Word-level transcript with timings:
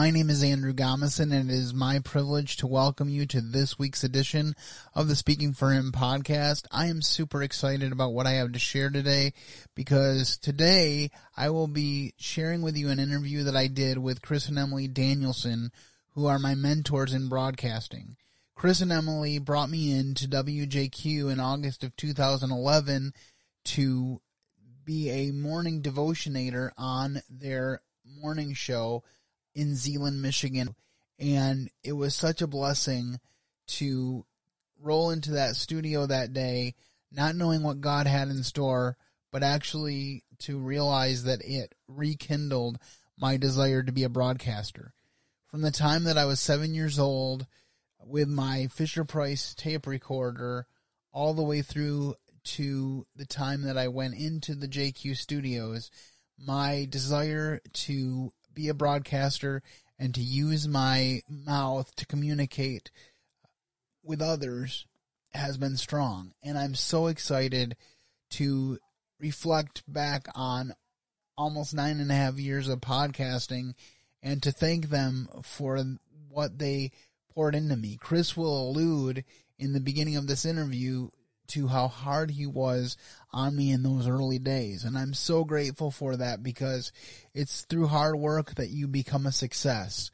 My 0.00 0.08
name 0.08 0.30
is 0.30 0.42
Andrew 0.42 0.72
Gomison, 0.72 1.30
and 1.30 1.50
it 1.50 1.54
is 1.54 1.74
my 1.74 1.98
privilege 1.98 2.56
to 2.56 2.66
welcome 2.66 3.10
you 3.10 3.26
to 3.26 3.42
this 3.42 3.78
week's 3.78 4.02
edition 4.02 4.54
of 4.94 5.08
the 5.08 5.14
Speaking 5.14 5.52
for 5.52 5.72
Him 5.72 5.92
podcast. 5.92 6.64
I 6.70 6.86
am 6.86 7.02
super 7.02 7.42
excited 7.42 7.92
about 7.92 8.14
what 8.14 8.26
I 8.26 8.30
have 8.30 8.52
to 8.52 8.58
share 8.58 8.88
today 8.88 9.34
because 9.74 10.38
today 10.38 11.10
I 11.36 11.50
will 11.50 11.66
be 11.66 12.14
sharing 12.16 12.62
with 12.62 12.78
you 12.78 12.88
an 12.88 12.98
interview 12.98 13.42
that 13.42 13.54
I 13.54 13.66
did 13.66 13.98
with 13.98 14.22
Chris 14.22 14.48
and 14.48 14.56
Emiliee 14.56 14.90
Danielson, 14.90 15.70
who 16.14 16.24
are 16.24 16.38
my 16.38 16.54
mentors 16.54 17.12
in 17.12 17.28
broadcasting. 17.28 18.16
Chris 18.54 18.80
and 18.80 18.90
Emiliee 18.90 19.44
brought 19.44 19.68
me 19.68 19.92
in 19.92 20.14
to 20.14 20.26
WJQ 20.26 21.30
in 21.30 21.38
August 21.38 21.84
of 21.84 21.94
2011 21.96 23.12
to 23.64 24.22
be 24.82 25.10
a 25.10 25.30
morning 25.30 25.82
devotionator 25.82 26.70
on 26.78 27.20
their 27.28 27.82
morning 28.18 28.54
show 28.54 29.04
in 29.60 29.76
Zeeland, 29.76 30.22
Michigan. 30.22 30.74
And 31.18 31.70
it 31.84 31.92
was 31.92 32.14
such 32.14 32.40
a 32.40 32.46
blessing 32.46 33.20
to 33.66 34.24
roll 34.80 35.10
into 35.10 35.32
that 35.32 35.54
studio 35.54 36.06
that 36.06 36.32
day, 36.32 36.74
not 37.12 37.36
knowing 37.36 37.62
what 37.62 37.82
God 37.82 38.06
had 38.06 38.28
in 38.28 38.42
store, 38.42 38.96
but 39.30 39.42
actually 39.42 40.24
to 40.38 40.58
realize 40.58 41.24
that 41.24 41.42
it 41.44 41.74
rekindled 41.86 42.78
my 43.18 43.36
desire 43.36 43.82
to 43.82 43.92
be 43.92 44.02
a 44.02 44.08
broadcaster. 44.08 44.94
From 45.50 45.60
the 45.60 45.70
time 45.70 46.04
that 46.04 46.16
I 46.16 46.24
was 46.24 46.40
seven 46.40 46.72
years 46.72 46.98
old 46.98 47.46
with 48.02 48.28
my 48.28 48.68
Fisher 48.68 49.04
Price 49.04 49.54
tape 49.54 49.86
recorder 49.86 50.66
all 51.12 51.34
the 51.34 51.42
way 51.42 51.60
through 51.60 52.14
to 52.42 53.06
the 53.14 53.26
time 53.26 53.62
that 53.62 53.76
I 53.76 53.88
went 53.88 54.14
into 54.14 54.54
the 54.54 54.68
JQ 54.68 55.18
studios, 55.18 55.90
my 56.38 56.86
desire 56.88 57.60
to 57.72 58.32
be 58.54 58.68
a 58.68 58.74
broadcaster 58.74 59.62
and 59.98 60.14
to 60.14 60.20
use 60.20 60.66
my 60.66 61.20
mouth 61.28 61.94
to 61.96 62.06
communicate 62.06 62.90
with 64.02 64.22
others 64.22 64.86
has 65.32 65.56
been 65.56 65.76
strong. 65.76 66.32
And 66.42 66.58
I'm 66.58 66.74
so 66.74 67.06
excited 67.06 67.76
to 68.30 68.78
reflect 69.18 69.82
back 69.86 70.26
on 70.34 70.74
almost 71.36 71.74
nine 71.74 72.00
and 72.00 72.10
a 72.10 72.14
half 72.14 72.38
years 72.38 72.68
of 72.68 72.80
podcasting 72.80 73.74
and 74.22 74.42
to 74.42 74.52
thank 74.52 74.88
them 74.88 75.28
for 75.42 75.82
what 76.28 76.58
they 76.58 76.92
poured 77.34 77.54
into 77.54 77.76
me. 77.76 77.96
Chris 78.00 78.36
will 78.36 78.70
allude 78.70 79.24
in 79.58 79.72
the 79.72 79.80
beginning 79.80 80.16
of 80.16 80.26
this 80.26 80.44
interview 80.44 81.08
to 81.50 81.68
how 81.68 81.88
hard 81.88 82.30
he 82.30 82.46
was 82.46 82.96
on 83.32 83.56
me 83.56 83.70
in 83.70 83.82
those 83.82 84.08
early 84.08 84.38
days. 84.38 84.84
And 84.84 84.96
I'm 84.96 85.14
so 85.14 85.44
grateful 85.44 85.90
for 85.90 86.16
that 86.16 86.42
because 86.42 86.92
it's 87.34 87.62
through 87.62 87.88
hard 87.88 88.16
work 88.16 88.54
that 88.56 88.70
you 88.70 88.88
become 88.88 89.26
a 89.26 89.32
success. 89.32 90.10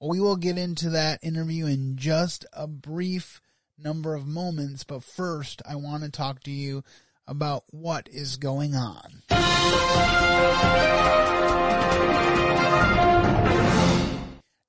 We 0.00 0.20
will 0.20 0.36
get 0.36 0.58
into 0.58 0.90
that 0.90 1.20
interview 1.22 1.66
in 1.66 1.96
just 1.96 2.46
a 2.52 2.66
brief 2.66 3.40
number 3.78 4.14
of 4.14 4.26
moments, 4.26 4.84
but 4.84 5.02
first 5.02 5.62
I 5.68 5.76
want 5.76 6.04
to 6.04 6.10
talk 6.10 6.42
to 6.44 6.50
you 6.50 6.84
about 7.26 7.64
what 7.70 8.08
is 8.10 8.36
going 8.36 8.74
on. 8.74 9.22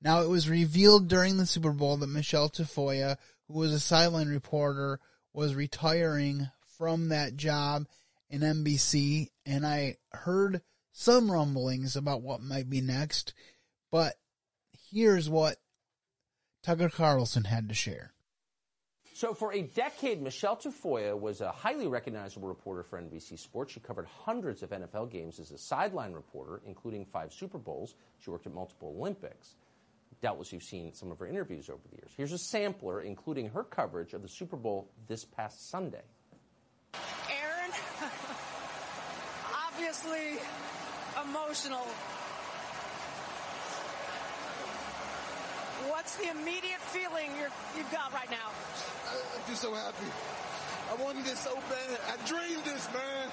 Now, 0.01 0.21
it 0.21 0.29
was 0.29 0.49
revealed 0.49 1.07
during 1.07 1.37
the 1.37 1.45
Super 1.45 1.71
Bowl 1.71 1.97
that 1.97 2.07
Michelle 2.07 2.49
Tafoya, 2.49 3.17
who 3.47 3.59
was 3.59 3.73
a 3.73 3.79
sideline 3.79 4.29
reporter, 4.29 4.99
was 5.33 5.55
retiring 5.55 6.49
from 6.77 7.09
that 7.09 7.35
job 7.35 7.85
in 8.29 8.41
NBC, 8.41 9.27
and 9.45 9.65
I 9.65 9.97
heard 10.11 10.61
some 10.91 11.31
rumblings 11.31 11.95
about 11.95 12.21
what 12.21 12.41
might 12.41 12.69
be 12.69 12.81
next, 12.81 13.33
but 13.91 14.15
here's 14.91 15.29
what 15.29 15.57
Tucker 16.63 16.89
Carlson 16.89 17.45
had 17.45 17.69
to 17.69 17.75
share. 17.75 18.13
So, 19.13 19.33
for 19.33 19.51
a 19.51 19.63
decade, 19.63 20.21
Michelle 20.21 20.55
Tafoya 20.55 21.19
was 21.19 21.41
a 21.41 21.51
highly 21.51 21.87
recognizable 21.87 22.47
reporter 22.47 22.83
for 22.83 23.01
NBC 23.01 23.37
Sports. 23.37 23.73
She 23.73 23.81
covered 23.81 24.05
hundreds 24.05 24.63
of 24.63 24.69
NFL 24.69 25.11
games 25.11 25.39
as 25.39 25.51
a 25.51 25.57
sideline 25.57 26.13
reporter, 26.13 26.61
including 26.65 27.03
five 27.05 27.33
Super 27.33 27.57
Bowls. 27.57 27.95
She 28.19 28.29
worked 28.29 28.47
at 28.47 28.53
multiple 28.53 28.95
Olympics. 28.97 29.55
Doubtless 30.21 30.51
you've 30.51 30.63
seen 30.63 30.93
some 30.93 31.11
of 31.11 31.19
her 31.19 31.27
interviews 31.27 31.69
over 31.69 31.81
the 31.89 31.95
years. 31.95 32.11
Here's 32.17 32.33
a 32.33 32.37
sampler, 32.37 33.01
including 33.01 33.49
her 33.49 33.63
coverage 33.63 34.13
of 34.13 34.21
the 34.21 34.27
Super 34.27 34.57
Bowl 34.57 34.89
this 35.07 35.23
past 35.23 35.69
Sunday. 35.69 36.01
Aaron, 36.93 37.71
obviously 39.67 40.39
emotional. 41.23 41.87
What's 45.87 46.17
the 46.17 46.29
immediate 46.31 46.81
feeling 46.91 47.31
you 47.37 47.83
have 47.83 47.91
got 47.91 48.13
right 48.13 48.29
now? 48.29 48.51
I, 49.07 49.15
I'm 49.15 49.47
just 49.47 49.61
so 49.61 49.73
happy. 49.73 50.05
I 50.91 51.01
wanted 51.01 51.23
this 51.23 51.39
so 51.39 51.55
bad. 51.55 51.99
I 52.11 52.27
dreamed 52.27 52.63
this, 52.65 52.89
man. 52.91 53.29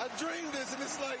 I 0.00 0.08
dreamed 0.18 0.52
this, 0.52 0.72
and 0.74 0.82
it's 0.82 0.98
like 1.00 1.20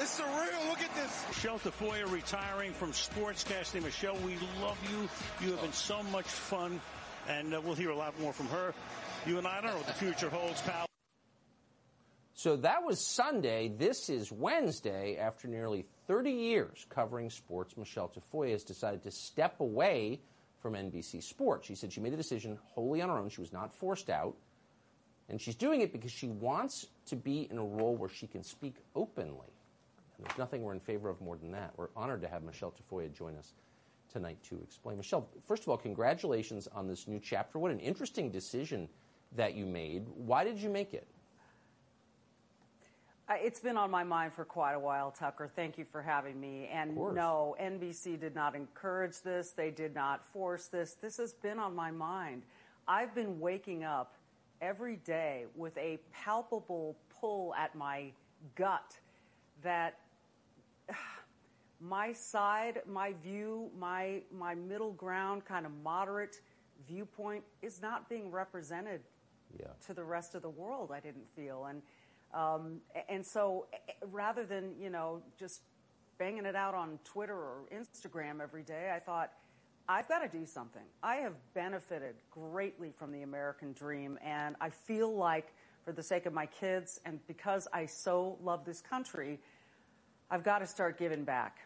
it's 0.00 0.20
surreal. 0.20 0.68
Look 0.68 0.80
at 0.80 0.94
this. 0.94 1.24
Michelle 1.28 1.58
Tafoya 1.58 2.10
retiring 2.10 2.72
from 2.72 2.92
sportscasting. 2.92 3.82
Michelle, 3.82 4.16
we 4.24 4.36
love 4.60 4.78
you. 4.90 5.08
You 5.44 5.52
have 5.52 5.62
been 5.62 5.72
so 5.72 6.02
much 6.04 6.26
fun, 6.26 6.80
and 7.28 7.54
uh, 7.54 7.60
we'll 7.60 7.74
hear 7.74 7.90
a 7.90 7.96
lot 7.96 8.18
more 8.20 8.32
from 8.32 8.46
her. 8.48 8.74
You 9.26 9.38
and 9.38 9.46
I 9.46 9.60
don't 9.60 9.70
know 9.70 9.76
what 9.76 9.86
the 9.86 9.92
future 9.92 10.30
holds, 10.30 10.60
pal. 10.62 10.86
So 12.34 12.56
that 12.58 12.84
was 12.84 13.04
Sunday. 13.04 13.68
This 13.68 14.08
is 14.08 14.30
Wednesday. 14.30 15.16
After 15.16 15.48
nearly 15.48 15.86
30 16.06 16.30
years 16.30 16.86
covering 16.88 17.30
sports, 17.30 17.76
Michelle 17.76 18.08
Tafoya 18.08 18.52
has 18.52 18.62
decided 18.62 19.02
to 19.02 19.10
step 19.10 19.58
away 19.60 20.20
from 20.60 20.74
NBC 20.74 21.22
Sports. 21.22 21.66
She 21.66 21.74
said 21.74 21.92
she 21.92 22.00
made 22.00 22.12
the 22.12 22.16
decision 22.16 22.58
wholly 22.74 23.02
on 23.02 23.08
her 23.08 23.18
own. 23.18 23.28
She 23.28 23.40
was 23.40 23.52
not 23.52 23.74
forced 23.74 24.08
out. 24.08 24.36
And 25.28 25.40
she's 25.40 25.56
doing 25.56 25.80
it 25.80 25.92
because 25.92 26.12
she 26.12 26.28
wants 26.28 26.86
to 27.06 27.16
be 27.16 27.48
in 27.50 27.58
a 27.58 27.64
role 27.64 27.96
where 27.96 28.08
she 28.08 28.26
can 28.26 28.42
speak 28.42 28.76
openly. 28.94 29.52
There's 30.18 30.38
nothing 30.38 30.62
we're 30.62 30.72
in 30.72 30.80
favor 30.80 31.08
of 31.08 31.20
more 31.20 31.36
than 31.36 31.52
that. 31.52 31.72
We're 31.76 31.88
honored 31.96 32.22
to 32.22 32.28
have 32.28 32.42
Michelle 32.42 32.72
Tafoya 32.72 33.12
join 33.12 33.36
us 33.36 33.54
tonight 34.12 34.38
to 34.44 34.58
explain. 34.62 34.96
Michelle, 34.96 35.28
first 35.46 35.62
of 35.62 35.68
all, 35.68 35.76
congratulations 35.76 36.66
on 36.68 36.88
this 36.88 37.06
new 37.06 37.20
chapter. 37.20 37.58
What 37.58 37.70
an 37.70 37.80
interesting 37.80 38.30
decision 38.30 38.88
that 39.36 39.54
you 39.54 39.66
made. 39.66 40.06
Why 40.16 40.44
did 40.44 40.58
you 40.58 40.70
make 40.70 40.94
it? 40.94 41.06
Uh, 43.28 43.34
it's 43.40 43.60
been 43.60 43.76
on 43.76 43.90
my 43.90 44.02
mind 44.02 44.32
for 44.32 44.46
quite 44.46 44.72
a 44.72 44.78
while, 44.78 45.10
Tucker. 45.10 45.50
Thank 45.54 45.76
you 45.76 45.84
for 45.84 46.00
having 46.00 46.40
me. 46.40 46.68
And 46.72 46.96
no, 46.96 47.54
NBC 47.60 48.18
did 48.18 48.34
not 48.34 48.54
encourage 48.54 49.20
this. 49.22 49.50
They 49.50 49.70
did 49.70 49.94
not 49.94 50.24
force 50.32 50.66
this. 50.68 50.94
This 50.94 51.18
has 51.18 51.34
been 51.34 51.58
on 51.58 51.76
my 51.76 51.90
mind. 51.90 52.42
I've 52.86 53.14
been 53.14 53.38
waking 53.38 53.84
up 53.84 54.14
every 54.62 54.96
day 54.96 55.44
with 55.54 55.76
a 55.76 55.98
palpable 56.10 56.96
pull 57.20 57.54
at 57.54 57.74
my 57.74 58.12
gut 58.54 58.96
that 59.62 59.98
my 61.80 62.12
side, 62.12 62.82
my 62.86 63.14
view, 63.22 63.70
my 63.78 64.22
my 64.36 64.54
middle 64.54 64.92
ground, 64.92 65.44
kind 65.44 65.66
of 65.66 65.72
moderate 65.82 66.40
viewpoint 66.86 67.44
is 67.62 67.82
not 67.82 68.08
being 68.08 68.30
represented 68.30 69.00
yeah. 69.58 69.66
to 69.86 69.94
the 69.94 70.04
rest 70.04 70.34
of 70.34 70.42
the 70.42 70.50
world. 70.50 70.90
I 70.92 71.00
didn't 71.00 71.26
feel, 71.34 71.66
and 71.66 71.82
um, 72.34 72.80
and 73.08 73.24
so 73.24 73.66
rather 74.10 74.44
than 74.44 74.72
you 74.80 74.90
know 74.90 75.22
just 75.38 75.62
banging 76.18 76.46
it 76.46 76.56
out 76.56 76.74
on 76.74 76.98
Twitter 77.04 77.36
or 77.36 77.62
Instagram 77.74 78.40
every 78.40 78.62
day, 78.62 78.92
I 78.94 78.98
thought. 78.98 79.32
I've 79.90 80.06
got 80.06 80.18
to 80.18 80.28
do 80.28 80.44
something. 80.44 80.82
I 81.02 81.14
have 81.14 81.32
benefited 81.54 82.16
greatly 82.30 82.90
from 82.94 83.10
the 83.10 83.22
American 83.22 83.72
dream, 83.72 84.18
and 84.22 84.54
I 84.60 84.68
feel 84.68 85.16
like, 85.16 85.54
for 85.88 85.92
the 85.92 86.02
sake 86.02 86.26
of 86.26 86.34
my 86.34 86.44
kids 86.44 87.00
and 87.06 87.18
because 87.26 87.66
I 87.72 87.86
so 87.86 88.36
love 88.42 88.66
this 88.66 88.82
country, 88.82 89.40
I've 90.30 90.44
got 90.44 90.58
to 90.58 90.66
start 90.66 90.98
giving 90.98 91.24
back. 91.24 91.58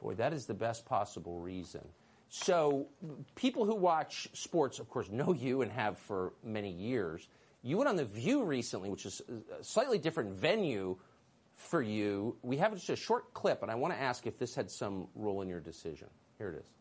Boy, 0.00 0.14
that 0.14 0.32
is 0.32 0.46
the 0.46 0.54
best 0.54 0.86
possible 0.86 1.40
reason. 1.40 1.86
So, 2.28 2.86
people 3.34 3.64
who 3.64 3.74
watch 3.74 4.28
sports, 4.34 4.78
of 4.78 4.88
course, 4.88 5.10
know 5.10 5.32
you 5.32 5.62
and 5.62 5.72
have 5.72 5.98
for 5.98 6.32
many 6.44 6.70
years. 6.70 7.26
You 7.62 7.76
went 7.76 7.88
on 7.88 7.96
The 7.96 8.04
View 8.04 8.44
recently, 8.44 8.88
which 8.88 9.04
is 9.04 9.20
a 9.58 9.64
slightly 9.64 9.98
different 9.98 10.30
venue 10.30 10.96
for 11.56 11.82
you. 11.82 12.36
We 12.42 12.56
have 12.58 12.72
just 12.74 12.88
a 12.88 12.96
short 12.96 13.34
clip, 13.34 13.62
and 13.62 13.70
I 13.70 13.74
want 13.74 13.92
to 13.92 14.00
ask 14.00 14.26
if 14.26 14.38
this 14.38 14.54
had 14.54 14.70
some 14.70 15.08
role 15.16 15.42
in 15.42 15.48
your 15.48 15.60
decision. 15.60 16.08
Here 16.38 16.50
it 16.50 16.60
is 16.60 16.79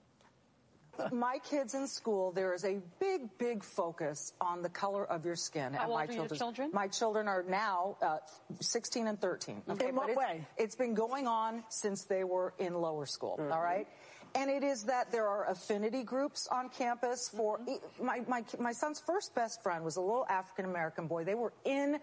my 1.11 1.39
kids 1.49 1.73
in 1.73 1.87
school, 1.87 2.31
there 2.31 2.53
is 2.53 2.65
a 2.65 2.79
big, 2.99 3.37
big 3.37 3.63
focus 3.63 4.33
on 4.39 4.61
the 4.61 4.69
color 4.69 5.05
of 5.05 5.25
your 5.25 5.35
skin. 5.35 5.73
How 5.73 5.83
and 5.83 5.91
old 5.91 5.99
my 5.99 6.05
are 6.05 6.11
your 6.11 6.27
children? 6.27 6.69
My 6.73 6.87
children 6.87 7.27
are 7.27 7.43
now 7.47 7.97
uh, 8.01 8.17
16 8.59 9.07
and 9.07 9.19
13. 9.19 9.61
Okay, 9.69 9.89
in 9.89 9.95
what 9.95 10.09
it's, 10.09 10.17
way? 10.17 10.47
It's 10.57 10.75
been 10.75 10.93
going 10.93 11.27
on 11.27 11.63
since 11.69 12.03
they 12.05 12.23
were 12.23 12.53
in 12.59 12.73
lower 12.73 13.05
school. 13.05 13.37
Mm-hmm. 13.39 13.51
All 13.51 13.61
right. 13.61 13.87
And 14.35 14.49
it 14.51 14.63
is 14.63 14.83
that 14.83 15.11
there 15.11 15.27
are 15.27 15.49
affinity 15.49 16.03
groups 16.03 16.47
on 16.51 16.69
campus 16.69 17.29
for 17.35 17.59
mm-hmm. 17.59 18.05
my, 18.05 18.21
my, 18.27 18.43
my 18.59 18.73
son's 18.73 18.99
first 18.99 19.33
best 19.33 19.63
friend 19.63 19.83
was 19.83 19.95
a 19.95 20.01
little 20.01 20.25
African 20.29 20.65
American 20.65 21.07
boy. 21.07 21.23
They 21.23 21.35
were 21.35 21.53
in 21.65 21.99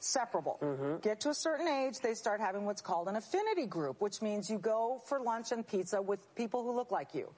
separable. 0.00 0.98
Get 1.02 1.20
to 1.20 1.30
a 1.30 1.34
certain 1.34 1.68
age, 1.68 2.00
they 2.00 2.14
start 2.14 2.40
having 2.40 2.64
what's 2.64 2.80
called 2.80 3.08
an 3.08 3.16
affinity 3.16 3.66
group, 3.66 4.00
which 4.00 4.22
means 4.22 4.50
you 4.50 4.58
go 4.58 5.02
for 5.06 5.20
lunch 5.20 5.52
and 5.52 5.66
pizza 5.66 6.00
with 6.00 6.20
people 6.34 6.62
who 6.62 6.72
look 6.72 6.90
like 6.90 7.14
you. 7.14 7.28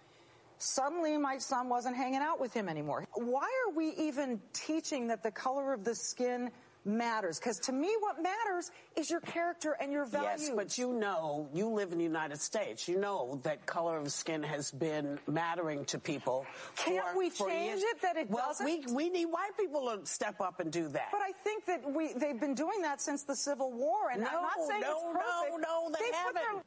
Suddenly, 0.62 1.18
my 1.18 1.38
son 1.38 1.68
wasn't 1.68 1.96
hanging 1.96 2.20
out 2.20 2.38
with 2.38 2.54
him 2.54 2.68
anymore. 2.68 3.04
Why 3.14 3.48
are 3.66 3.74
we 3.74 3.94
even 3.98 4.40
teaching 4.52 5.08
that 5.08 5.24
the 5.24 5.32
color 5.32 5.72
of 5.72 5.82
the 5.82 5.96
skin 5.96 6.52
matters? 6.84 7.40
Because 7.40 7.58
to 7.60 7.72
me, 7.72 7.90
what 7.98 8.22
matters 8.22 8.70
is 8.94 9.10
your 9.10 9.18
character 9.18 9.76
and 9.80 9.90
your 9.90 10.04
values. 10.04 10.42
Yes, 10.42 10.50
but 10.54 10.78
you 10.78 10.92
know, 10.92 11.48
you 11.52 11.66
live 11.66 11.90
in 11.90 11.98
the 11.98 12.04
United 12.04 12.40
States. 12.40 12.86
You 12.86 13.00
know 13.00 13.40
that 13.42 13.66
color 13.66 13.98
of 13.98 14.12
skin 14.12 14.44
has 14.44 14.70
been 14.70 15.18
mattering 15.26 15.84
to 15.86 15.98
people. 15.98 16.46
Can't 16.76 17.08
for, 17.08 17.18
we 17.18 17.30
for 17.30 17.48
change 17.48 17.80
years. 17.80 17.82
it 17.82 18.02
that 18.02 18.16
it 18.16 18.30
well, 18.30 18.46
doesn't? 18.46 18.64
We, 18.64 18.84
we 18.94 19.10
need 19.10 19.26
white 19.26 19.56
people 19.58 19.96
to 19.96 20.06
step 20.06 20.40
up 20.40 20.60
and 20.60 20.70
do 20.70 20.86
that. 20.90 21.08
But 21.10 21.22
I 21.22 21.32
think 21.42 21.66
that 21.66 21.92
we 21.92 22.12
they've 22.12 22.38
been 22.38 22.54
doing 22.54 22.82
that 22.82 23.00
since 23.00 23.24
the 23.24 23.34
Civil 23.34 23.72
War, 23.72 24.10
and 24.12 24.24
I'm 24.24 24.32
not 24.32 24.52
saying 24.68 24.82
no, 24.82 24.92
it's 24.92 25.02
no, 25.06 25.10
perfect. 25.12 25.60
no, 25.60 25.90
they 25.90 25.98
put 25.98 26.34
their- 26.34 26.42
haven't. 26.44 26.66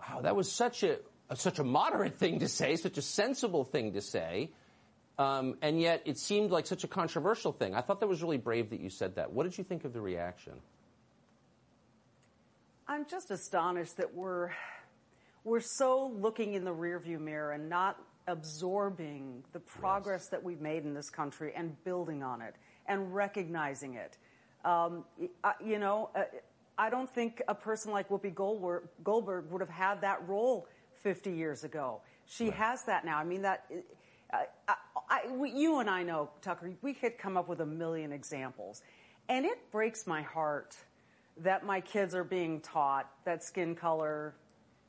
Wow, 0.00 0.20
that 0.22 0.34
was 0.34 0.50
such 0.50 0.82
a 0.82 0.98
such 1.40 1.58
a 1.58 1.64
moderate 1.64 2.16
thing 2.16 2.40
to 2.40 2.48
say, 2.48 2.76
such 2.76 2.98
a 2.98 3.02
sensible 3.02 3.64
thing 3.64 3.92
to 3.92 4.00
say, 4.00 4.50
um, 5.18 5.56
and 5.62 5.80
yet 5.80 6.02
it 6.04 6.18
seemed 6.18 6.50
like 6.50 6.66
such 6.66 6.84
a 6.84 6.88
controversial 6.88 7.52
thing. 7.52 7.74
I 7.74 7.80
thought 7.80 8.00
that 8.00 8.08
was 8.08 8.22
really 8.22 8.38
brave 8.38 8.70
that 8.70 8.80
you 8.80 8.90
said 8.90 9.16
that. 9.16 9.32
What 9.32 9.44
did 9.44 9.58
you 9.58 9.64
think 9.64 9.84
of 9.84 9.92
the 9.92 10.00
reaction? 10.00 10.54
I'm 12.88 13.06
just 13.06 13.30
astonished 13.30 13.96
that 13.98 14.14
we're 14.14 14.50
we're 15.44 15.60
so 15.60 16.12
looking 16.20 16.54
in 16.54 16.64
the 16.64 16.74
rearview 16.74 17.20
mirror 17.20 17.52
and 17.52 17.68
not 17.68 17.98
absorbing 18.28 19.42
the 19.52 19.58
progress 19.60 20.28
that 20.28 20.42
we've 20.42 20.60
made 20.60 20.84
in 20.84 20.94
this 20.94 21.10
country 21.10 21.52
and 21.56 21.82
building 21.84 22.22
on 22.22 22.40
it 22.40 22.54
and 22.86 23.14
recognizing 23.14 23.94
it. 23.94 24.18
Um, 24.64 25.04
I- 25.42 25.54
you 25.64 25.78
know, 25.78 26.10
uh, 26.14 26.24
I 26.78 26.90
don't 26.90 27.10
think 27.10 27.42
a 27.48 27.54
person 27.54 27.92
like 27.92 28.08
Whoopi 28.08 28.34
Goldberg, 28.34 28.84
Goldberg 29.02 29.50
would 29.50 29.60
have 29.60 29.70
had 29.70 30.00
that 30.02 30.26
role 30.28 30.68
50 31.02 31.32
years 31.32 31.64
ago. 31.64 32.00
She 32.26 32.50
has 32.50 32.84
that 32.84 33.04
now. 33.04 33.18
I 33.18 33.24
mean, 33.24 33.42
that. 33.42 33.64
I, 34.32 34.46
I, 34.66 34.74
I, 35.10 35.32
we, 35.32 35.50
you 35.50 35.80
and 35.80 35.90
I 35.90 36.02
know, 36.02 36.30
Tucker, 36.40 36.72
we 36.80 36.94
could 36.94 37.18
come 37.18 37.36
up 37.36 37.48
with 37.48 37.60
a 37.60 37.66
million 37.66 38.12
examples. 38.12 38.82
And 39.28 39.44
it 39.44 39.70
breaks 39.70 40.06
my 40.06 40.22
heart 40.22 40.76
that 41.38 41.64
my 41.64 41.80
kids 41.80 42.14
are 42.14 42.24
being 42.24 42.60
taught 42.60 43.10
that 43.24 43.44
skin 43.44 43.74
color 43.74 44.34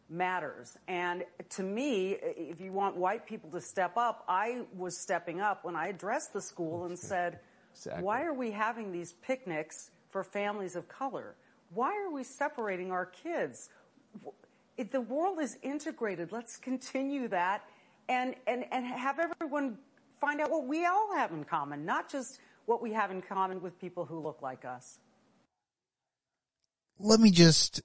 matters. 0.10 0.78
And 0.88 1.24
to 1.52 1.64
me, 1.64 2.18
if 2.22 2.62
you 2.62 2.72
want 2.72 2.96
white 2.96 3.26
people 3.26 3.50
to 3.52 3.62
step 3.62 3.98
up, 3.98 4.24
I 4.28 4.62
was 4.76 4.98
stepping 4.98 5.42
up 5.42 5.66
when 5.66 5.76
I 5.76 5.88
addressed 5.88 6.34
the 6.34 6.42
school 6.42 6.86
and 6.86 6.98
said, 6.98 7.40
Exactly. 7.76 8.04
why 8.04 8.24
are 8.24 8.34
we 8.34 8.52
having 8.52 8.92
these 8.92 9.14
picnics 9.14 9.92
for 10.10 10.24
families 10.24 10.76
of 10.76 10.88
color? 10.88 11.36
Why 11.74 11.92
are 11.98 12.12
we 12.12 12.24
separating 12.24 12.92
our 12.92 13.06
kids? 13.06 13.70
The 14.78 15.02
world 15.02 15.40
is 15.40 15.58
integrated, 15.62 16.32
let's 16.32 16.58
continue 16.58 17.28
that 17.30 17.64
and, 18.10 18.36
and, 18.48 18.66
and 18.72 18.86
have 18.86 19.20
everyone 19.20 19.78
find 20.20 20.42
out 20.42 20.50
what 20.50 20.66
we 20.68 20.86
all 20.86 21.16
have 21.16 21.32
in 21.32 21.44
common, 21.44 21.86
not 21.86 22.10
just 22.10 22.40
what 22.66 22.82
we 22.82 22.94
have 22.94 23.12
in 23.12 23.22
common 23.22 23.62
with 23.62 23.80
people 23.80 24.06
who 24.06 24.20
look 24.20 24.42
like 24.42 24.66
us. 24.66 25.00
let 27.00 27.20
me 27.20 27.32
just 27.32 27.82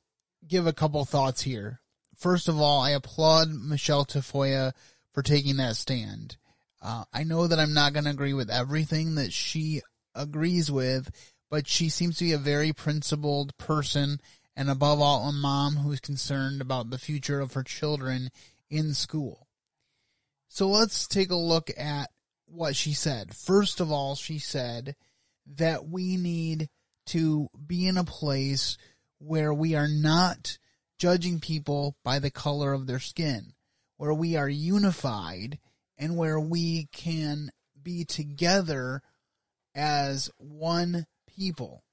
give 0.47 0.67
a 0.67 0.73
couple 0.73 1.05
thoughts 1.05 1.43
here. 1.43 1.81
First 2.17 2.49
of 2.49 2.61
all, 2.61 2.81
I 2.81 2.91
applaud 2.91 3.49
Michelle 3.51 4.05
Tafoya 4.05 4.73
for 5.13 5.23
taking 5.23 5.57
that 5.57 5.77
stand. 5.77 6.37
Uh, 6.81 7.05
I 7.13 7.25
know 7.25 7.47
that 7.47 7.59
I'm 7.59 7.75
not 7.75 7.93
going 7.93 8.05
to 8.05 8.11
agree 8.11 8.35
with 8.35 8.51
everything 8.51 9.17
that 9.17 9.33
she 9.33 9.83
agrees 10.15 10.71
with, 10.71 11.11
but 11.51 11.67
she 11.67 11.89
seems 11.89 12.19
to 12.19 12.25
be 12.25 12.33
a 12.33 12.39
very 12.39 12.73
principled 12.73 13.57
person 13.59 14.21
and 14.59 14.69
above 14.69 15.01
all 15.01 15.29
a 15.29 15.33
mom 15.33 15.77
who's 15.77 16.01
concerned 16.01 16.61
about 16.61 16.91
the 16.91 16.99
future 16.99 17.39
of 17.39 17.53
her 17.53 17.63
children 17.63 18.29
in 18.69 18.93
school. 18.93 19.47
So 20.49 20.69
let's 20.69 21.07
take 21.07 21.31
a 21.31 21.37
look 21.37 21.71
at 21.79 22.11
what 22.45 22.75
she 22.75 22.93
said. 22.93 23.37
First 23.37 23.79
of 23.79 23.93
all, 23.93 24.17
she 24.17 24.41
said 24.41 24.97
that 25.47 25.87
we 25.87 26.17
need 26.17 26.69
to 27.07 27.49
be 27.65 27.87
in 27.87 27.97
a 27.97 28.03
place 28.03 28.77
where 29.19 29.55
we 29.55 29.77
are 29.77 29.87
not 29.87 30.59
judging 30.99 31.39
people 31.39 31.95
by 32.03 32.19
the 32.19 32.31
color 32.31 32.73
of 32.73 32.89
their 32.89 32.99
skin, 32.99 33.53
where 33.97 34.13
we 34.13 34.35
are 34.35 34.49
unified 34.49 35.61
and 35.97 36.17
where 36.17 36.41
we 36.41 36.89
can 36.91 37.51
be 37.81 38.05
together 38.05 39.03
as 39.77 40.33
one 40.37 41.07
people. 41.29 41.85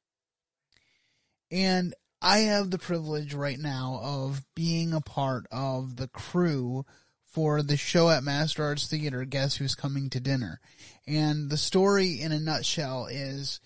And 1.51 1.93
I 2.25 2.39
have 2.39 2.71
the 2.71 2.79
privilege 2.79 3.35
right 3.35 3.59
now 3.59 3.99
of 4.01 4.43
being 4.55 4.93
a 4.95 4.99
part 4.99 5.45
of 5.51 5.97
the 5.97 6.07
crew 6.07 6.83
for 7.23 7.61
the 7.61 7.77
show 7.77 8.09
at 8.09 8.23
Master 8.23 8.63
Arts 8.63 8.87
Theater, 8.87 9.25
Guess 9.25 9.57
Who's 9.57 9.75
Coming 9.75 10.09
to 10.09 10.19
Dinner. 10.19 10.59
And 11.05 11.51
the 11.51 11.57
story 11.57 12.19
in 12.19 12.31
a 12.31 12.39
nutshell 12.39 13.05
is 13.05 13.59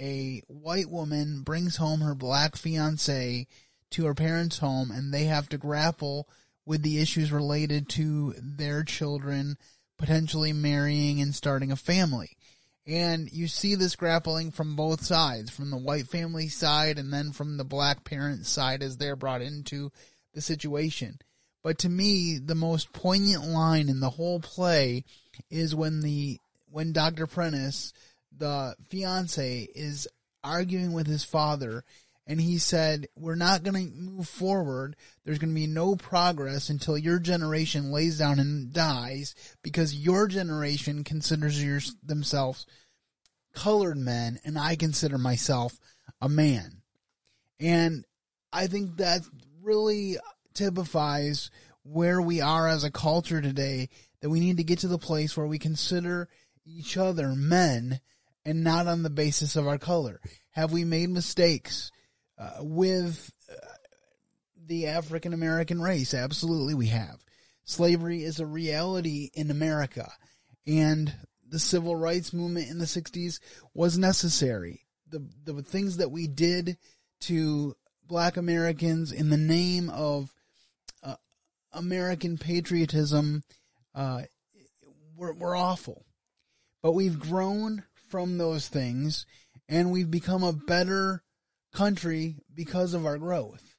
a 0.00 0.42
white 0.46 0.88
woman 0.88 1.42
brings 1.42 1.78
home 1.78 2.02
her 2.02 2.14
black 2.14 2.54
fiance 2.54 3.48
to 3.90 4.06
her 4.06 4.14
parents' 4.14 4.58
home 4.58 4.92
and 4.92 5.12
they 5.12 5.24
have 5.24 5.48
to 5.48 5.58
grapple 5.58 6.28
with 6.64 6.82
the 6.82 7.00
issues 7.00 7.32
related 7.32 7.88
to 7.88 8.32
their 8.40 8.84
children 8.84 9.56
potentially 9.98 10.52
marrying 10.52 11.20
and 11.20 11.34
starting 11.34 11.72
a 11.72 11.76
family. 11.76 12.36
And 12.86 13.32
you 13.32 13.48
see 13.48 13.74
this 13.74 13.96
grappling 13.96 14.50
from 14.50 14.76
both 14.76 15.02
sides, 15.02 15.50
from 15.50 15.70
the 15.70 15.78
white 15.78 16.06
family 16.06 16.48
side 16.48 16.98
and 16.98 17.12
then 17.12 17.32
from 17.32 17.56
the 17.56 17.64
black 17.64 18.04
parent 18.04 18.44
side 18.44 18.82
as 18.82 18.98
they're 18.98 19.16
brought 19.16 19.40
into 19.40 19.90
the 20.34 20.42
situation. 20.42 21.18
But 21.62 21.78
to 21.78 21.88
me, 21.88 22.38
the 22.38 22.54
most 22.54 22.92
poignant 22.92 23.46
line 23.46 23.88
in 23.88 24.00
the 24.00 24.10
whole 24.10 24.38
play 24.38 25.04
is 25.50 25.74
when 25.74 26.02
the 26.02 26.38
when 26.70 26.92
Dr. 26.92 27.26
Prentice, 27.26 27.92
the 28.36 28.76
fiance, 28.90 29.68
is 29.74 30.06
arguing 30.42 30.92
with 30.92 31.06
his 31.06 31.24
father 31.24 31.84
and 32.26 32.40
he 32.40 32.58
said, 32.58 33.06
We're 33.16 33.34
not 33.34 33.62
going 33.62 33.90
to 33.90 33.96
move 33.96 34.28
forward. 34.28 34.96
There's 35.24 35.38
going 35.38 35.50
to 35.50 35.60
be 35.60 35.66
no 35.66 35.96
progress 35.96 36.70
until 36.70 36.96
your 36.96 37.18
generation 37.18 37.92
lays 37.92 38.18
down 38.18 38.38
and 38.38 38.72
dies 38.72 39.34
because 39.62 39.94
your 39.94 40.26
generation 40.26 41.04
considers 41.04 41.62
your, 41.62 41.80
themselves 42.02 42.66
colored 43.54 43.96
men, 43.96 44.38
and 44.44 44.58
I 44.58 44.76
consider 44.76 45.18
myself 45.18 45.78
a 46.20 46.28
man. 46.28 46.82
And 47.60 48.04
I 48.52 48.66
think 48.66 48.98
that 48.98 49.22
really 49.62 50.18
typifies 50.52 51.50
where 51.82 52.20
we 52.20 52.40
are 52.40 52.68
as 52.68 52.84
a 52.84 52.90
culture 52.90 53.40
today 53.40 53.88
that 54.20 54.30
we 54.30 54.40
need 54.40 54.56
to 54.56 54.64
get 54.64 54.80
to 54.80 54.88
the 54.88 54.98
place 54.98 55.36
where 55.36 55.46
we 55.46 55.58
consider 55.58 56.28
each 56.66 56.96
other 56.96 57.34
men 57.34 58.00
and 58.44 58.64
not 58.64 58.86
on 58.86 59.02
the 59.02 59.10
basis 59.10 59.56
of 59.56 59.66
our 59.66 59.78
color. 59.78 60.20
Have 60.50 60.72
we 60.72 60.84
made 60.84 61.10
mistakes? 61.10 61.90
uh, 62.38 62.50
with 62.60 63.32
uh, 63.50 63.54
the 64.66 64.88
African 64.88 65.32
American 65.32 65.80
race. 65.80 66.14
Absolutely, 66.14 66.74
we 66.74 66.88
have. 66.88 67.24
Slavery 67.64 68.24
is 68.24 68.40
a 68.40 68.46
reality 68.46 69.30
in 69.34 69.50
America, 69.50 70.10
and 70.66 71.12
the 71.54 71.60
civil 71.60 71.94
rights 71.94 72.32
movement 72.32 72.68
in 72.68 72.78
the 72.78 72.84
60s 72.84 73.38
was 73.74 73.96
necessary. 73.96 74.80
The, 75.08 75.24
the 75.44 75.62
things 75.62 75.98
that 75.98 76.10
we 76.10 76.26
did 76.26 76.78
to 77.20 77.76
black 78.04 78.36
Americans 78.36 79.12
in 79.12 79.30
the 79.30 79.36
name 79.36 79.88
of 79.88 80.34
uh, 81.04 81.14
American 81.72 82.38
patriotism 82.38 83.44
uh, 83.94 84.22
were, 85.16 85.32
were 85.32 85.54
awful. 85.54 86.04
But 86.82 86.90
we've 86.90 87.20
grown 87.20 87.84
from 88.08 88.36
those 88.36 88.66
things, 88.66 89.24
and 89.68 89.92
we've 89.92 90.10
become 90.10 90.42
a 90.42 90.52
better 90.52 91.22
country 91.72 92.34
because 92.52 92.94
of 92.94 93.06
our 93.06 93.16
growth. 93.16 93.76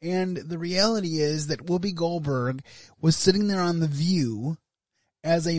And 0.00 0.36
the 0.36 0.58
reality 0.58 1.18
is 1.18 1.48
that 1.48 1.66
Whoopi 1.66 1.92
Goldberg 1.92 2.62
was 3.00 3.16
sitting 3.16 3.48
there 3.48 3.62
on 3.62 3.80
The 3.80 3.88
View 3.88 4.58
as 5.24 5.48
a 5.48 5.58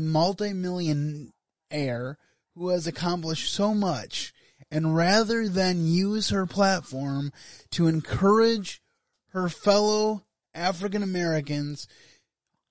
multimillionaire 1.72 2.18
who 2.56 2.70
has 2.70 2.88
accomplished 2.88 3.54
so 3.54 3.74
much. 3.74 4.34
And 4.72 4.96
rather 4.96 5.48
than 5.48 5.88
use 5.88 6.30
her 6.30 6.46
platform 6.46 7.32
to 7.72 7.88
encourage 7.88 8.82
her 9.30 9.48
fellow 9.48 10.24
African 10.54 11.04
Americans 11.04 11.88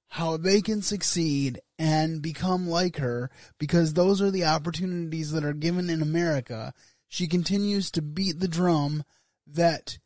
how 0.08 0.36
they 0.36 0.60
can 0.60 0.82
succeed 0.82 1.60
and 1.78 2.22
become 2.22 2.68
like 2.68 2.96
her 2.96 3.30
because 3.58 3.92
those 3.92 4.20
are 4.20 4.30
the 4.30 4.44
opportunities 4.44 5.32
that 5.32 5.44
are 5.44 5.52
given 5.52 5.90
in 5.90 6.02
America, 6.02 6.72
she 7.08 7.26
continues 7.26 7.90
to 7.90 8.02
beat 8.02 8.40
the 8.40 8.48
drum 8.48 9.04
that 9.46 9.98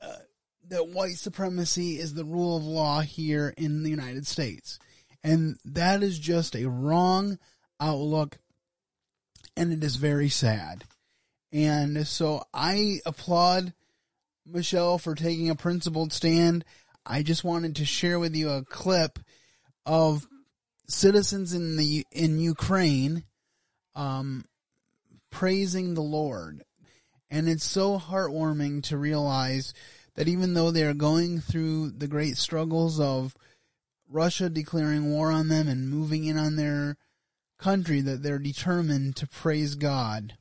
uh, 0.00 0.16
that 0.68 0.88
white 0.88 1.16
supremacy 1.16 1.98
is 1.98 2.14
the 2.14 2.24
rule 2.24 2.56
of 2.56 2.64
law 2.64 3.00
here 3.00 3.54
in 3.56 3.82
the 3.82 3.90
United 3.90 4.26
States. 4.26 4.78
And 5.22 5.56
that 5.64 6.02
is 6.02 6.18
just 6.18 6.56
a 6.56 6.68
wrong 6.68 7.38
outlook 7.82 8.38
and 9.56 9.72
it 9.72 9.84
is 9.84 9.96
very 9.96 10.28
sad. 10.28 10.84
And 11.52 12.06
so 12.06 12.42
I 12.54 13.00
applaud 13.04 13.74
Michelle 14.46 14.98
for 14.98 15.14
taking 15.14 15.50
a 15.50 15.54
principled 15.54 16.12
stand. 16.12 16.64
I 17.04 17.22
just 17.22 17.44
wanted 17.44 17.76
to 17.76 17.84
share 17.84 18.18
with 18.18 18.34
you 18.34 18.50
a 18.50 18.64
clip 18.64 19.18
of 19.84 20.26
citizens 20.88 21.52
in 21.52 21.76
the 21.76 22.06
in 22.10 22.38
Ukraine 22.38 23.24
um, 23.94 24.44
praising 25.30 25.94
the 25.94 26.02
Lord. 26.02 26.62
And 27.30 27.48
it's 27.48 27.64
so 27.64 27.98
heartwarming 27.98 28.84
to 28.84 28.96
realize 28.96 29.74
that 30.14 30.28
even 30.28 30.54
though 30.54 30.70
they 30.70 30.84
are 30.84 30.94
going 30.94 31.40
through 31.40 31.90
the 31.90 32.06
great 32.06 32.36
struggles 32.36 33.00
of 33.00 33.36
Russia 34.08 34.50
declaring 34.50 35.10
war 35.10 35.30
on 35.30 35.48
them 35.48 35.68
and 35.68 35.88
moving 35.88 36.24
in 36.24 36.36
on 36.36 36.56
their 36.56 36.96
country, 37.62 38.00
that 38.00 38.22
they're 38.22 38.38
determined 38.38 39.16
to 39.16 39.26
praise 39.26 39.74
God. 39.76 40.36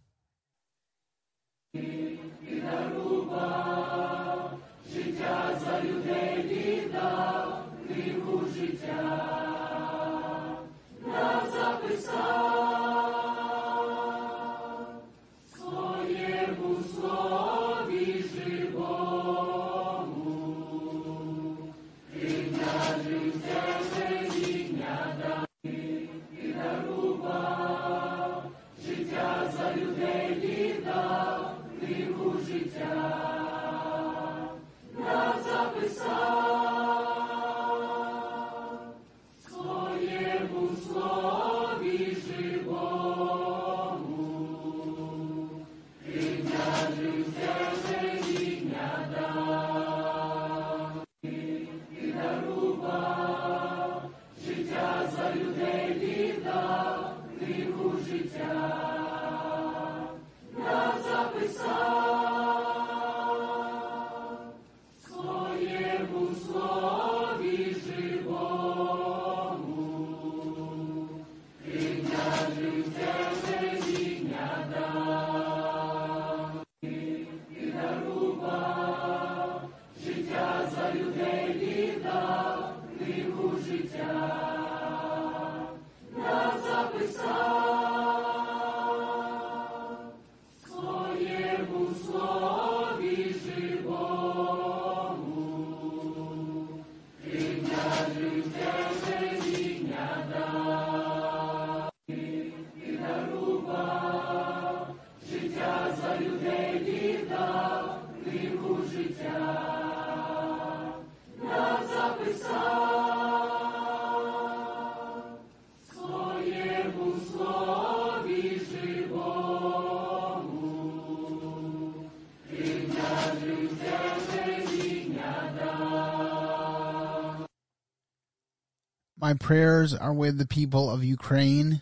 My 129.32 129.38
prayers 129.38 129.94
are 129.94 130.14
with 130.14 130.38
the 130.38 130.46
people 130.46 130.90
of 130.90 131.06
Ukraine. 131.06 131.82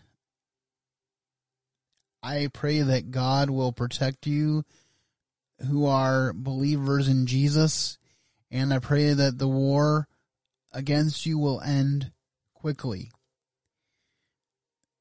I 2.22 2.48
pray 2.54 2.82
that 2.82 3.10
God 3.10 3.50
will 3.50 3.72
protect 3.72 4.28
you 4.28 4.66
who 5.68 5.88
are 5.88 6.32
believers 6.32 7.08
in 7.08 7.26
Jesus, 7.26 7.98
and 8.52 8.72
I 8.72 8.78
pray 8.78 9.14
that 9.14 9.40
the 9.40 9.48
war 9.48 10.08
against 10.72 11.26
you 11.26 11.40
will 11.40 11.60
end 11.62 12.12
quickly. 12.54 13.10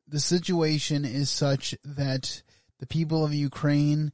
The 0.07 0.19
situation 0.19 1.05
is 1.05 1.29
such 1.29 1.75
that 1.85 2.43
the 2.79 2.87
people 2.87 3.27
of 3.27 3.35
Ukraine 3.35 4.11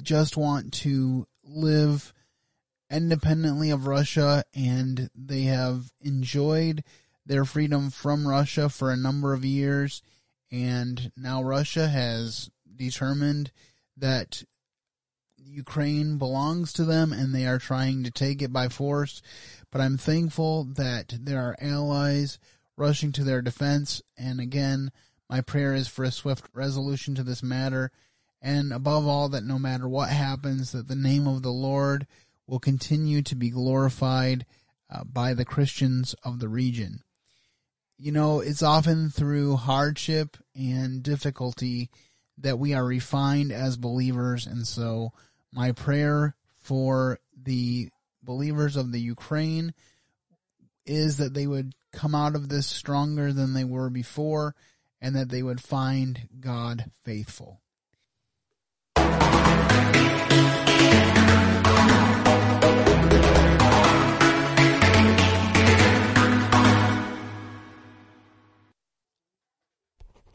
just 0.00 0.36
want 0.36 0.72
to 0.74 1.26
live 1.42 2.14
independently 2.88 3.70
of 3.70 3.88
Russia 3.88 4.44
and 4.54 5.10
they 5.16 5.42
have 5.42 5.90
enjoyed 6.00 6.84
their 7.24 7.44
freedom 7.44 7.90
from 7.90 8.26
Russia 8.26 8.68
for 8.68 8.90
a 8.90 8.96
number 8.96 9.32
of 9.32 9.44
years, 9.44 10.02
and 10.50 11.12
now 11.16 11.42
Russia 11.42 11.88
has 11.88 12.50
determined 12.76 13.52
that 13.96 14.42
Ukraine 15.36 16.18
belongs 16.18 16.72
to 16.72 16.84
them 16.84 17.12
and 17.12 17.34
they 17.34 17.46
are 17.46 17.58
trying 17.58 18.04
to 18.04 18.10
take 18.10 18.42
it 18.42 18.52
by 18.52 18.68
force. 18.68 19.22
But 19.70 19.80
I'm 19.80 19.98
thankful 19.98 20.64
that 20.64 21.14
there 21.20 21.40
are 21.40 21.56
allies 21.60 22.38
rushing 22.76 23.12
to 23.12 23.24
their 23.24 23.42
defense. 23.42 24.02
And 24.16 24.40
again, 24.40 24.92
my 25.28 25.40
prayer 25.40 25.74
is 25.74 25.88
for 25.88 26.04
a 26.04 26.10
swift 26.10 26.46
resolution 26.52 27.14
to 27.16 27.22
this 27.22 27.42
matter. 27.42 27.90
And 28.40 28.72
above 28.72 29.06
all, 29.06 29.28
that 29.30 29.44
no 29.44 29.58
matter 29.58 29.88
what 29.88 30.10
happens, 30.10 30.72
that 30.72 30.88
the 30.88 30.96
name 30.96 31.26
of 31.26 31.42
the 31.42 31.52
Lord 31.52 32.06
will 32.46 32.58
continue 32.58 33.22
to 33.22 33.36
be 33.36 33.50
glorified 33.50 34.44
uh, 34.90 35.04
by 35.04 35.32
the 35.32 35.44
Christians 35.44 36.14
of 36.24 36.40
the 36.40 36.48
region 36.48 37.02
you 37.98 38.12
know, 38.12 38.40
it's 38.40 38.62
often 38.62 39.10
through 39.10 39.56
hardship 39.56 40.36
and 40.54 41.02
difficulty 41.02 41.90
that 42.38 42.58
we 42.58 42.74
are 42.74 42.84
refined 42.84 43.52
as 43.52 43.76
believers. 43.76 44.46
And 44.46 44.66
so, 44.66 45.12
my 45.52 45.72
prayer 45.72 46.34
for 46.62 47.18
the 47.40 47.90
believers 48.22 48.76
of 48.76 48.92
the 48.92 49.00
Ukraine 49.00 49.74
is 50.86 51.18
that 51.18 51.34
they 51.34 51.46
would 51.46 51.74
come 51.92 52.14
out 52.14 52.34
of 52.34 52.48
this 52.48 52.66
stronger 52.66 53.32
than 53.32 53.52
they 53.52 53.64
were 53.64 53.90
before 53.90 54.54
and 55.00 55.14
that 55.14 55.28
they 55.28 55.42
would 55.42 55.60
find 55.60 56.28
God 56.40 56.90
faithful. 57.04 57.60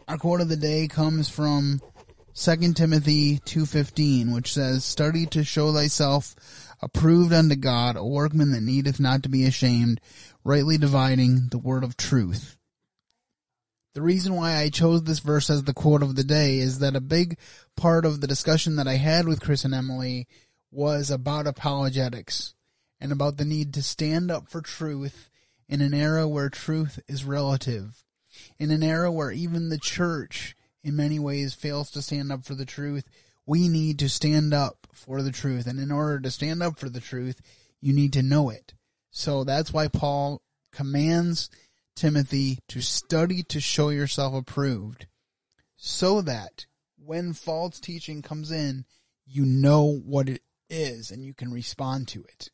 Our 0.07 0.17
quote 0.17 0.39
of 0.39 0.47
the 0.47 0.55
day 0.55 0.87
comes 0.87 1.27
from 1.27 1.81
2 2.33 2.75
Timothy 2.75 3.39
2:15, 3.39 4.31
which 4.31 4.53
says, 4.53 4.85
"Study 4.85 5.25
to 5.25 5.43
show 5.43 5.73
thyself 5.73 6.33
approved 6.81 7.33
unto 7.33 7.57
God, 7.57 7.97
a 7.97 8.05
workman 8.05 8.51
that 8.51 8.61
needeth 8.61 9.01
not 9.01 9.21
to 9.23 9.29
be 9.29 9.43
ashamed, 9.43 9.99
rightly 10.45 10.77
dividing 10.77 11.49
the 11.49 11.57
word 11.57 11.83
of 11.83 11.97
truth." 11.97 12.55
The 13.95 14.01
reason 14.01 14.33
why 14.33 14.55
I 14.55 14.69
chose 14.69 15.03
this 15.03 15.19
verse 15.19 15.49
as 15.49 15.63
the 15.63 15.73
quote 15.73 16.01
of 16.01 16.15
the 16.15 16.23
day 16.23 16.59
is 16.59 16.79
that 16.79 16.95
a 16.95 17.01
big 17.01 17.37
part 17.75 18.05
of 18.05 18.21
the 18.21 18.27
discussion 18.27 18.77
that 18.77 18.87
I 18.87 18.95
had 18.95 19.27
with 19.27 19.41
Chris 19.41 19.65
and 19.65 19.73
Emiliee 19.73 20.25
was 20.71 21.11
about 21.11 21.47
apologetics 21.47 22.53
and 23.01 23.11
about 23.11 23.35
the 23.35 23.43
need 23.43 23.73
to 23.73 23.83
stand 23.83 24.31
up 24.31 24.47
for 24.47 24.61
truth 24.61 25.29
in 25.67 25.81
an 25.81 25.93
era 25.93 26.29
where 26.29 26.49
truth 26.49 26.97
is 27.09 27.25
relative 27.25 28.05
in 28.59 28.71
an 28.71 28.83
era 28.83 29.11
where 29.11 29.31
even 29.31 29.69
the 29.69 29.77
church 29.77 30.55
in 30.83 30.95
many 30.95 31.19
ways 31.19 31.53
fails 31.53 31.91
to 31.91 32.01
stand 32.01 32.31
up 32.31 32.45
for 32.45 32.55
the 32.55 32.65
truth, 32.65 33.05
we 33.45 33.67
need 33.67 33.99
to 33.99 34.09
stand 34.09 34.53
up 34.53 34.87
for 34.93 35.21
the 35.21 35.31
truth. 35.31 35.67
And 35.67 35.79
in 35.79 35.91
order 35.91 36.19
to 36.19 36.31
stand 36.31 36.61
up 36.61 36.79
for 36.79 36.89
the 36.89 36.99
truth, 36.99 37.41
you 37.81 37.93
need 37.93 38.13
to 38.13 38.23
know 38.23 38.49
it. 38.49 38.73
So 39.11 39.43
that's 39.43 39.73
why 39.73 39.87
Paul 39.87 40.41
commands 40.71 41.49
Timothy 41.95 42.59
to 42.67 42.81
study 42.81 43.43
to 43.43 43.59
show 43.59 43.89
yourself 43.89 44.33
approved 44.33 45.07
so 45.75 46.21
that 46.21 46.65
when 46.97 47.33
false 47.33 47.79
teaching 47.79 48.21
comes 48.21 48.51
in, 48.51 48.85
you 49.25 49.45
know 49.45 49.85
what 49.85 50.29
it 50.29 50.41
is 50.69 51.11
and 51.11 51.23
you 51.23 51.33
can 51.33 51.51
respond 51.51 52.07
to 52.09 52.23
it. 52.23 52.49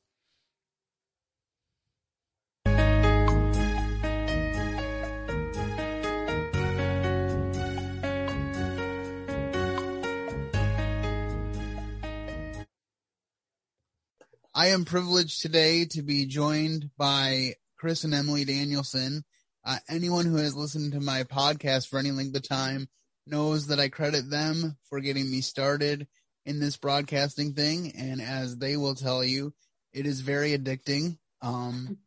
I 14.56 14.68
am 14.68 14.86
privileged 14.86 15.42
today 15.42 15.86
to 15.86 16.04
be 16.04 16.28
joined 16.28 16.92
by 16.96 17.56
Chris 17.76 18.04
and 18.04 18.14
Emiliee 18.14 18.46
Danielson. 18.46 19.24
Uh, 19.66 19.80
anyone 19.90 20.26
who 20.26 20.36
has 20.36 20.56
listened 20.56 20.92
to 20.92 21.00
my 21.00 21.24
podcast 21.24 21.88
for 21.88 21.98
any 21.98 22.12
length 22.12 22.36
of 22.36 22.48
time 22.48 22.88
knows 23.26 23.66
that 23.68 23.80
I 23.80 23.90
credit 23.90 24.30
them 24.30 24.78
for 24.90 25.00
getting 25.00 25.32
me 25.32 25.42
started 25.42 26.06
in 26.46 26.60
this 26.60 26.78
broadcasting 26.78 27.56
thing. 27.56 27.94
And 27.98 28.22
as 28.22 28.56
they 28.58 28.78
will 28.78 28.94
tell 28.94 29.24
you, 29.24 29.56
it 29.92 30.06
is 30.06 30.22
very 30.22 30.56
addicting. 30.56 31.18
Um, 31.42 31.98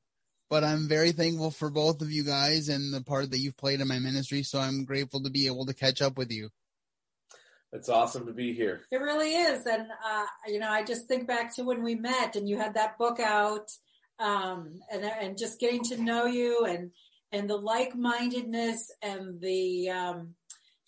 but 0.49 0.63
I'm 0.63 0.87
very 0.89 1.11
thankful 1.11 1.51
for 1.51 1.69
both 1.69 2.01
of 2.01 2.13
you 2.13 2.23
guys 2.23 2.69
and 2.69 2.95
the 2.95 3.03
part 3.03 3.33
that 3.33 3.39
you've 3.39 3.57
played 3.57 3.81
in 3.81 3.89
my 3.89 3.99
ministry. 3.99 4.45
So 4.45 4.61
I'm 4.61 4.85
grateful 4.85 5.21
to 5.25 5.31
be 5.31 5.49
able 5.49 5.67
to 5.67 5.75
catch 5.75 6.01
up 6.01 6.17
with 6.17 6.31
you. 6.31 6.51
It's 7.73 7.89
awesome 7.89 8.27
to 8.27 8.33
be 8.33 8.55
here. 8.55 8.83
It 8.91 8.99
really 8.99 9.35
is. 9.35 9.67
And, 9.67 9.83
uh, 9.83 10.27
you 10.47 10.59
know, 10.59 10.71
I 10.71 10.85
just 10.85 11.09
think 11.09 11.27
back 11.27 11.55
to 11.57 11.65
when 11.65 11.83
we 11.83 11.95
met 11.95 12.37
and 12.37 12.49
you 12.49 12.57
had 12.57 12.75
that 12.75 12.97
book 12.99 13.21
out, 13.21 13.71
um, 14.19 14.81
and, 14.91 15.05
and 15.05 15.37
just 15.37 15.61
getting 15.61 15.83
to 15.85 16.03
know 16.03 16.25
you 16.27 16.65
and, 16.65 16.91
and 17.33 17.51
the 17.51 17.57
like-mindedness 17.57 18.91
and 19.03 19.41
the, 19.41 19.91
um, 19.91 20.35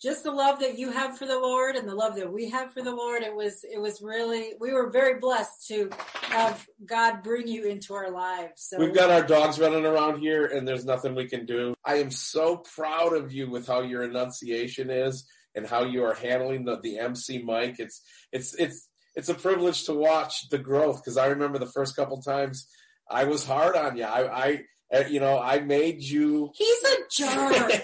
just 0.01 0.23
the 0.23 0.31
love 0.31 0.61
that 0.61 0.79
you 0.79 0.91
have 0.91 1.17
for 1.17 1.25
the 1.25 1.37
Lord 1.37 1.75
and 1.75 1.87
the 1.87 1.93
love 1.93 2.15
that 2.15 2.31
we 2.31 2.49
have 2.49 2.73
for 2.73 2.81
the 2.81 2.95
Lord. 2.95 3.21
It 3.21 3.35
was, 3.35 3.65
it 3.69 3.79
was 3.79 4.01
really, 4.01 4.53
we 4.59 4.71
were 4.71 4.89
very 4.89 5.19
blessed 5.19 5.67
to 5.67 5.89
have 6.21 6.65
God 6.85 7.21
bring 7.21 7.47
you 7.47 7.65
into 7.65 7.93
our 7.93 8.09
lives. 8.09 8.69
So 8.69 8.79
We've 8.79 8.95
got 8.95 9.09
our 9.09 9.23
dogs 9.23 9.59
running 9.59 9.85
around 9.85 10.21
here 10.21 10.45
and 10.45 10.65
there's 10.65 10.85
nothing 10.85 11.13
we 11.13 11.27
can 11.27 11.45
do. 11.45 11.75
I 11.83 11.95
am 11.95 12.11
so 12.11 12.57
proud 12.57 13.13
of 13.13 13.33
you 13.33 13.49
with 13.49 13.67
how 13.67 13.81
your 13.81 14.03
enunciation 14.03 14.89
is 14.89 15.25
and 15.59 15.67
how 15.67 15.83
you 15.83 16.05
are 16.05 16.13
handling 16.13 16.63
the, 16.63 16.79
the 16.79 16.97
MC 16.97 17.43
mic. 17.43 17.79
It's, 17.79 18.01
it's, 18.31 18.55
it's, 18.55 18.87
it's 19.15 19.29
a 19.29 19.35
privilege 19.35 19.83
to 19.85 19.93
watch 19.93 20.49
the 20.49 20.57
growth 20.57 21.03
because 21.03 21.17
I 21.17 21.27
remember 21.27 21.59
the 21.59 21.65
first 21.65 21.95
couple 21.95 22.21
times 22.21 22.67
I 23.09 23.25
was 23.25 23.45
hard 23.45 23.75
on 23.75 23.97
you. 23.97 24.05
I, 24.05 24.45
I, 24.45 24.61
eh, 24.91 25.07
you 25.09 25.19
know, 25.19 25.37
I 25.37 25.59
made 25.59 26.01
you. 26.01 26.51
He's 26.55 26.83
a 26.83 26.95
jerk. 27.11 27.83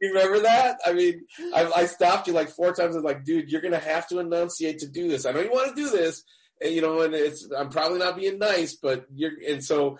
You 0.00 0.12
remember 0.14 0.40
that? 0.40 0.78
I 0.86 0.92
mean, 0.92 1.26
I, 1.52 1.70
I 1.74 1.86
stopped 1.86 2.28
you 2.28 2.32
like 2.32 2.50
four 2.50 2.72
times. 2.72 2.94
I 2.94 2.98
was 2.98 3.04
like, 3.04 3.24
dude, 3.24 3.50
you're 3.50 3.62
going 3.62 3.72
to 3.72 3.78
have 3.78 4.06
to 4.08 4.20
enunciate 4.20 4.78
to 4.80 4.88
do 4.88 5.08
this. 5.08 5.26
I 5.26 5.32
know 5.32 5.40
you 5.40 5.50
want 5.50 5.74
to 5.74 5.82
do 5.82 5.90
this, 5.90 6.22
and, 6.62 6.72
you 6.72 6.80
know, 6.80 7.00
and 7.00 7.14
it's, 7.14 7.48
I'm 7.50 7.70
probably 7.70 7.98
not 7.98 8.16
being 8.16 8.38
nice, 8.38 8.74
but 8.74 9.06
you're, 9.12 9.32
and 9.48 9.64
so 9.64 9.98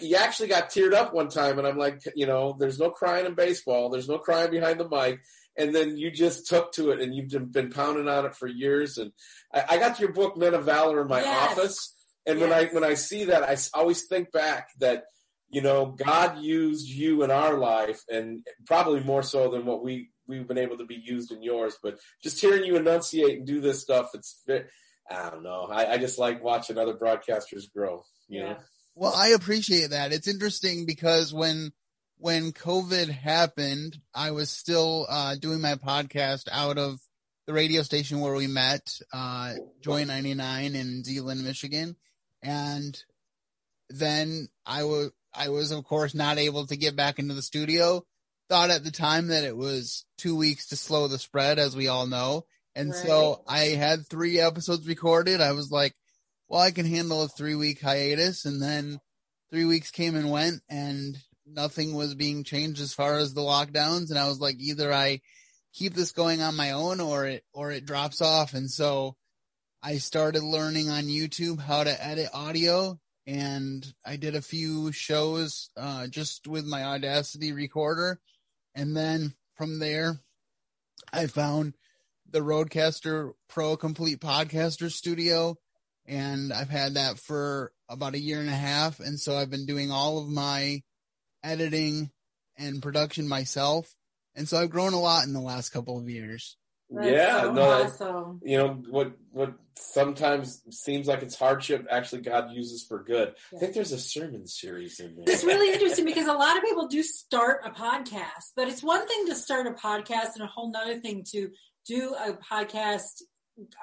you 0.00 0.16
actually 0.16 0.48
got 0.48 0.70
teared 0.70 0.92
up 0.92 1.14
one 1.14 1.28
time, 1.28 1.58
and 1.58 1.66
I'm 1.66 1.78
like, 1.78 2.02
you 2.14 2.26
know, 2.26 2.56
there's 2.58 2.78
no 2.78 2.90
crying 2.90 3.26
in 3.26 3.34
baseball. 3.34 3.88
There's 3.88 4.08
no 4.08 4.18
crying 4.18 4.50
behind 4.50 4.78
the 4.78 4.88
mic. 4.88 5.20
And 5.56 5.74
then 5.74 5.96
you 5.98 6.10
just 6.10 6.46
took 6.46 6.72
to 6.72 6.90
it, 6.90 7.00
and 7.00 7.14
you've 7.14 7.52
been 7.52 7.70
pounding 7.70 8.08
on 8.08 8.24
it 8.24 8.34
for 8.34 8.46
years. 8.46 8.96
And 8.98 9.12
I, 9.52 9.64
I 9.70 9.78
got 9.78 10.00
your 10.00 10.12
book, 10.12 10.36
Men 10.36 10.54
of 10.54 10.64
Valor, 10.64 11.02
in 11.02 11.08
my 11.08 11.20
Yes. 11.20 11.50
office. 11.58 11.94
And 12.26 12.38
Yes. 12.38 12.48
when 12.48 12.58
I 12.58 12.72
when 12.72 12.84
I 12.84 12.94
see 12.94 13.24
that, 13.24 13.42
I 13.42 13.56
always 13.78 14.04
think 14.06 14.32
back 14.32 14.70
that 14.80 15.04
you 15.50 15.60
know 15.60 15.86
God 15.86 16.38
used 16.38 16.88
you 16.88 17.22
in 17.22 17.30
our 17.30 17.58
life, 17.58 18.02
and 18.08 18.46
probably 18.66 19.00
more 19.00 19.22
so 19.22 19.50
than 19.50 19.66
what 19.66 19.82
we 19.82 20.10
we've 20.26 20.46
been 20.46 20.58
able 20.58 20.78
to 20.78 20.86
be 20.86 20.94
used 20.94 21.32
in 21.32 21.42
yours. 21.42 21.76
But 21.82 21.98
just 22.22 22.40
hearing 22.40 22.64
you 22.64 22.76
enunciate 22.76 23.38
and 23.38 23.46
do 23.46 23.60
this 23.60 23.82
stuff, 23.82 24.10
it's 24.14 24.42
I 25.10 25.30
don't 25.30 25.42
know. 25.42 25.68
I, 25.70 25.92
I 25.94 25.98
just 25.98 26.18
like 26.18 26.42
watching 26.42 26.78
other 26.78 26.94
broadcasters 26.94 27.70
grow. 27.74 28.04
You 28.28 28.40
know. 28.44 28.56
Well, 28.94 29.14
I 29.14 29.28
appreciate 29.28 29.90
that. 29.90 30.12
It's 30.12 30.28
interesting 30.28 30.86
because 30.86 31.32
when 31.34 31.72
when 32.22 32.52
COVID 32.52 33.08
happened, 33.08 33.98
I 34.14 34.30
was 34.30 34.48
still 34.48 35.06
uh, 35.08 35.34
doing 35.34 35.60
my 35.60 35.74
podcast 35.74 36.46
out 36.52 36.78
of 36.78 37.00
the 37.48 37.52
radio 37.52 37.82
station 37.82 38.20
where 38.20 38.34
we 38.34 38.46
met, 38.46 38.96
uh, 39.12 39.54
Joy 39.82 40.04
99 40.04 40.76
in 40.76 41.02
Zeeland, 41.02 41.42
Michigan. 41.42 41.96
And 42.40 42.96
then 43.90 44.46
I 44.64 44.84
was, 44.84 45.10
I 45.34 45.48
was 45.48 45.72
of 45.72 45.82
course 45.82 46.14
not 46.14 46.38
able 46.38 46.64
to 46.68 46.76
get 46.76 46.94
back 46.94 47.18
into 47.18 47.34
the 47.34 47.42
studio. 47.42 48.04
Thought 48.48 48.70
at 48.70 48.84
the 48.84 48.92
time 48.92 49.26
that 49.28 49.42
it 49.42 49.56
was 49.56 50.04
two 50.16 50.36
weeks 50.36 50.68
to 50.68 50.76
slow 50.76 51.08
the 51.08 51.18
spread, 51.18 51.58
as 51.58 51.74
we 51.74 51.88
all 51.88 52.06
know. 52.06 52.44
And 52.76 52.94
so 52.94 53.42
I 53.48 53.70
had 53.70 54.06
three 54.06 54.38
episodes 54.38 54.86
recorded. 54.86 55.40
I 55.40 55.52
was 55.52 55.72
like, 55.72 55.96
well, 56.48 56.60
I 56.60 56.70
can 56.70 56.86
handle 56.86 57.22
a 57.24 57.28
three 57.28 57.56
week 57.56 57.80
hiatus. 57.80 58.44
And 58.44 58.62
then 58.62 59.00
three 59.50 59.64
weeks 59.64 59.90
came 59.90 60.14
and 60.14 60.30
went 60.30 60.62
and 60.70 61.18
nothing 61.54 61.94
was 61.94 62.14
being 62.14 62.44
changed 62.44 62.80
as 62.80 62.94
far 62.94 63.18
as 63.18 63.34
the 63.34 63.40
lockdowns. 63.40 64.10
And 64.10 64.18
I 64.18 64.28
was 64.28 64.40
like, 64.40 64.56
either 64.58 64.92
I 64.92 65.20
keep 65.72 65.94
this 65.94 66.12
going 66.12 66.42
on 66.42 66.56
my 66.56 66.72
own 66.72 67.00
or 67.00 67.26
it, 67.26 67.44
or 67.52 67.70
it 67.70 67.86
drops 67.86 68.20
off. 68.20 68.54
And 68.54 68.70
so 68.70 69.16
I 69.82 69.96
started 69.96 70.42
learning 70.42 70.90
on 70.90 71.04
YouTube 71.04 71.60
how 71.60 71.84
to 71.84 72.04
edit 72.06 72.28
audio 72.32 72.98
and 73.26 73.86
I 74.04 74.16
did 74.16 74.34
a 74.34 74.42
few 74.42 74.90
shows, 74.90 75.70
uh, 75.76 76.08
just 76.08 76.48
with 76.48 76.64
my 76.64 76.82
Audacity 76.82 77.52
recorder. 77.52 78.20
And 78.74 78.96
then 78.96 79.34
from 79.54 79.78
there, 79.78 80.18
I 81.12 81.26
found 81.26 81.74
the 82.28 82.40
RODECaster 82.40 83.32
Pro 83.48 83.76
Complete 83.76 84.20
Podcaster 84.20 84.90
Studio 84.90 85.56
and 86.06 86.52
I've 86.52 86.70
had 86.70 86.94
that 86.94 87.18
for 87.18 87.72
about 87.88 88.14
a 88.14 88.20
year 88.20 88.40
and 88.40 88.48
a 88.48 88.54
half. 88.54 89.00
And 89.00 89.18
so 89.18 89.36
I've 89.36 89.50
been 89.50 89.66
doing 89.66 89.90
all 89.90 90.18
of 90.18 90.28
my 90.28 90.82
editing 91.42 92.10
and 92.58 92.82
production 92.82 93.28
myself. 93.28 93.94
And 94.34 94.48
so 94.48 94.58
I've 94.58 94.70
grown 94.70 94.92
a 94.94 95.00
lot 95.00 95.24
in 95.24 95.32
the 95.32 95.40
last 95.40 95.70
couple 95.70 95.98
of 95.98 96.08
years. 96.08 96.56
That's 96.90 97.08
yeah, 97.08 97.40
so 97.42 97.52
no, 97.52 97.54
that- 97.54 97.86
awesome. 97.86 98.40
you 98.42 98.58
know 98.58 98.68
what 98.90 99.12
what 99.30 99.54
sometimes 99.78 100.62
seems 100.70 101.06
like 101.06 101.22
it's 101.22 101.34
hardship 101.38 101.86
actually 101.90 102.20
god 102.20 102.52
uses 102.52 102.84
for 102.84 103.02
good 103.02 103.32
i 103.54 103.58
think 103.58 103.72
there's 103.72 103.92
a 103.92 103.98
sermon 103.98 104.46
series 104.46 105.00
in 105.00 105.16
there 105.16 105.24
It's 105.26 105.42
really 105.42 105.72
interesting 105.72 106.04
because 106.04 106.26
a 106.26 106.34
lot 106.34 106.58
of 106.58 106.62
people 106.62 106.88
do 106.88 107.02
start 107.02 107.62
a 107.64 107.70
podcast, 107.70 108.52
but 108.54 108.68
it's 108.68 108.82
one 108.82 109.08
thing 109.08 109.26
to 109.28 109.34
start 109.34 109.66
a 109.66 109.70
podcast 109.70 110.34
and 110.34 110.42
a 110.42 110.46
whole 110.46 110.70
nother 110.70 111.00
thing 111.00 111.24
to 111.30 111.48
do 111.86 112.14
a 112.14 112.34
podcast 112.34 113.22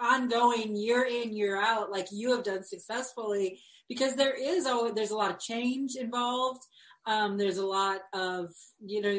ongoing 0.02 0.76
year 0.76 1.04
in, 1.04 1.34
year 1.36 1.60
out, 1.60 1.92
like 1.92 2.08
you 2.12 2.36
have 2.36 2.44
done 2.44 2.64
successfully, 2.64 3.60
because 3.88 4.16
there 4.16 4.34
is, 4.40 4.66
oh, 4.68 4.92
there's 4.94 5.12
a 5.12 5.16
lot 5.16 5.32
of 5.32 5.40
change 5.40 5.96
involved. 5.96 6.62
Um, 7.10 7.38
there's 7.38 7.58
a 7.58 7.66
lot 7.66 8.02
of, 8.14 8.52
you 8.86 9.02
know, 9.02 9.16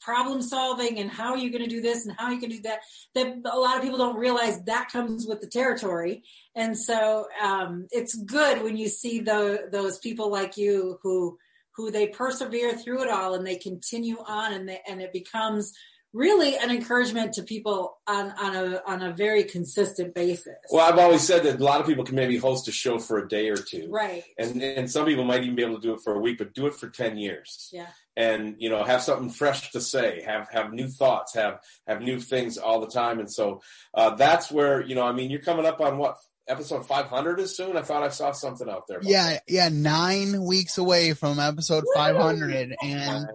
problem 0.00 0.40
solving 0.40 0.98
and 0.98 1.10
how 1.10 1.32
are 1.32 1.36
you 1.36 1.50
going 1.50 1.64
to 1.64 1.76
do 1.76 1.82
this 1.82 2.06
and 2.06 2.16
how 2.16 2.30
you 2.30 2.40
can 2.40 2.48
do 2.48 2.62
that. 2.62 2.80
That 3.14 3.28
a 3.44 3.58
lot 3.58 3.76
of 3.76 3.82
people 3.82 3.98
don't 3.98 4.16
realize 4.16 4.62
that 4.62 4.90
comes 4.90 5.26
with 5.26 5.42
the 5.42 5.46
territory. 5.46 6.22
And 6.54 6.76
so, 6.76 7.26
um, 7.42 7.88
it's 7.90 8.14
good 8.14 8.62
when 8.62 8.78
you 8.78 8.88
see 8.88 9.20
the, 9.20 9.68
those 9.70 9.98
people 9.98 10.30
like 10.30 10.56
you 10.56 10.98
who, 11.02 11.36
who 11.76 11.90
they 11.90 12.06
persevere 12.06 12.72
through 12.74 13.02
it 13.02 13.10
all 13.10 13.34
and 13.34 13.46
they 13.46 13.56
continue 13.56 14.16
on 14.26 14.54
and 14.54 14.66
they, 14.68 14.80
and 14.88 15.02
it 15.02 15.12
becomes 15.12 15.74
really 16.12 16.56
an 16.56 16.70
encouragement 16.70 17.34
to 17.34 17.42
people 17.42 17.98
on, 18.06 18.30
on 18.40 18.54
a, 18.56 18.82
on 18.86 19.02
a 19.02 19.12
very 19.12 19.44
consistent 19.44 20.14
basis. 20.14 20.54
well 20.70 20.86
i've 20.90 20.98
always 20.98 21.22
said 21.22 21.42
that 21.42 21.60
a 21.60 21.64
lot 21.64 21.80
of 21.80 21.86
people 21.86 22.04
can 22.04 22.14
maybe 22.14 22.36
host 22.36 22.68
a 22.68 22.72
show 22.72 22.98
for 22.98 23.18
a 23.18 23.28
day 23.28 23.48
or 23.50 23.56
two 23.56 23.88
Right. 23.90 24.24
and 24.38 24.62
and 24.62 24.90
some 24.90 25.04
people 25.06 25.24
might 25.24 25.42
even 25.42 25.56
be 25.56 25.62
able 25.62 25.76
to 25.76 25.80
do 25.80 25.92
it 25.94 26.00
for 26.02 26.14
a 26.14 26.18
week 26.20 26.38
but 26.38 26.54
do 26.54 26.66
it 26.66 26.74
for 26.74 26.88
10 26.88 27.18
years 27.18 27.68
Yeah. 27.72 27.86
and 28.16 28.56
you 28.58 28.70
know 28.70 28.82
have 28.84 29.02
something 29.02 29.28
fresh 29.30 29.70
to 29.72 29.80
say 29.80 30.22
have 30.22 30.48
have 30.50 30.72
new 30.72 30.88
thoughts 30.88 31.34
have 31.34 31.60
have 31.86 32.00
new 32.00 32.18
things 32.20 32.56
all 32.56 32.80
the 32.80 32.86
time 32.88 33.18
and 33.18 33.30
so 33.30 33.60
uh, 33.94 34.10
that's 34.14 34.50
where 34.50 34.80
you 34.82 34.94
know 34.94 35.04
i 35.06 35.12
mean 35.12 35.30
you're 35.30 35.40
coming 35.40 35.66
up 35.66 35.80
on 35.80 35.98
what 35.98 36.16
episode 36.48 36.86
500 36.86 37.40
is 37.40 37.56
soon 37.56 37.76
i 37.76 37.82
thought 37.82 38.02
i 38.02 38.08
saw 38.08 38.32
something 38.32 38.68
out 38.68 38.86
there 38.86 38.98
about 38.98 39.08
Yeah, 39.08 39.38
yeah, 39.48 39.68
nine 39.68 40.42
weeks 40.44 40.78
away 40.78 41.12
from 41.14 41.38
episode 41.40 41.84
500 41.94 42.76
and 42.82 43.26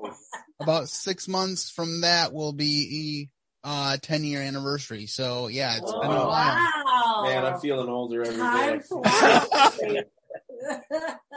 about 0.59 0.87
six 0.89 1.27
months 1.27 1.69
from 1.69 2.01
that 2.01 2.31
will 2.33 2.53
be 2.53 3.29
uh 3.63 3.97
10 4.01 4.23
year 4.23 4.41
anniversary. 4.41 5.05
So 5.05 5.47
yeah, 5.47 5.77
it's 5.77 5.91
been 5.91 6.01
a 6.01 6.23
Oh, 6.23 6.27
while. 6.29 6.55
wow. 6.55 7.21
man 7.25 7.45
i'm 7.45 7.59
feeling 7.59 7.89
older 7.89 8.23
every 8.23 8.37
Time 8.37 8.81
day. 9.79 10.03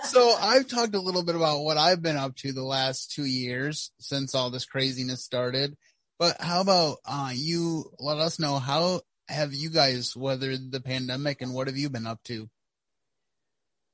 So 0.05 0.35
I've 0.39 0.69
talked 0.69 0.95
a 0.95 1.01
little 1.01 1.23
bit 1.25 1.35
about 1.35 1.61
what 1.61 1.77
I've 1.79 2.03
been 2.03 2.17
up 2.17 2.37
to 2.37 2.53
the 2.53 2.63
last 2.63 3.13
two 3.13 3.25
years 3.25 3.91
since 3.99 4.35
all 4.35 4.51
this 4.51 4.65
craziness 4.67 5.25
started. 5.25 5.77
But 6.19 6.41
how 6.41 6.61
about 6.61 6.99
uh 7.05 7.31
you 7.35 7.91
let 7.99 8.19
us 8.19 8.39
know 8.39 8.59
how 8.59 9.01
have 9.29 9.55
you 9.55 9.71
guys 9.71 10.17
weathered 10.17 10.71
the 10.71 10.81
pandemic 10.81 11.43
and 11.43 11.55
what 11.55 11.67
have 11.67 11.77
you 11.77 11.91
been 11.91 12.07
up 12.07 12.23
to? 12.25 12.49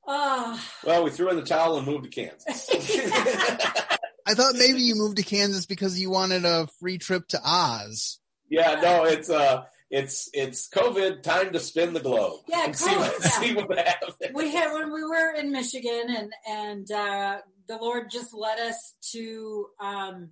Ah. 0.07 0.59
well 0.83 1.03
we 1.03 1.11
threw 1.11 1.29
in 1.29 1.35
the 1.35 1.43
towel 1.43 1.77
and 1.77 1.85
moved 1.85 2.05
to 2.05 2.09
kansas 2.09 2.67
I 4.25 4.33
thought 4.33 4.55
maybe 4.55 4.81
you 4.81 4.95
moved 4.95 5.17
to 5.17 5.23
Kansas 5.23 5.65
because 5.65 5.99
you 5.99 6.09
wanted 6.09 6.45
a 6.45 6.67
free 6.79 6.97
trip 6.97 7.27
to 7.29 7.41
Oz. 7.43 8.19
Yeah, 8.49 8.79
no, 8.81 9.05
it's 9.05 9.29
uh, 9.29 9.63
it's 9.89 10.29
it's 10.33 10.69
COVID 10.69 11.21
time 11.21 11.51
to 11.53 11.59
spin 11.59 11.93
the 11.93 11.99
globe. 11.99 12.41
Yeah, 12.47 12.65
and 12.65 12.75
see, 12.77 12.95
what, 12.95 13.13
yeah. 13.21 13.29
see 13.29 13.55
what 13.55 13.77
happens. 13.77 14.15
we 14.33 14.53
had 14.53 14.73
when 14.73 14.93
we 14.93 15.03
were 15.03 15.33
in 15.33 15.51
Michigan, 15.51 16.05
and 16.09 16.33
and 16.47 16.91
uh, 16.91 17.37
the 17.67 17.77
Lord 17.77 18.09
just 18.09 18.33
led 18.33 18.59
us 18.59 18.95
to 19.11 19.67
um, 19.79 20.29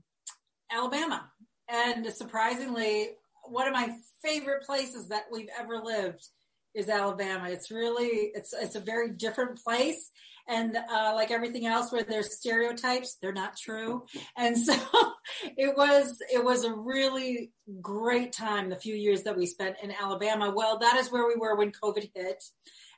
Alabama, 0.71 1.29
and 1.67 2.05
surprisingly, 2.07 3.09
one 3.51 3.67
of 3.67 3.73
my 3.73 3.95
favorite 4.23 4.63
places 4.63 5.09
that 5.09 5.23
we've 5.31 5.49
ever 5.59 5.79
lived 5.79 6.27
is 6.73 6.89
Alabama. 6.89 7.49
It's 7.49 7.71
really 7.71 8.31
it's 8.33 8.53
it's 8.53 8.75
a 8.75 8.79
very 8.79 9.11
different 9.11 9.61
place, 9.63 10.11
and 10.47 10.75
uh, 10.75 11.13
like 11.15 11.31
everything 11.31 11.65
else, 11.65 11.91
where 11.91 12.03
there's 12.03 12.37
stereotypes, 12.37 13.17
they're 13.21 13.33
not 13.33 13.57
true, 13.57 14.05
and 14.37 14.57
so 14.57 14.73
it 15.57 15.75
was 15.75 16.21
it 16.31 16.43
was 16.43 16.63
a 16.63 16.73
really 16.73 17.51
great 17.81 18.31
time. 18.31 18.69
The 18.69 18.75
few 18.75 18.95
years 18.95 19.23
that 19.23 19.37
we 19.37 19.45
spent 19.45 19.77
in 19.81 19.91
Alabama. 19.91 20.53
Well, 20.55 20.79
that 20.79 20.97
is 20.97 21.11
where 21.11 21.27
we 21.27 21.35
were 21.35 21.55
when 21.55 21.71
COVID 21.71 22.11
hit. 22.13 22.43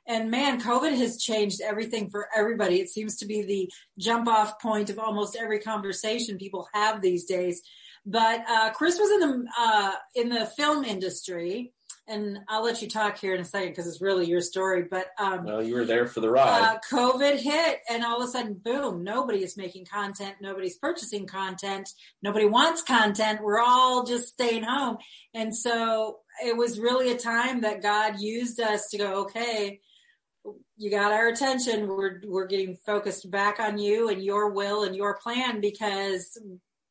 And 0.06 0.30
man, 0.30 0.60
COVID 0.60 0.96
has 0.98 1.22
changed 1.22 1.60
everything 1.60 2.10
for 2.10 2.28
everybody. 2.34 2.80
It 2.80 2.88
seems 2.88 3.16
to 3.18 3.26
be 3.26 3.42
the 3.42 3.70
jump 3.98 4.26
off 4.26 4.60
point 4.60 4.90
of 4.90 4.98
almost 4.98 5.36
every 5.40 5.60
conversation 5.60 6.38
people 6.38 6.68
have 6.74 7.00
these 7.00 7.24
days. 7.24 7.62
But 8.04 8.44
uh, 8.48 8.70
Chris 8.72 8.98
was 8.98 9.10
in 9.10 9.20
the 9.20 9.46
uh, 9.58 9.92
in 10.14 10.28
the 10.28 10.46
film 10.46 10.84
industry, 10.84 11.72
and 12.08 12.40
I'll 12.48 12.64
let 12.64 12.82
you 12.82 12.88
talk 12.88 13.16
here 13.18 13.32
in 13.32 13.40
a 13.40 13.44
second 13.44 13.68
because 13.70 13.86
it's 13.86 14.02
really 14.02 14.26
your 14.26 14.40
story. 14.40 14.84
But 14.90 15.06
um, 15.20 15.44
Well, 15.44 15.62
you 15.62 15.74
were 15.74 15.84
there 15.84 16.06
for 16.06 16.20
the 16.20 16.28
ride. 16.30 16.62
uh, 16.62 16.78
COVID 16.90 17.38
hit, 17.38 17.78
and 17.88 18.04
all 18.04 18.20
of 18.20 18.28
a 18.28 18.32
sudden, 18.32 18.54
boom! 18.54 19.04
Nobody 19.04 19.44
is 19.44 19.56
making 19.56 19.84
content. 19.86 20.34
Nobody's 20.40 20.76
purchasing 20.78 21.26
content. 21.28 21.88
Nobody 22.22 22.44
wants 22.46 22.82
content. 22.82 23.40
We're 23.40 23.60
all 23.60 24.04
just 24.04 24.28
staying 24.28 24.64
home, 24.64 24.96
and 25.32 25.54
so 25.56 26.18
it 26.44 26.56
was 26.56 26.80
really 26.80 27.12
a 27.12 27.16
time 27.18 27.60
that 27.60 27.82
God 27.82 28.20
used 28.20 28.58
us 28.60 28.88
to 28.90 28.98
go, 28.98 29.22
okay. 29.22 29.80
You 30.76 30.90
got 30.90 31.12
our 31.12 31.28
attention. 31.28 31.86
We're 31.86 32.20
we're 32.24 32.48
getting 32.48 32.76
focused 32.84 33.30
back 33.30 33.60
on 33.60 33.78
you 33.78 34.08
and 34.08 34.20
your 34.20 34.50
will 34.50 34.82
and 34.82 34.96
your 34.96 35.16
plan 35.22 35.60
because 35.60 36.36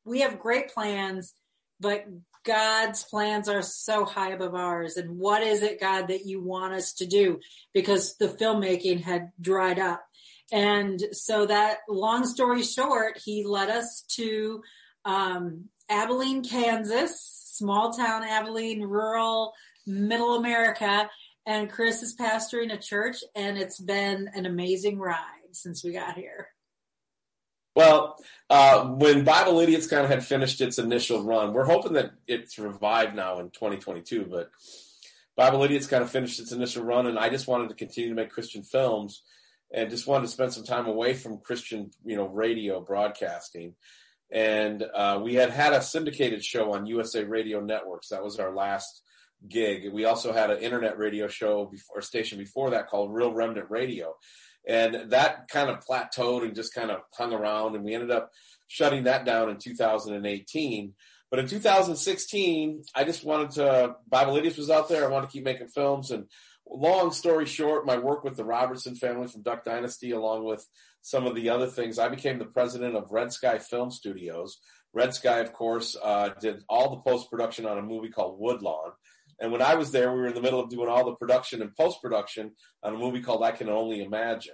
we 0.05 0.21
have 0.21 0.39
great 0.39 0.69
plans, 0.69 1.33
but 1.79 2.05
God's 2.43 3.03
plans 3.03 3.47
are 3.47 3.61
so 3.61 4.05
high 4.05 4.31
above 4.31 4.55
ours. 4.55 4.97
And 4.97 5.19
what 5.19 5.43
is 5.43 5.61
it, 5.61 5.79
God, 5.79 6.07
that 6.07 6.25
you 6.25 6.41
want 6.41 6.73
us 6.73 6.93
to 6.93 7.05
do? 7.05 7.39
Because 7.73 8.15
the 8.17 8.27
filmmaking 8.27 9.01
had 9.01 9.31
dried 9.39 9.79
up. 9.79 10.03
And 10.51 11.01
so 11.11 11.45
that 11.45 11.79
long 11.87 12.25
story 12.25 12.63
short, 12.63 13.21
he 13.23 13.45
led 13.45 13.69
us 13.69 14.03
to 14.15 14.61
um, 15.05 15.65
Abilene, 15.89 16.43
Kansas, 16.43 17.21
small 17.53 17.93
town 17.93 18.23
Abilene, 18.23 18.81
rural 18.81 19.53
middle 19.85 20.35
America. 20.35 21.09
And 21.45 21.69
Chris 21.69 22.01
is 22.01 22.15
pastoring 22.15 22.73
a 22.73 22.77
church 22.77 23.17
and 23.35 23.57
it's 23.57 23.79
been 23.79 24.29
an 24.33 24.45
amazing 24.45 24.99
ride 24.99 25.53
since 25.53 25.83
we 25.83 25.93
got 25.93 26.15
here. 26.15 26.47
Well, 27.75 28.17
uh, 28.49 28.85
when 28.85 29.23
Bible 29.23 29.59
Idiots 29.59 29.87
kind 29.87 30.03
of 30.03 30.09
had 30.09 30.25
finished 30.25 30.59
its 30.59 30.77
initial 30.77 31.23
run, 31.23 31.53
we're 31.53 31.65
hoping 31.65 31.93
that 31.93 32.11
it's 32.27 32.59
revived 32.59 33.15
now 33.15 33.39
in 33.39 33.49
2022. 33.49 34.25
But 34.29 34.51
Bible 35.37 35.63
Idiots 35.63 35.87
kind 35.87 36.03
of 36.03 36.09
finished 36.09 36.39
its 36.39 36.51
initial 36.51 36.83
run, 36.83 37.07
and 37.07 37.17
I 37.17 37.29
just 37.29 37.47
wanted 37.47 37.69
to 37.69 37.75
continue 37.75 38.09
to 38.09 38.15
make 38.15 38.29
Christian 38.29 38.61
films, 38.61 39.23
and 39.73 39.89
just 39.89 40.05
wanted 40.05 40.25
to 40.25 40.33
spend 40.33 40.53
some 40.53 40.65
time 40.65 40.85
away 40.85 41.13
from 41.13 41.39
Christian, 41.39 41.91
you 42.03 42.17
know, 42.17 42.27
radio 42.27 42.81
broadcasting. 42.81 43.75
And 44.29 44.83
uh, 44.93 45.19
we 45.23 45.35
had 45.35 45.49
had 45.49 45.73
a 45.73 45.81
syndicated 45.81 46.43
show 46.43 46.73
on 46.73 46.85
USA 46.85 47.23
Radio 47.23 47.61
Networks. 47.61 48.09
That 48.09 48.23
was 48.23 48.37
our 48.37 48.53
last 48.53 49.01
gig. 49.47 49.91
We 49.91 50.05
also 50.05 50.33
had 50.33 50.51
an 50.51 50.59
internet 50.59 50.97
radio 50.97 51.27
show 51.27 51.65
before 51.65 52.01
station 52.01 52.37
before 52.37 52.71
that 52.71 52.87
called 52.87 53.13
Real 53.13 53.33
Remnant 53.33 53.69
Radio 53.69 54.15
and 54.67 55.11
that 55.11 55.47
kind 55.47 55.69
of 55.69 55.83
plateaued 55.85 56.43
and 56.43 56.55
just 56.55 56.73
kind 56.73 56.91
of 56.91 57.01
hung 57.13 57.33
around 57.33 57.75
and 57.75 57.83
we 57.83 57.93
ended 57.93 58.11
up 58.11 58.31
shutting 58.67 59.03
that 59.03 59.25
down 59.25 59.49
in 59.49 59.57
2018 59.57 60.93
but 61.29 61.39
in 61.39 61.47
2016 61.47 62.83
i 62.95 63.03
just 63.03 63.23
wanted 63.23 63.51
to 63.51 63.95
bible 64.07 64.37
idiots 64.37 64.57
was 64.57 64.69
out 64.69 64.89
there. 64.89 65.05
I 65.05 65.09
wanted 65.09 65.27
to 65.27 65.33
keep 65.33 65.43
making 65.43 65.67
films. 65.67 66.11
And 66.11 66.25
long 66.69 67.11
story 67.11 67.45
short 67.45 67.85
my 67.85 67.97
work 67.97 68.23
with 68.23 68.37
the 68.37 68.45
robertson 68.45 68.95
family 68.95 69.27
from 69.27 69.41
duck 69.41 69.63
dynasty 69.63 70.11
along 70.11 70.45
with 70.45 70.65
some 71.01 71.25
of 71.25 71.35
the 71.35 71.49
other 71.49 71.67
things 71.67 71.99
i 71.99 72.07
became 72.07 72.37
the 72.37 72.45
president 72.45 72.95
of 72.95 73.11
red 73.11 73.33
sky 73.33 73.57
film 73.57 73.91
studios. 73.91 74.59
Red 74.93 75.15
sky 75.15 75.39
of 75.39 75.53
course 75.53 75.95
uh, 76.03 76.29
did 76.41 76.63
all 76.67 76.89
the 76.89 77.01
post-production 77.01 77.65
on 77.65 77.77
a 77.77 77.81
movie 77.81 78.09
called 78.09 78.39
woodlawn 78.39 78.91
and 79.41 79.51
when 79.51 79.61
I 79.61 79.73
was 79.73 79.91
there, 79.91 80.13
we 80.13 80.21
were 80.21 80.27
in 80.27 80.35
the 80.35 80.41
middle 80.41 80.59
of 80.59 80.69
doing 80.69 80.87
all 80.87 81.03
the 81.03 81.15
production 81.15 81.63
and 81.63 81.75
post 81.75 81.99
production 81.99 82.51
on 82.83 82.93
a 82.93 82.97
movie 82.97 83.21
called 83.21 83.43
I 83.43 83.51
Can 83.51 83.69
Only 83.69 84.03
Imagine. 84.03 84.53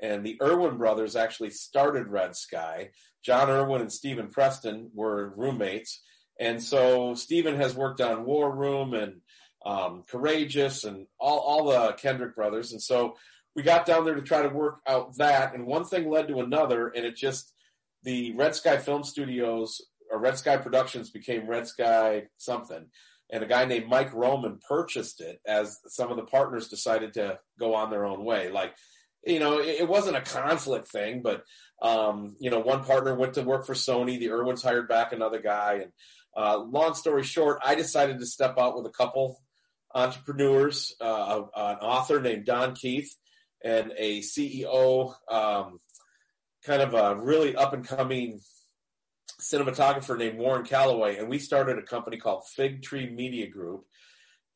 And 0.00 0.24
the 0.24 0.38
Erwin 0.40 0.78
brothers 0.78 1.16
actually 1.16 1.50
started 1.50 2.06
Red 2.06 2.36
Sky. 2.36 2.90
Jon 3.24 3.50
Erwin 3.50 3.80
and 3.80 3.92
Stephen 3.92 4.28
Preston 4.28 4.90
were 4.94 5.34
roommates. 5.36 6.02
And 6.38 6.62
so 6.62 7.14
Stephen 7.14 7.56
has 7.56 7.74
worked 7.74 8.00
on 8.00 8.24
War 8.24 8.54
Room 8.54 8.94
and 8.94 9.20
um, 9.66 10.04
Courageous 10.08 10.84
and 10.84 11.06
all, 11.18 11.40
all 11.40 11.66
the 11.66 11.92
Kendrick 11.94 12.36
brothers. 12.36 12.70
And 12.70 12.80
so 12.82 13.16
we 13.56 13.64
got 13.64 13.86
down 13.86 14.04
there 14.04 14.14
to 14.14 14.22
try 14.22 14.42
to 14.42 14.48
work 14.48 14.80
out 14.86 15.16
that. 15.16 15.52
And 15.52 15.66
one 15.66 15.84
thing 15.84 16.08
led 16.08 16.28
to 16.28 16.40
another. 16.40 16.88
And 16.88 17.04
it 17.04 17.16
just, 17.16 17.52
the 18.04 18.32
Red 18.34 18.54
Sky 18.54 18.76
Film 18.76 19.02
Studios 19.02 19.80
or 20.10 20.20
Red 20.20 20.38
Sky 20.38 20.58
Productions 20.58 21.10
became 21.10 21.48
Red 21.48 21.66
Sky 21.66 22.28
something 22.38 22.86
and 23.32 23.42
a 23.42 23.46
guy 23.46 23.64
named 23.64 23.88
Mike 23.88 24.12
Roman 24.12 24.58
purchased 24.68 25.22
it 25.22 25.40
as 25.46 25.80
some 25.88 26.10
of 26.10 26.18
the 26.18 26.24
partners 26.24 26.68
decided 26.68 27.14
to 27.14 27.38
go 27.58 27.74
on 27.74 27.88
their 27.90 28.04
own 28.04 28.24
way. 28.24 28.50
Like, 28.50 28.74
you 29.24 29.38
know, 29.38 29.58
it, 29.58 29.80
it 29.80 29.88
wasn't 29.88 30.18
a 30.18 30.20
conflict 30.20 30.88
thing, 30.88 31.22
but 31.22 31.42
um, 31.80 32.36
you 32.38 32.50
know, 32.50 32.60
one 32.60 32.84
partner 32.84 33.14
went 33.14 33.34
to 33.34 33.42
work 33.42 33.66
for 33.66 33.74
Sony. 33.74 34.18
The 34.18 34.28
Erwins 34.28 34.62
hired 34.62 34.86
back 34.86 35.12
another 35.12 35.40
guy, 35.40 35.80
and 35.82 35.92
uh, 36.36 36.58
long 36.58 36.94
story 36.94 37.24
short, 37.24 37.58
I 37.64 37.74
decided 37.74 38.18
to 38.18 38.26
step 38.26 38.58
out 38.58 38.76
with 38.76 38.86
a 38.86 38.90
couple 38.90 39.40
entrepreneurs, 39.94 40.94
uh, 41.00 41.42
an 41.56 41.76
author 41.78 42.20
named 42.20 42.44
Don 42.44 42.74
Keith, 42.74 43.16
and 43.64 43.92
a 43.96 44.20
CEO, 44.20 45.14
um, 45.28 45.78
kind 46.64 46.82
of 46.82 46.94
a 46.94 47.16
really 47.16 47.56
up 47.56 47.72
and 47.72 47.86
coming 47.86 48.40
cinematographer 49.40 50.16
named 50.16 50.38
Warren 50.38 50.64
Calloway, 50.64 51.18
and 51.18 51.28
we 51.28 51.38
started 51.38 51.78
a 51.78 51.82
company 51.82 52.16
called 52.16 52.46
Fig 52.46 52.82
Tree 52.82 53.08
Media 53.10 53.48
Group. 53.48 53.84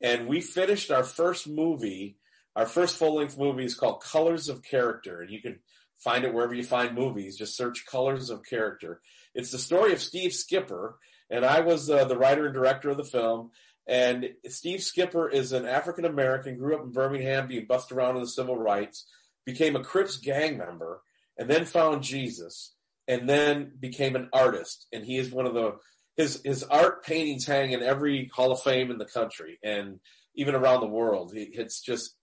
And 0.01 0.27
we 0.27 0.41
finished 0.41 0.91
our 0.91 1.03
first 1.03 1.47
movie. 1.47 2.17
Our 2.55 2.65
first 2.65 2.97
full 2.97 3.15
length 3.15 3.37
movie 3.37 3.65
is 3.65 3.75
called 3.75 4.01
Colors 4.01 4.49
of 4.49 4.63
Character. 4.63 5.21
And 5.21 5.31
you 5.31 5.41
can 5.41 5.59
find 5.97 6.23
it 6.23 6.33
wherever 6.33 6.53
you 6.53 6.63
find 6.63 6.95
movies. 6.95 7.37
Just 7.37 7.57
search 7.57 7.85
Colors 7.85 8.29
of 8.29 8.43
Character. 8.43 9.01
It's 9.33 9.51
the 9.51 9.57
story 9.57 9.93
of 9.93 10.01
Steve 10.01 10.33
Skipper. 10.33 10.97
And 11.29 11.43
I 11.43 11.61
was 11.61 11.89
uh, 11.89 12.05
the 12.05 12.17
writer 12.17 12.45
and 12.45 12.53
director 12.53 12.89
of 12.89 12.97
the 12.97 13.03
film. 13.03 13.51
And 13.87 14.29
Steve 14.47 14.83
Skipper 14.83 15.29
is 15.29 15.51
an 15.51 15.65
African 15.65 16.05
American, 16.05 16.57
grew 16.57 16.75
up 16.75 16.83
in 16.83 16.91
Birmingham, 16.91 17.47
being 17.47 17.65
bussed 17.65 17.91
around 17.91 18.15
in 18.15 18.21
the 18.21 18.27
civil 18.27 18.57
rights, 18.57 19.05
became 19.45 19.77
a 19.77 19.83
Crips 19.83 20.17
gang 20.17 20.57
member, 20.57 21.01
and 21.37 21.49
then 21.49 21.63
found 21.63 22.03
Jesus 22.03 22.73
and 23.07 23.27
then 23.27 23.71
became 23.79 24.15
an 24.15 24.29
artist. 24.33 24.87
And 24.91 25.05
he 25.05 25.17
is 25.17 25.31
one 25.31 25.45
of 25.45 25.53
the 25.53 25.75
his 26.15 26.41
his 26.43 26.63
art 26.63 27.03
paintings 27.03 27.45
hang 27.45 27.71
in 27.71 27.81
every 27.81 28.29
Hall 28.33 28.51
of 28.51 28.61
Fame 28.61 28.91
in 28.91 28.97
the 28.97 29.05
country 29.05 29.59
and 29.63 29.99
even 30.35 30.55
around 30.55 30.81
the 30.81 30.87
world. 30.87 31.31
It's 31.35 31.81
just 31.81 32.15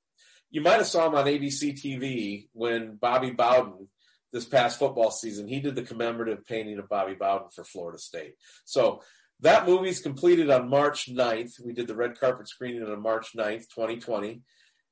you 0.51 0.61
might 0.61 0.79
have 0.79 0.87
saw 0.87 1.07
him 1.07 1.15
on 1.15 1.27
ABC 1.27 1.73
TV 1.73 2.49
when 2.53 2.97
Bobby 2.97 3.31
Bowden 3.31 3.89
this 4.33 4.45
past 4.45 4.79
football 4.79 5.13
season 5.13 5.47
he 5.47 5.61
did 5.61 5.77
the 5.77 5.83
commemorative 5.83 6.45
painting 6.45 6.79
of 6.79 6.89
Bobby 6.89 7.15
Bowden 7.15 7.49
for 7.55 7.65
Florida 7.65 7.99
State. 7.99 8.35
So 8.65 9.01
that 9.41 9.67
movie's 9.67 10.01
completed 10.01 10.51
on 10.51 10.69
March 10.69 11.13
9th. 11.13 11.65
We 11.65 11.73
did 11.73 11.87
the 11.87 11.97
red 11.97 12.19
carpet 12.19 12.49
screening 12.49 12.85
on 12.85 13.03
March 13.03 13.31
9th, 13.37 13.69
2020. 13.75 14.43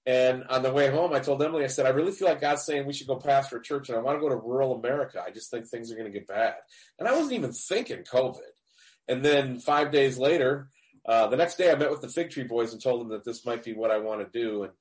And 0.05 0.45
on 0.49 0.63
the 0.63 0.73
way 0.73 0.91
home, 0.91 1.13
I 1.13 1.21
told 1.21 1.41
Emiliee, 1.41 1.65
I 1.65 1.69
said, 1.69 1.87
I 1.87 1.91
really 1.91 2.11
feel 2.11 2.27
like 2.27 2.41
God's 2.41 2.65
saying 2.65 2.87
we 2.87 2.93
should 2.93 3.07
go 3.07 3.17
pastor 3.17 3.59
a 3.59 3.63
church 3.63 3.89
and 3.89 3.97
I 3.97 4.01
want 4.01 4.17
to 4.17 4.21
go 4.21 4.29
to 4.29 4.37
rural 4.37 4.75
America. 4.75 5.23
I 5.25 5.31
just 5.31 5.51
think 5.51 5.67
things 5.67 5.93
are 5.93 5.97
going 5.97 6.11
to 6.11 6.19
get 6.19 6.27
bad. 6.27 6.57
And 6.99 7.07
I 7.07 7.13
wasn't 7.13 7.35
even 7.35 7.53
thinking 7.53 7.99
COVID. 7.99 8.41
And 9.07 9.25
then 9.25 9.61
five 9.61 9.93
days 9.93 10.19
later, 10.19 10.69
uh, 11.07 11.29
the 11.29 11.37
next 11.37 11.57
day 11.57 11.71
I 11.71 11.77
met 11.77 11.91
with 11.91 12.01
the 12.01 12.09
Fig 12.09 12.31
Tree 12.31 12.45
Boys 12.45 12.73
and 12.73 12.83
told 12.83 13.01
them 13.01 13.11
that 13.11 13.25
this 13.25 13.47
might 13.47 13.63
be 13.63 13.75
what 13.75 13.93
I 13.93 13.99
want 13.99 14.21
to 14.21 14.39
do. 14.41 14.65
And, 14.65 14.73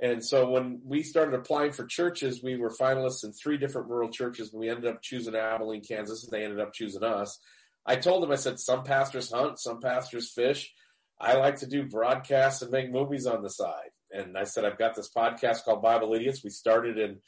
and 0.00 0.24
so 0.24 0.48
when 0.48 0.80
we 0.82 1.02
started 1.02 1.34
applying 1.34 1.72
for 1.72 1.84
churches, 1.84 2.42
we 2.42 2.56
were 2.56 2.70
finalists 2.70 3.22
in 3.22 3.32
three 3.32 3.58
different 3.58 3.88
rural 3.88 4.10
churches 4.10 4.50
and 4.50 4.60
we 4.60 4.70
ended 4.70 4.86
up 4.86 5.02
choosing 5.02 5.34
Abilene, 5.34 5.84
Kansas, 5.84 6.24
and 6.24 6.32
they 6.32 6.44
ended 6.44 6.60
up 6.60 6.72
choosing 6.72 7.04
us. 7.04 7.38
I 7.84 7.96
told 7.96 8.22
them, 8.22 8.32
I 8.32 8.36
said, 8.36 8.58
some 8.58 8.84
pastors 8.84 9.30
hunt, 9.30 9.58
some 9.58 9.80
pastors 9.80 10.30
fish. 10.30 10.72
I 11.20 11.34
like 11.34 11.58
to 11.58 11.66
do 11.66 11.84
broadcasts 11.84 12.62
and 12.62 12.70
make 12.70 12.90
movies 12.90 13.26
on 13.26 13.42
the 13.42 13.50
side 13.50 13.90
and 14.12 14.36
I 14.36 14.44
said 14.44 14.64
I've 14.64 14.78
got 14.78 14.94
this 14.94 15.10
podcast 15.14 15.64
called 15.64 15.82
Bible 15.82 16.14
Idiots. 16.14 16.44
We 16.44 16.50
started 16.50 16.98
in 16.98 17.18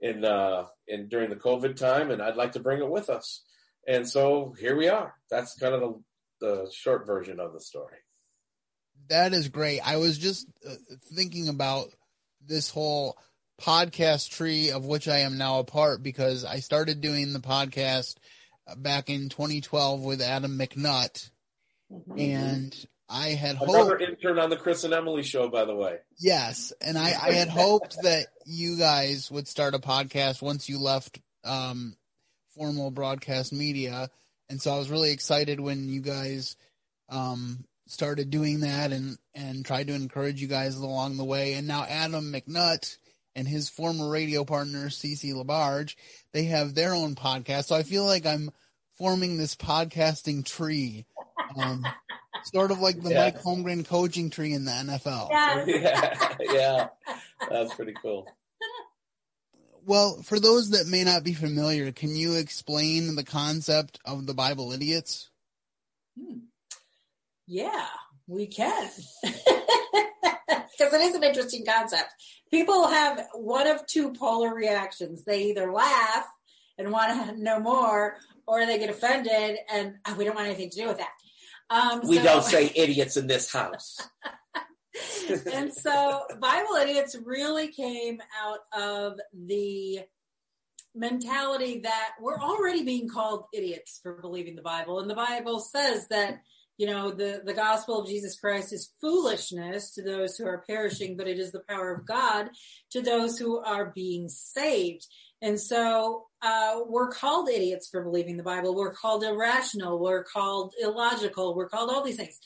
in 0.00 0.24
uh, 0.24 0.64
in 0.88 1.08
during 1.08 1.30
the 1.30 1.36
COVID 1.36 1.76
time, 1.76 2.10
and 2.10 2.22
I'd 2.22 2.36
like 2.36 2.52
to 2.52 2.60
bring 2.60 2.80
it 2.80 2.90
with 2.90 3.10
us. 3.10 3.42
And 3.86 4.08
so 4.08 4.54
here 4.58 4.76
we 4.76 4.88
are. 4.88 5.14
That's 5.30 5.56
kind 5.56 5.74
of 5.74 5.80
the, 5.80 6.00
the 6.40 6.70
short 6.72 7.06
version 7.06 7.40
of 7.40 7.52
the 7.52 7.60
story. 7.60 7.96
that 9.08 9.32
is 9.32 9.48
great. 9.48 9.80
I 9.80 9.96
was 9.96 10.18
just 10.18 10.46
uh, 10.68 10.74
thinking 11.14 11.48
about 11.48 11.88
this 12.46 12.70
whole 12.70 13.16
podcast 13.60 14.30
tree 14.30 14.70
of 14.70 14.86
which 14.86 15.08
I 15.08 15.18
am 15.18 15.36
now 15.36 15.58
a 15.58 15.64
part 15.64 16.02
because 16.02 16.44
I 16.44 16.60
started 16.60 17.00
doing 17.00 17.32
the 17.32 17.40
podcast 17.40 18.16
uh, 18.66 18.74
back 18.76 19.10
in 19.10 19.28
2012 19.28 20.02
with 20.02 20.22
Adam 20.22 20.58
McNutt, 20.58 21.30
mm-hmm. 21.92 22.18
and 22.18 22.86
I 23.10 23.30
had 23.30 23.56
another 23.60 23.98
hoped, 23.98 24.02
intern 24.02 24.38
on 24.38 24.50
the 24.50 24.56
Chris 24.56 24.84
and 24.84 24.94
Emiliee 24.94 25.24
show, 25.24 25.48
by 25.48 25.64
the 25.64 25.74
way. 25.74 25.98
Yes, 26.18 26.72
and 26.80 26.96
I, 26.96 27.06
I 27.06 27.32
had 27.32 27.48
hoped 27.48 28.00
that 28.02 28.26
you 28.46 28.78
guys 28.78 29.30
would 29.30 29.48
start 29.48 29.74
a 29.74 29.80
podcast 29.80 30.40
once 30.40 30.68
you 30.68 30.78
left 30.78 31.20
um, 31.44 31.96
formal 32.54 32.90
broadcast 32.90 33.52
media, 33.52 34.10
and 34.48 34.62
so 34.62 34.72
I 34.72 34.78
was 34.78 34.90
really 34.90 35.10
excited 35.10 35.58
when 35.58 35.88
you 35.88 36.00
guys 36.00 36.56
um, 37.08 37.64
started 37.86 38.30
doing 38.30 38.60
that 38.60 38.92
and 38.92 39.18
and 39.34 39.64
tried 39.64 39.88
to 39.88 39.94
encourage 39.94 40.40
you 40.40 40.48
guys 40.48 40.76
along 40.76 41.16
the 41.16 41.24
way. 41.24 41.54
And 41.54 41.66
now 41.66 41.84
Adam 41.88 42.32
McNutt 42.32 42.96
and 43.34 43.46
his 43.46 43.68
former 43.68 44.08
radio 44.08 44.44
partner 44.44 44.88
CC 44.88 45.34
Labarge, 45.34 45.96
they 46.32 46.44
have 46.44 46.74
their 46.74 46.94
own 46.94 47.14
podcast. 47.14 47.66
So 47.66 47.76
I 47.76 47.82
feel 47.82 48.04
like 48.04 48.26
I'm 48.26 48.50
forming 48.96 49.36
this 49.36 49.56
podcasting 49.56 50.44
tree, 50.44 51.06
um, 51.56 51.84
sort 52.44 52.70
of 52.70 52.80
like 52.80 53.02
the 53.02 53.10
yeah. 53.10 53.24
Mike 53.24 53.42
Holmgren 53.42 53.86
coaching 53.86 54.30
tree 54.30 54.52
in 54.52 54.64
the 54.64 54.70
NFL. 54.70 55.30
Yeah. 55.30 55.64
yeah, 55.66 56.34
yeah, 56.52 56.88
that's 57.48 57.74
pretty 57.74 57.94
cool. 58.00 58.26
Well, 59.86 60.22
for 60.22 60.38
those 60.38 60.70
that 60.70 60.86
may 60.86 61.04
not 61.04 61.24
be 61.24 61.32
familiar, 61.32 61.90
can 61.90 62.14
you 62.14 62.34
explain 62.34 63.16
the 63.16 63.24
concept 63.24 63.98
of 64.04 64.26
the 64.26 64.34
Bible 64.34 64.72
idiots? 64.72 65.30
Hmm. 66.18 66.38
Yeah, 67.46 67.86
we 68.26 68.46
can. 68.46 68.88
Because 70.80 70.94
it 70.94 71.02
is 71.02 71.14
an 71.14 71.24
interesting 71.24 71.66
concept. 71.66 72.08
People 72.50 72.88
have 72.88 73.26
one 73.34 73.66
of 73.66 73.86
two 73.86 74.14
polar 74.14 74.54
reactions. 74.54 75.24
They 75.24 75.44
either 75.44 75.70
laugh 75.70 76.26
and 76.78 76.90
want 76.90 77.28
to 77.28 77.42
know 77.42 77.60
more, 77.60 78.16
or 78.46 78.64
they 78.64 78.78
get 78.78 78.88
offended 78.88 79.58
and 79.70 79.96
oh, 80.06 80.14
we 80.14 80.24
don't 80.24 80.34
want 80.34 80.46
anything 80.46 80.70
to 80.70 80.80
do 80.80 80.88
with 80.88 80.96
that. 80.96 81.10
Um, 81.70 82.00
we 82.04 82.16
so, 82.16 82.24
don't 82.24 82.44
say 82.44 82.72
idiots 82.74 83.16
in 83.16 83.26
this 83.26 83.52
house. 83.52 83.98
and 85.52 85.72
so 85.72 86.22
Bible 86.40 86.74
idiots 86.74 87.16
really 87.24 87.68
came 87.68 88.20
out 88.42 88.58
of 88.76 89.20
the 89.32 90.00
mentality 90.94 91.80
that 91.84 92.10
we're 92.20 92.40
already 92.40 92.82
being 92.82 93.08
called 93.08 93.44
idiots 93.54 94.00
for 94.02 94.20
believing 94.20 94.56
the 94.56 94.62
Bible. 94.62 94.98
And 94.98 95.08
the 95.08 95.14
Bible 95.14 95.60
says 95.60 96.08
that 96.08 96.40
you 96.80 96.86
know, 96.86 97.10
the, 97.10 97.42
the 97.44 97.52
gospel 97.52 98.00
of 98.00 98.08
Jesus 98.08 98.40
Christ 98.40 98.72
is 98.72 98.90
foolishness 99.02 99.90
to 99.90 100.02
those 100.02 100.38
who 100.38 100.46
are 100.46 100.64
perishing, 100.66 101.14
but 101.14 101.28
it 101.28 101.38
is 101.38 101.52
the 101.52 101.62
power 101.68 101.92
of 101.92 102.06
God 102.06 102.48
to 102.92 103.02
those 103.02 103.38
who 103.38 103.58
are 103.58 103.92
being 103.94 104.30
saved. 104.30 105.06
And 105.42 105.58
so 105.58 106.26
uh, 106.42 106.80
we're 106.86 107.10
called 107.10 107.48
idiots 107.48 107.88
for 107.88 108.02
believing 108.02 108.36
the 108.36 108.42
Bible. 108.42 108.74
We're 108.74 108.92
called 108.92 109.24
irrational. 109.24 109.98
We're 109.98 110.24
called 110.24 110.74
illogical. 110.80 111.54
We're 111.54 111.68
called 111.68 111.90
all 111.90 112.02
these 112.02 112.16
things. 112.16 112.38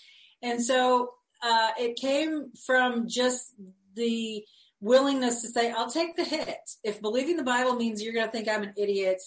And 0.42 0.62
so 0.62 1.10
uh, 1.42 1.70
it 1.78 1.96
came 1.96 2.52
from 2.66 3.08
just 3.08 3.54
the 3.94 4.44
willingness 4.80 5.42
to 5.42 5.48
say, 5.48 5.70
I'll 5.70 5.90
take 5.90 6.16
the 6.16 6.24
hit. 6.24 6.58
If 6.82 7.00
believing 7.00 7.36
the 7.36 7.42
Bible 7.42 7.74
means 7.74 8.02
you're 8.02 8.12
going 8.12 8.26
to 8.26 8.32
think 8.32 8.48
I'm 8.48 8.62
an 8.62 8.74
idiot, 8.76 9.20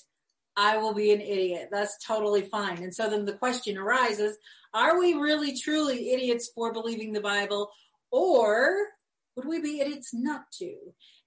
I 0.55 0.77
will 0.77 0.93
be 0.93 1.11
an 1.11 1.21
idiot. 1.21 1.69
That's 1.71 2.03
totally 2.05 2.43
fine. 2.43 2.83
And 2.83 2.93
so 2.93 3.09
then 3.09 3.25
the 3.25 3.33
question 3.33 3.77
arises, 3.77 4.37
are 4.73 4.99
we 4.99 5.13
really 5.13 5.57
truly 5.57 6.11
idiots 6.11 6.49
for 6.53 6.71
believing 6.71 7.13
the 7.13 7.21
Bible 7.21 7.69
or 8.11 8.75
would 9.35 9.45
we 9.45 9.61
be 9.61 9.79
idiots 9.81 10.13
not 10.13 10.51
to? 10.53 10.75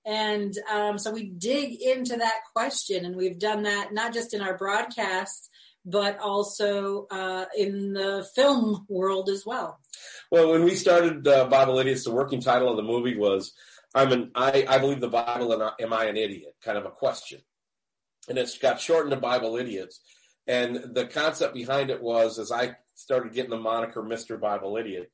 And 0.07 0.55
um, 0.73 0.99
so 0.99 1.13
we 1.13 1.27
dig 1.27 1.81
into 1.81 2.17
that 2.17 2.41
question 2.55 3.05
and 3.05 3.17
we've 3.17 3.39
done 3.39 3.65
that 3.65 3.93
not 3.93 4.15
just 4.15 4.33
in 4.33 4.41
our 4.41 4.57
broadcasts, 4.57 5.49
but 5.85 6.19
also 6.19 7.07
uh, 7.11 7.47
in 7.57 7.93
the 7.93 8.27
film 8.35 8.87
world 8.89 9.29
as 9.29 9.45
well. 9.47 9.79
Well, 10.31 10.51
when 10.51 10.65
we 10.65 10.75
started 10.75 11.27
uh, 11.27 11.47
Bible 11.47 11.79
Idiots, 11.79 12.05
the 12.05 12.13
working 12.13 12.41
title 12.41 12.71
of 12.71 12.77
the 12.77 12.83
movie 12.83 13.17
was 13.17 13.53
"I'm 13.95 14.13
an 14.13 14.31
I, 14.35 14.65
I 14.69 14.79
believe 14.79 15.01
the 15.01 15.09
Bible 15.09 15.53
and 15.53 15.71
am 15.81 15.93
I 15.93 16.05
an 16.05 16.17
idiot?" 16.17 16.55
Kind 16.63 16.79
of 16.79 16.87
a 16.87 16.91
question 16.91 17.41
and 18.31 18.39
it's 18.39 18.59
got 18.59 18.81
shortened 18.81 19.13
to 19.13 19.21
Bible 19.21 19.57
Idiots. 19.57 20.01
And 20.47 20.95
the 20.95 21.07
concept 21.07 21.53
behind 21.53 21.91
it 21.91 22.03
was, 22.03 22.39
as 22.39 22.51
I 22.51 22.77
started 22.95 23.35
getting 23.35 23.51
the 23.51 23.59
moniker 23.59 24.03
Mr. 24.03 24.41
Bible 24.41 24.77
Idiot, 24.77 25.11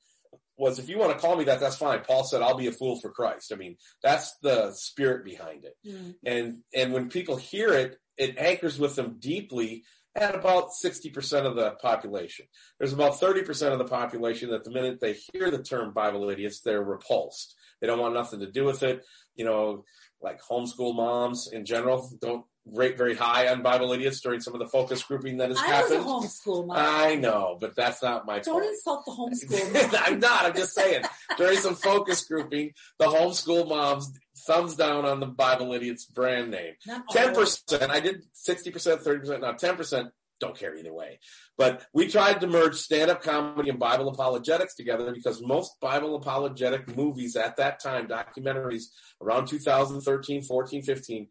was 0.56 0.78
if 0.78 0.88
you 0.88 0.98
want 0.98 1.12
to 1.12 1.18
call 1.18 1.36
me 1.36 1.44
that, 1.44 1.60
that's 1.60 1.76
fine. 1.76 2.00
Paul 2.00 2.24
said, 2.24 2.42
I'll 2.42 2.56
be 2.56 2.66
a 2.66 2.72
fool 2.72 2.98
for 3.00 3.10
Christ. 3.10 3.52
I 3.52 3.56
mean, 3.56 3.76
that's 4.02 4.36
the 4.42 4.72
spirit 4.72 5.24
behind 5.24 5.64
it. 5.64 5.76
Mm. 5.86 6.14
And, 6.24 6.62
and 6.74 6.92
when 6.92 7.08
people 7.10 7.36
hear 7.36 7.72
it, 7.72 7.98
it 8.16 8.38
anchors 8.38 8.78
with 8.78 8.96
them 8.96 9.16
deeply 9.18 9.84
at 10.14 10.34
about 10.34 10.68
60% 10.82 11.44
of 11.44 11.56
the 11.56 11.72
population. 11.72 12.46
There's 12.78 12.94
about 12.94 13.20
30% 13.20 13.72
of 13.72 13.78
the 13.78 13.84
population 13.84 14.50
that 14.50 14.64
the 14.64 14.70
minute 14.70 14.98
they 15.00 15.16
hear 15.32 15.50
the 15.50 15.62
term 15.62 15.92
Bible 15.92 16.30
idiots, 16.30 16.60
they're 16.60 16.82
repulsed. 16.82 17.54
They 17.80 17.86
don't 17.86 17.98
want 17.98 18.14
nothing 18.14 18.40
to 18.40 18.50
do 18.50 18.64
with 18.64 18.82
it. 18.82 19.04
You 19.34 19.44
know, 19.44 19.84
like 20.22 20.40
homeschool 20.42 20.96
moms 20.96 21.48
in 21.52 21.66
general 21.66 22.10
don't 22.20 22.46
rate 22.72 22.98
very 22.98 23.14
high 23.14 23.48
on 23.48 23.62
Bible 23.62 23.92
idiots 23.92 24.20
during 24.20 24.40
some 24.40 24.54
of 24.54 24.60
the 24.60 24.68
focus 24.68 25.02
grouping 25.02 25.36
that 25.38 25.50
has 25.50 25.58
I 25.58 25.66
happened. 25.66 25.94
I 25.94 26.04
was 26.04 26.24
a 26.24 26.48
homeschool 26.50 26.66
mom. 26.66 26.76
I 26.78 27.14
know, 27.14 27.58
but 27.60 27.76
that's 27.76 28.02
not 28.02 28.26
my 28.26 28.40
Don't 28.40 28.64
insult 28.64 29.04
the 29.04 29.12
homeschool 29.12 30.00
I'm 30.06 30.18
not. 30.18 30.46
I'm 30.46 30.54
just 30.54 30.74
saying. 30.74 31.04
during 31.36 31.58
some 31.58 31.74
focus 31.74 32.24
grouping, 32.24 32.72
the 32.98 33.06
homeschool 33.06 33.68
moms 33.68 34.12
thumbs 34.46 34.76
down 34.76 35.04
on 35.04 35.20
the 35.20 35.26
Bible 35.26 35.72
idiots 35.72 36.04
brand 36.04 36.50
name. 36.50 36.74
Ten 37.10 37.34
percent. 37.34 37.90
I 37.90 38.00
did 38.00 38.22
sixty 38.32 38.70
percent, 38.70 39.02
thirty 39.02 39.20
percent. 39.20 39.42
Now 39.42 39.52
ten 39.52 39.76
percent 39.76 40.10
don't 40.38 40.58
care 40.58 40.76
either 40.76 40.92
way. 40.92 41.18
But 41.56 41.86
we 41.94 42.08
tried 42.08 42.40
to 42.42 42.46
merge 42.46 42.74
stand-up 42.74 43.22
comedy 43.22 43.70
and 43.70 43.78
Bible 43.78 44.08
apologetics 44.08 44.74
together 44.74 45.12
because 45.12 45.40
most 45.42 45.80
Bible 45.80 46.14
apologetic 46.14 46.94
movies 46.94 47.36
at 47.36 47.56
that 47.56 47.80
time, 47.80 48.06
documentaries 48.06 48.84
around 49.22 49.46
2013, 49.46 50.42
14, 50.42 50.82
15, 50.82 51.28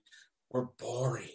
were 0.51 0.67
boring. 0.79 1.29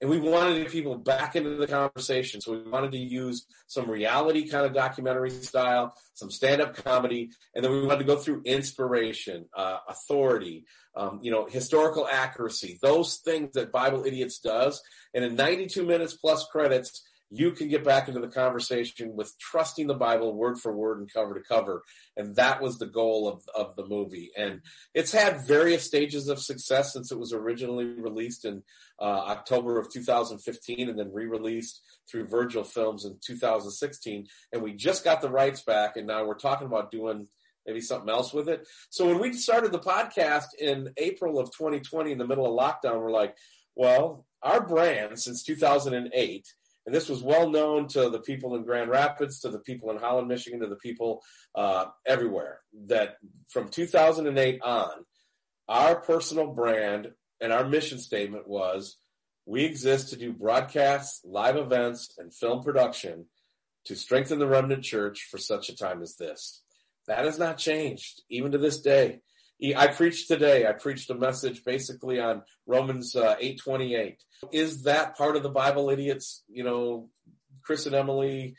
And 0.00 0.08
we 0.08 0.20
wanted 0.20 0.54
to 0.54 0.62
get 0.62 0.70
people 0.70 0.96
back 0.96 1.34
into 1.34 1.56
the 1.56 1.66
conversation. 1.66 2.40
So 2.40 2.52
we 2.52 2.70
wanted 2.70 2.92
to 2.92 2.98
use 2.98 3.46
some 3.66 3.90
reality 3.90 4.48
kind 4.48 4.64
of 4.64 4.72
documentary 4.72 5.30
style, 5.30 5.92
some 6.14 6.30
stand 6.30 6.60
up 6.60 6.76
comedy, 6.76 7.30
and 7.54 7.64
then 7.64 7.72
we 7.72 7.84
wanted 7.84 7.98
to 7.98 8.04
go 8.04 8.16
through 8.16 8.42
inspiration, 8.44 9.46
uh, 9.56 9.78
authority, 9.88 10.64
um, 10.94 11.18
you 11.20 11.32
know, 11.32 11.46
historical 11.46 12.06
accuracy, 12.06 12.78
those 12.80 13.16
things 13.16 13.50
that 13.54 13.72
Bible 13.72 14.04
Idiots 14.06 14.38
does. 14.38 14.80
And 15.14 15.24
in 15.24 15.34
92 15.34 15.84
minutes 15.84 16.14
plus 16.14 16.46
credits, 16.46 17.02
you 17.30 17.52
can 17.52 17.68
get 17.68 17.84
back 17.84 18.08
into 18.08 18.20
the 18.20 18.28
conversation 18.28 19.14
with 19.14 19.38
trusting 19.38 19.86
the 19.86 19.94
Bible 19.94 20.34
word 20.34 20.58
for 20.58 20.74
word 20.74 20.98
and 20.98 21.12
cover 21.12 21.34
to 21.34 21.40
cover. 21.40 21.82
And 22.16 22.34
that 22.36 22.62
was 22.62 22.78
the 22.78 22.86
goal 22.86 23.28
of, 23.28 23.42
of 23.54 23.76
the 23.76 23.86
movie. 23.86 24.30
And 24.36 24.62
it's 24.94 25.12
had 25.12 25.46
various 25.46 25.84
stages 25.84 26.28
of 26.28 26.40
success 26.40 26.92
since 26.92 27.12
it 27.12 27.18
was 27.18 27.34
originally 27.34 27.84
released 27.84 28.44
in 28.44 28.62
uh, 28.98 29.24
October 29.26 29.78
of 29.78 29.92
2015 29.92 30.88
and 30.88 30.98
then 30.98 31.12
re 31.12 31.26
released 31.26 31.82
through 32.10 32.26
Virgil 32.26 32.64
Films 32.64 33.04
in 33.04 33.18
2016. 33.20 34.26
And 34.52 34.62
we 34.62 34.72
just 34.72 35.04
got 35.04 35.20
the 35.20 35.30
rights 35.30 35.60
back. 35.60 35.96
And 35.96 36.06
now 36.06 36.24
we're 36.24 36.34
talking 36.34 36.66
about 36.66 36.90
doing 36.90 37.28
maybe 37.66 37.80
something 37.82 38.08
else 38.08 38.32
with 38.32 38.48
it. 38.48 38.66
So 38.88 39.06
when 39.06 39.20
we 39.20 39.34
started 39.34 39.72
the 39.72 39.78
podcast 39.78 40.46
in 40.58 40.90
April 40.96 41.38
of 41.38 41.50
2020 41.52 42.10
in 42.10 42.18
the 42.18 42.26
middle 42.26 42.46
of 42.46 42.58
lockdown, 42.58 43.00
we're 43.00 43.10
like, 43.10 43.36
well, 43.74 44.24
our 44.42 44.66
brand 44.66 45.20
since 45.20 45.42
2008 45.42 46.46
and 46.88 46.94
this 46.94 47.10
was 47.10 47.22
well 47.22 47.50
known 47.50 47.86
to 47.88 48.08
the 48.08 48.20
people 48.20 48.56
in 48.56 48.64
Grand 48.64 48.88
Rapids, 48.88 49.40
to 49.40 49.50
the 49.50 49.58
people 49.58 49.90
in 49.90 49.98
Holland, 49.98 50.26
Michigan, 50.26 50.60
to 50.60 50.68
the 50.68 50.76
people 50.76 51.22
uh, 51.54 51.84
everywhere. 52.06 52.60
That 52.86 53.16
from 53.50 53.68
2008 53.68 54.62
on, 54.62 54.88
our 55.68 56.00
personal 56.00 56.46
brand 56.54 57.12
and 57.42 57.52
our 57.52 57.68
mission 57.68 57.98
statement 57.98 58.48
was 58.48 58.96
we 59.44 59.66
exist 59.66 60.08
to 60.08 60.16
do 60.16 60.32
broadcasts, 60.32 61.20
live 61.26 61.58
events, 61.58 62.14
and 62.16 62.32
film 62.32 62.64
production 62.64 63.26
to 63.84 63.94
strengthen 63.94 64.38
the 64.38 64.48
remnant 64.48 64.82
church 64.82 65.28
for 65.30 65.36
such 65.36 65.68
a 65.68 65.76
time 65.76 66.00
as 66.00 66.16
this. 66.16 66.62
That 67.06 67.26
has 67.26 67.38
not 67.38 67.58
changed, 67.58 68.22
even 68.30 68.52
to 68.52 68.58
this 68.58 68.80
day. 68.80 69.20
I 69.76 69.88
preached 69.88 70.28
today. 70.28 70.66
I 70.66 70.72
preached 70.72 71.10
a 71.10 71.14
message 71.14 71.64
basically 71.64 72.20
on 72.20 72.42
Romans 72.66 73.16
uh, 73.16 73.34
eight 73.40 73.58
twenty 73.58 73.94
eight. 73.94 74.22
Is 74.52 74.84
that 74.84 75.16
part 75.16 75.36
of 75.36 75.42
the 75.42 75.48
Bible 75.48 75.90
idiots? 75.90 76.44
You 76.48 76.64
know, 76.64 77.10
Chris 77.62 77.86
and 77.86 77.94
Emiliee. 77.94 78.54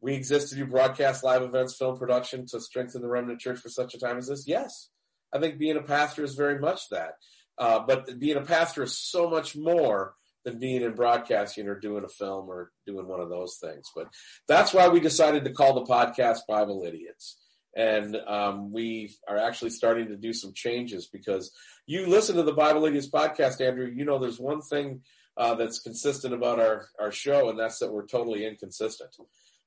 We 0.00 0.14
exist 0.14 0.50
to 0.50 0.56
do 0.56 0.66
broadcast, 0.66 1.24
live 1.24 1.42
events, 1.42 1.76
film 1.76 1.98
production 1.98 2.46
to 2.48 2.60
strengthen 2.60 3.02
the 3.02 3.08
remnant 3.08 3.40
church 3.40 3.58
for 3.58 3.70
such 3.70 3.94
a 3.94 3.98
time 3.98 4.18
as 4.18 4.28
this. 4.28 4.46
Yes, 4.46 4.90
I 5.32 5.38
think 5.40 5.58
being 5.58 5.76
a 5.76 5.82
pastor 5.82 6.22
is 6.22 6.34
very 6.34 6.58
much 6.58 6.88
that. 6.90 7.14
Uh, 7.58 7.80
but 7.80 8.18
being 8.18 8.36
a 8.36 8.42
pastor 8.42 8.82
is 8.82 8.96
so 8.96 9.28
much 9.28 9.56
more 9.56 10.14
than 10.44 10.60
being 10.60 10.82
in 10.82 10.94
broadcasting 10.94 11.66
or 11.66 11.80
doing 11.80 12.04
a 12.04 12.08
film 12.08 12.48
or 12.48 12.70
doing 12.86 13.08
one 13.08 13.18
of 13.18 13.30
those 13.30 13.58
things. 13.60 13.90
But 13.96 14.08
that's 14.46 14.72
why 14.72 14.88
we 14.88 15.00
decided 15.00 15.44
to 15.44 15.52
call 15.52 15.74
the 15.74 15.90
podcast 15.90 16.40
Bible 16.46 16.84
Idiots 16.86 17.36
and 17.76 18.16
um, 18.26 18.72
we 18.72 19.14
are 19.28 19.36
actually 19.36 19.70
starting 19.70 20.08
to 20.08 20.16
do 20.16 20.32
some 20.32 20.52
changes 20.54 21.06
because 21.06 21.52
you 21.86 22.06
listen 22.06 22.34
to 22.36 22.42
the 22.42 22.52
Bible 22.52 22.86
Idiots 22.86 23.10
podcast, 23.10 23.60
Andrew. 23.60 23.92
You 23.94 24.06
know, 24.06 24.18
there's 24.18 24.40
one 24.40 24.62
thing 24.62 25.02
uh, 25.36 25.54
that's 25.54 25.80
consistent 25.80 26.32
about 26.32 26.58
our 26.58 26.88
our 26.98 27.12
show, 27.12 27.50
and 27.50 27.58
that's 27.58 27.78
that 27.78 27.92
we're 27.92 28.06
totally 28.06 28.46
inconsistent. 28.46 29.14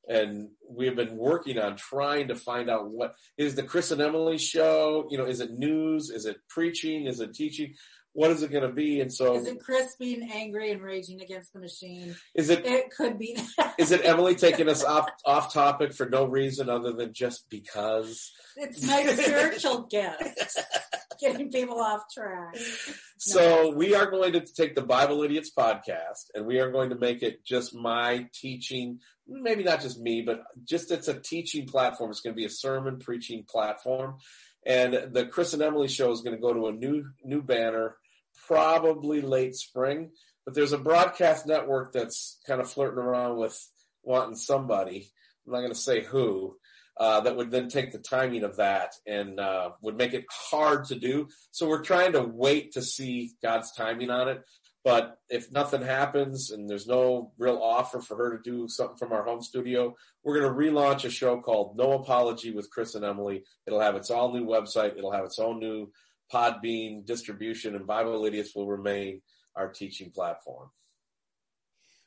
And 0.10 0.50
we 0.68 0.88
have 0.88 0.96
been 0.96 1.18
working 1.18 1.60
on 1.60 1.76
trying 1.76 2.30
to 2.30 2.36
find 2.36 2.68
out 2.68 2.90
what 2.90 3.14
is 3.38 3.54
the 3.54 3.62
Chris 3.62 3.92
and 3.92 4.02
Emiliee 4.02 4.40
show. 4.40 5.08
You 5.12 5.20
know, 5.20 5.26
is 5.26 5.40
it 5.40 5.52
news? 5.52 6.10
Is 6.10 6.26
it 6.26 6.38
preaching? 6.50 7.06
Is 7.06 7.20
it 7.20 7.36
teaching? 7.36 7.76
What 8.14 8.32
is 8.32 8.42
it 8.44 8.52
going 8.52 8.68
to 8.68 8.74
be? 8.74 9.02
And 9.02 9.14
so, 9.14 9.36
Is 9.36 9.46
it 9.48 9.60
Chris 9.64 9.96
being 10.00 10.28
angry 10.34 10.72
and 10.72 10.82
raging 10.82 11.22
against 11.22 11.54
the 11.54 11.60
machine? 11.60 12.16
Is 12.34 12.50
it- 12.50 12.66
It 12.66 12.90
could 12.96 13.20
be. 13.20 13.38
is 13.78 13.92
it 13.92 14.04
Emiliee 14.04 14.38
taking 14.38 14.68
us 14.68 14.84
off 14.86 15.08
off 15.26 15.54
topic 15.54 15.94
for 15.94 16.10
no 16.10 16.26
reason 16.26 16.70
other 16.70 16.92
than 16.92 17.14
just 17.14 17.50
because? 17.50 18.32
It's 18.58 18.84
my 18.86 19.06
spiritual 19.14 19.84
gift, 19.92 20.58
getting 21.22 21.52
people 21.52 21.80
off 21.80 22.02
track. 22.14 22.56
So 23.18 23.74
we 23.76 23.94
are 23.96 24.10
going 24.10 24.34
to 24.34 24.42
take 24.42 24.76
the 24.76 24.82
Bible 24.82 25.22
Idiots 25.24 25.52
podcast 25.56 26.26
and 26.34 26.46
we 26.46 26.60
are 26.60 26.72
going 26.72 26.90
to 26.90 26.98
make 26.98 27.22
it 27.22 27.46
just 27.46 27.76
my 27.76 28.28
teaching, 28.34 29.00
maybe 29.28 29.64
not 29.64 29.82
just 29.82 30.00
me, 30.00 30.24
but 30.26 30.42
just 30.66 30.92
it's 30.92 31.08
a 31.08 31.20
teaching 31.20 31.68
platform. 31.68 32.10
It's 32.12 32.22
going 32.22 32.34
to 32.34 32.38
be 32.38 32.46
a 32.46 32.50
sermon 32.50 32.98
preaching 33.00 33.46
platform. 33.48 34.16
And 34.66 35.14
the 35.14 35.26
Chris 35.26 35.54
and 35.54 35.62
Emiliee 35.62 35.90
show 35.90 36.12
is 36.12 36.22
going 36.22 36.36
to 36.36 36.42
go 36.42 36.54
to 36.54 36.68
a 36.68 36.74
new 36.74 37.06
new 37.24 37.42
banner, 37.42 37.96
probably 38.48 39.22
late 39.22 39.56
spring. 39.56 40.12
But 40.46 40.56
there's 40.56 40.74
a 40.74 40.78
broadcast 40.78 41.46
network 41.46 41.94
that's 41.94 42.40
kind 42.48 42.60
of 42.60 42.70
flirting 42.70 43.00
around 43.00 43.38
with 43.38 43.58
wanting 44.04 44.36
somebody. 44.36 45.12
I'm 45.46 45.54
not 45.54 45.60
going 45.60 45.72
to 45.72 45.80
say 45.80 46.04
who, 46.04 46.58
uh, 47.00 47.22
that 47.22 47.38
would 47.38 47.50
then 47.50 47.70
take 47.70 47.92
the 47.92 48.00
timing 48.00 48.44
of 48.44 48.58
that 48.58 48.94
and 49.08 49.40
uh, 49.40 49.72
would 49.82 49.96
make 49.96 50.14
it 50.14 50.26
hard 50.30 50.86
to 50.86 50.96
do. 50.96 51.30
So 51.52 51.68
we're 51.68 51.84
trying 51.84 52.12
to 52.14 52.24
wait 52.24 52.74
to 52.74 52.82
see 52.82 53.32
God's 53.42 53.72
timing 53.72 54.10
on 54.10 54.28
it. 54.28 54.44
But 54.90 55.20
if 55.30 55.52
nothing 55.52 55.84
happens 55.84 56.50
and 56.50 56.68
there's 56.68 56.88
no 56.88 57.32
real 57.38 57.60
offer 57.62 58.02
for 58.02 58.18
her 58.18 58.36
to 58.36 58.42
do 58.42 58.68
something 58.68 58.98
from 58.98 59.12
our 59.12 59.24
home 59.24 59.44
studio, 59.44 59.96
we're 60.24 60.40
going 60.40 60.52
to 60.52 60.60
relaunch 60.60 61.06
a 61.06 61.12
show 61.12 61.40
called 61.40 61.78
No 61.78 61.92
Apology 61.92 62.50
with 62.50 62.72
Chris 62.72 62.96
and 62.96 63.06
Emiliee. 63.06 63.44
It'll 63.68 63.82
have 63.82 63.96
its 63.96 64.10
all 64.10 64.34
new 64.34 64.48
website. 64.48 64.98
It'll 64.98 65.12
have 65.12 65.26
its 65.26 65.38
own 65.38 65.60
new 65.60 65.92
Podbean 66.34 67.06
distribution, 67.06 67.76
and 67.76 67.86
Bible 67.86 68.26
Idiots 68.26 68.56
will 68.56 68.66
remain 68.66 69.22
our 69.56 69.70
teaching 69.72 70.10
platform. 70.10 70.72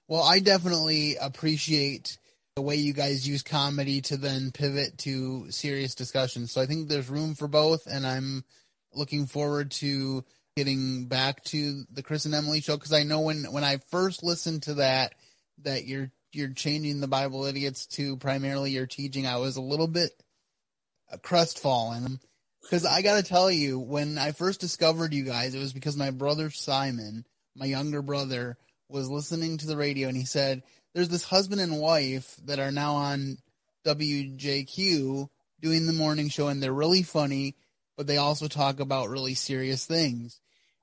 Well, 0.08 0.24
I 0.24 0.40
definitely 0.40 1.16
appreciate 1.16 2.18
the 2.56 2.62
way 2.62 2.74
you 2.74 2.94
guys 2.94 3.28
use 3.28 3.44
comedy 3.44 4.00
to 4.02 4.16
then 4.16 4.50
pivot 4.50 4.98
to 4.98 5.52
serious 5.52 5.94
discussions. 5.94 6.50
So 6.50 6.60
I 6.60 6.66
think 6.66 6.88
there's 6.88 7.08
room 7.08 7.36
for 7.36 7.46
both, 7.46 7.86
and 7.86 8.04
I'm 8.04 8.44
looking 8.92 9.26
forward 9.26 9.70
to 9.70 10.24
getting 10.56 11.06
back 11.06 11.42
to 11.44 11.84
the 11.90 12.02
Chris 12.02 12.24
and 12.24 12.34
Emiliee 12.34 12.62
show 12.62 12.76
because 12.76 12.92
I 12.92 13.04
know 13.04 13.20
when 13.20 13.44
when 13.52 13.64
I 13.64 13.78
first 13.90 14.22
listened 14.22 14.64
to 14.64 14.74
that 14.74 15.14
that 15.62 15.86
you're 15.86 16.10
you're 16.32 16.52
changing 16.52 17.00
the 17.00 17.08
Bible 17.08 17.44
idiots 17.44 17.86
to 17.86 18.16
primarily 18.16 18.70
your 18.70 18.86
teaching. 18.86 19.26
I 19.26 19.36
was 19.36 19.56
a 19.56 19.62
little 19.62 19.86
bit 19.86 20.10
uh, 21.12 21.16
crestfallen 21.18 22.20
because 22.62 22.84
I 22.84 23.02
got 23.02 23.16
to 23.16 23.22
tell 23.22 23.50
you 23.50 23.78
when 23.78 24.18
I 24.18 24.32
first 24.32 24.60
discovered 24.60 25.12
you 25.12 25.24
guys, 25.24 25.54
it 25.54 25.58
was 25.58 25.72
because 25.72 25.96
my 25.96 26.10
brother 26.10 26.50
Simon, 26.50 27.26
my 27.54 27.66
younger 27.66 28.02
brother, 28.02 28.56
was 28.88 29.08
listening 29.10 29.58
to 29.58 29.66
the 29.66 29.76
radio 29.76 30.08
and 30.08 30.16
he 30.16 30.24
said, 30.24 30.62
"There's 30.94 31.08
this 31.08 31.24
husband 31.24 31.60
and 31.60 31.80
wife 31.80 32.36
that 32.44 32.58
are 32.58 32.72
now 32.72 32.94
on 32.94 33.38
WJQ 33.86 35.28
doing 35.60 35.86
the 35.86 35.92
morning 35.92 36.28
show, 36.28 36.48
and 36.48 36.62
they're 36.62 36.72
really 36.72 37.02
funny, 37.02 37.56
but 38.02 38.08
they 38.08 38.16
also 38.16 38.48
talk 38.48 38.80
about 38.80 39.10
really 39.10 39.34
serious 39.34 39.86
things." 39.86 40.40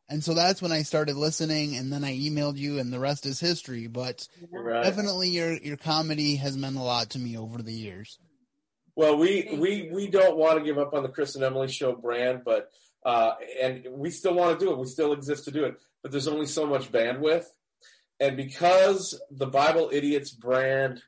And 0.08 0.24
so 0.24 0.34
that's 0.34 0.62
when 0.62 0.72
I 0.72 0.84
started 0.84 1.18
listening, 1.18 1.76
and 1.76 1.92
then 1.92 2.06
I 2.06 2.18
emailed 2.18 2.58
you, 2.58 2.80
and 2.80 2.92
the 2.92 3.00
rest 3.00 3.26
is 3.26 3.40
history. 3.40 3.88
But 3.88 4.26
Right. 4.52 4.84
definitely, 4.84 5.30
your 5.30 5.54
your 5.58 5.76
comedy 5.78 6.38
has 6.38 6.56
meant 6.56 6.78
a 6.78 6.82
lot 6.82 7.10
to 7.12 7.20
me 7.20 7.38
over 7.38 7.62
the 7.62 7.74
years. 7.74 8.18
Well, 8.96 9.18
we 9.18 9.50
we 9.58 9.90
we 9.92 10.08
don't 10.08 10.38
want 10.38 10.58
to 10.58 10.64
give 10.64 10.78
up 10.78 10.94
on 10.94 11.04
the 11.04 11.10
Chris 11.10 11.36
and 11.36 11.44
Emiliee 11.44 11.70
show 11.70 11.94
brand, 11.94 12.44
but 12.46 12.72
uh, 13.06 13.34
and 13.62 13.86
we 13.92 14.10
still 14.10 14.34
want 14.34 14.58
to 14.58 14.66
do 14.66 14.72
it. 14.72 14.78
We 14.78 14.88
still 14.88 15.12
exist 15.12 15.46
to 15.46 15.52
do 15.52 15.66
it, 15.66 15.76
but 16.02 16.12
there's 16.12 16.28
only 16.28 16.46
so 16.46 16.66
much 16.66 16.92
bandwidth, 16.92 17.46
and 18.20 18.38
because 18.38 19.20
the 19.30 19.48
Bible 19.48 19.90
Idiots 19.92 20.32
brand, 20.32 21.04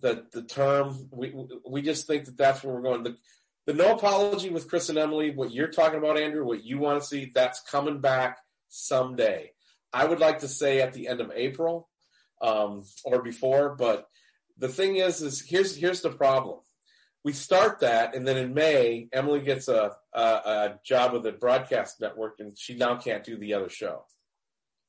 the 0.00 0.26
the 0.32 0.42
term, 0.42 1.08
we 1.10 1.32
we 1.66 1.80
just 1.80 2.06
think 2.06 2.26
that 2.26 2.36
that's 2.36 2.62
where 2.62 2.74
we're 2.74 2.82
going. 2.82 3.04
The 3.04 3.16
the 3.66 3.72
no 3.72 3.94
apology 3.94 4.50
with 4.50 4.68
Chris 4.68 4.88
and 4.88 4.98
Emiliee, 4.98 5.34
what 5.34 5.52
you're 5.52 5.68
talking 5.68 5.98
about, 5.98 6.18
Andrew, 6.18 6.44
what 6.44 6.64
you 6.64 6.78
want 6.78 7.00
to 7.00 7.06
see, 7.06 7.30
that's 7.34 7.60
coming 7.62 8.00
back 8.00 8.38
someday. 8.68 9.52
I 9.92 10.04
would 10.04 10.18
like 10.18 10.40
to 10.40 10.48
say 10.48 10.80
at 10.80 10.92
the 10.92 11.08
end 11.08 11.20
of 11.20 11.30
April 11.34 11.88
um, 12.42 12.84
or 13.04 13.22
before, 13.22 13.74
but 13.76 14.08
the 14.58 14.68
thing 14.68 14.96
is, 14.96 15.22
is 15.22 15.40
here's 15.40 15.76
here's 15.76 16.00
the 16.00 16.10
problem 16.10 16.58
we 17.24 17.32
start 17.32 17.80
that, 17.80 18.14
and 18.14 18.28
then 18.28 18.36
in 18.36 18.52
May, 18.52 19.08
Emiliee 19.12 19.44
gets 19.44 19.66
a, 19.66 19.96
a, 20.12 20.20
a 20.20 20.80
job 20.84 21.14
with 21.14 21.24
a 21.26 21.32
broadcast 21.32 22.00
network, 22.00 22.38
and 22.38 22.56
she 22.56 22.76
now 22.76 22.96
can't 22.96 23.24
do 23.24 23.38
the 23.38 23.54
other 23.54 23.70
show. 23.70 24.04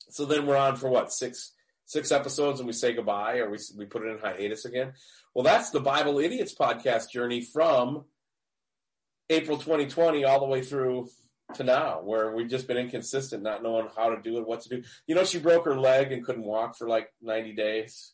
So 0.09 0.25
then 0.25 0.45
we're 0.45 0.57
on 0.57 0.75
for 0.75 0.89
what 0.89 1.13
six 1.13 1.53
six 1.85 2.11
episodes, 2.11 2.59
and 2.59 2.67
we 2.67 2.73
say 2.73 2.93
goodbye, 2.93 3.37
or 3.37 3.49
we 3.49 3.57
we 3.77 3.85
put 3.85 4.03
it 4.03 4.09
in 4.09 4.19
hiatus 4.19 4.65
again. 4.65 4.93
Well, 5.33 5.45
that's 5.45 5.71
the 5.71 5.79
Bible 5.79 6.19
Idiots 6.19 6.53
podcast 6.53 7.09
journey 7.09 7.41
from 7.41 8.03
April 9.29 9.57
2020 9.57 10.23
all 10.23 10.39
the 10.39 10.45
way 10.45 10.61
through 10.61 11.09
to 11.55 11.63
now, 11.63 12.01
where 12.03 12.35
we've 12.35 12.49
just 12.49 12.67
been 12.67 12.77
inconsistent, 12.77 13.43
not 13.43 13.63
knowing 13.63 13.87
how 13.95 14.13
to 14.13 14.21
do 14.21 14.37
it, 14.37 14.47
what 14.47 14.61
to 14.61 14.69
do. 14.69 14.83
You 15.07 15.15
know, 15.15 15.23
she 15.23 15.39
broke 15.39 15.65
her 15.65 15.79
leg 15.79 16.11
and 16.11 16.25
couldn't 16.25 16.43
walk 16.43 16.77
for 16.77 16.87
like 16.87 17.09
90 17.21 17.53
days 17.53 18.13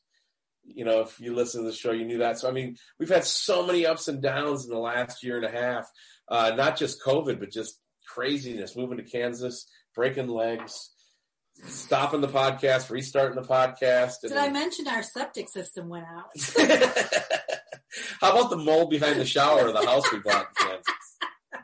you 0.64 0.86
know, 0.86 1.02
if 1.02 1.20
you 1.20 1.36
listen 1.36 1.62
to 1.62 1.68
the 1.68 1.76
show, 1.76 1.92
you 1.92 2.06
knew 2.06 2.20
that. 2.20 2.40
So, 2.40 2.50
I 2.50 2.52
mean, 2.52 2.78
we've 3.00 3.10
had 3.10 3.26
so 3.26 3.66
many 3.66 3.86
ups 3.86 4.08
and 4.08 4.22
downs 4.22 4.66
in 4.66 4.72
the 4.72 4.80
last 4.80 5.24
year 5.24 5.38
and 5.38 5.46
a 5.46 5.52
half, 5.52 5.90
uh, 6.28 6.54
not 6.56 6.78
just 6.78 7.04
COVID, 7.04 7.40
but 7.40 7.52
just 7.52 7.80
craziness, 8.08 8.76
moving 8.76 8.98
to 8.98 9.04
Kansas, 9.04 9.68
breaking 9.96 10.28
legs, 10.28 10.92
stopping 11.68 12.22
the 12.22 12.28
podcast, 12.28 12.90
restarting 12.90 13.36
the 13.36 13.48
podcast. 13.48 14.22
Did 14.22 14.34
I 14.34 14.50
mention 14.50 14.88
our 14.88 15.04
septic 15.04 15.50
system 15.50 15.90
went 15.90 16.06
out? 16.06 16.32
How 18.22 18.32
about 18.32 18.50
the 18.50 18.58
mold 18.58 18.90
behind 18.90 19.20
the 19.20 19.26
shower 19.26 19.68
of 19.68 19.74
the 19.74 19.86
house 19.86 20.12
we 20.12 20.20
bought 20.20 20.48
in 20.48 20.68
Kansas? 20.68 21.18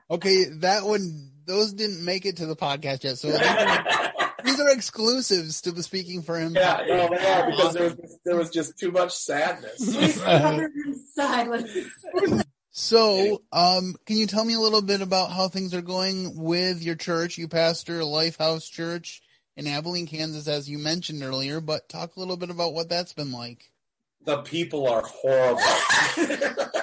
Okay, 0.09 0.45
that 0.59 0.85
one, 0.85 1.31
those 1.45 1.73
didn't 1.73 2.03
make 2.03 2.25
it 2.25 2.37
to 2.37 2.45
the 2.45 2.55
podcast 2.55 3.03
yet. 3.03 3.17
So 3.17 3.27
these 3.31 3.41
are, 3.41 3.85
these 4.43 4.59
are 4.59 4.69
exclusives 4.69 5.61
to 5.61 5.71
the 5.71 5.83
Speaking 5.83 6.21
for 6.21 6.37
Him. 6.37 6.55
Yeah, 6.55 6.83
no, 6.87 7.09
they 7.09 7.25
are 7.25 7.49
because 7.49 7.73
there 7.73 7.83
was, 7.83 8.19
there 8.25 8.35
was 8.35 8.49
just 8.49 8.77
too 8.77 8.91
much 8.91 9.13
sadness. 9.13 10.23
Covered 10.23 10.71
in 10.73 10.95
silence. 11.13 11.71
So, 12.71 13.41
um, 13.51 13.95
can 14.05 14.17
you 14.17 14.27
tell 14.27 14.45
me 14.45 14.53
a 14.53 14.59
little 14.59 14.83
bit 14.83 15.01
about 15.01 15.31
how 15.31 15.47
things 15.47 15.73
are 15.73 15.81
going 15.81 16.37
with 16.37 16.83
your 16.83 16.93
church? 16.93 17.37
You 17.37 17.47
pastor 17.47 18.01
Lifehouse 18.01 18.69
Church 18.69 19.23
in 19.57 19.67
Abilene, 19.67 20.07
Kansas, 20.07 20.47
as 20.47 20.69
you 20.69 20.77
mentioned 20.77 21.23
earlier, 21.23 21.59
but 21.59 21.89
talk 21.89 22.15
a 22.15 22.19
little 22.19 22.37
bit 22.37 22.49
about 22.49 22.73
what 22.73 22.87
that's 22.87 23.13
been 23.13 23.31
like. 23.31 23.71
The 24.23 24.37
people 24.43 24.87
are 24.87 25.03
horrible. 25.03 25.61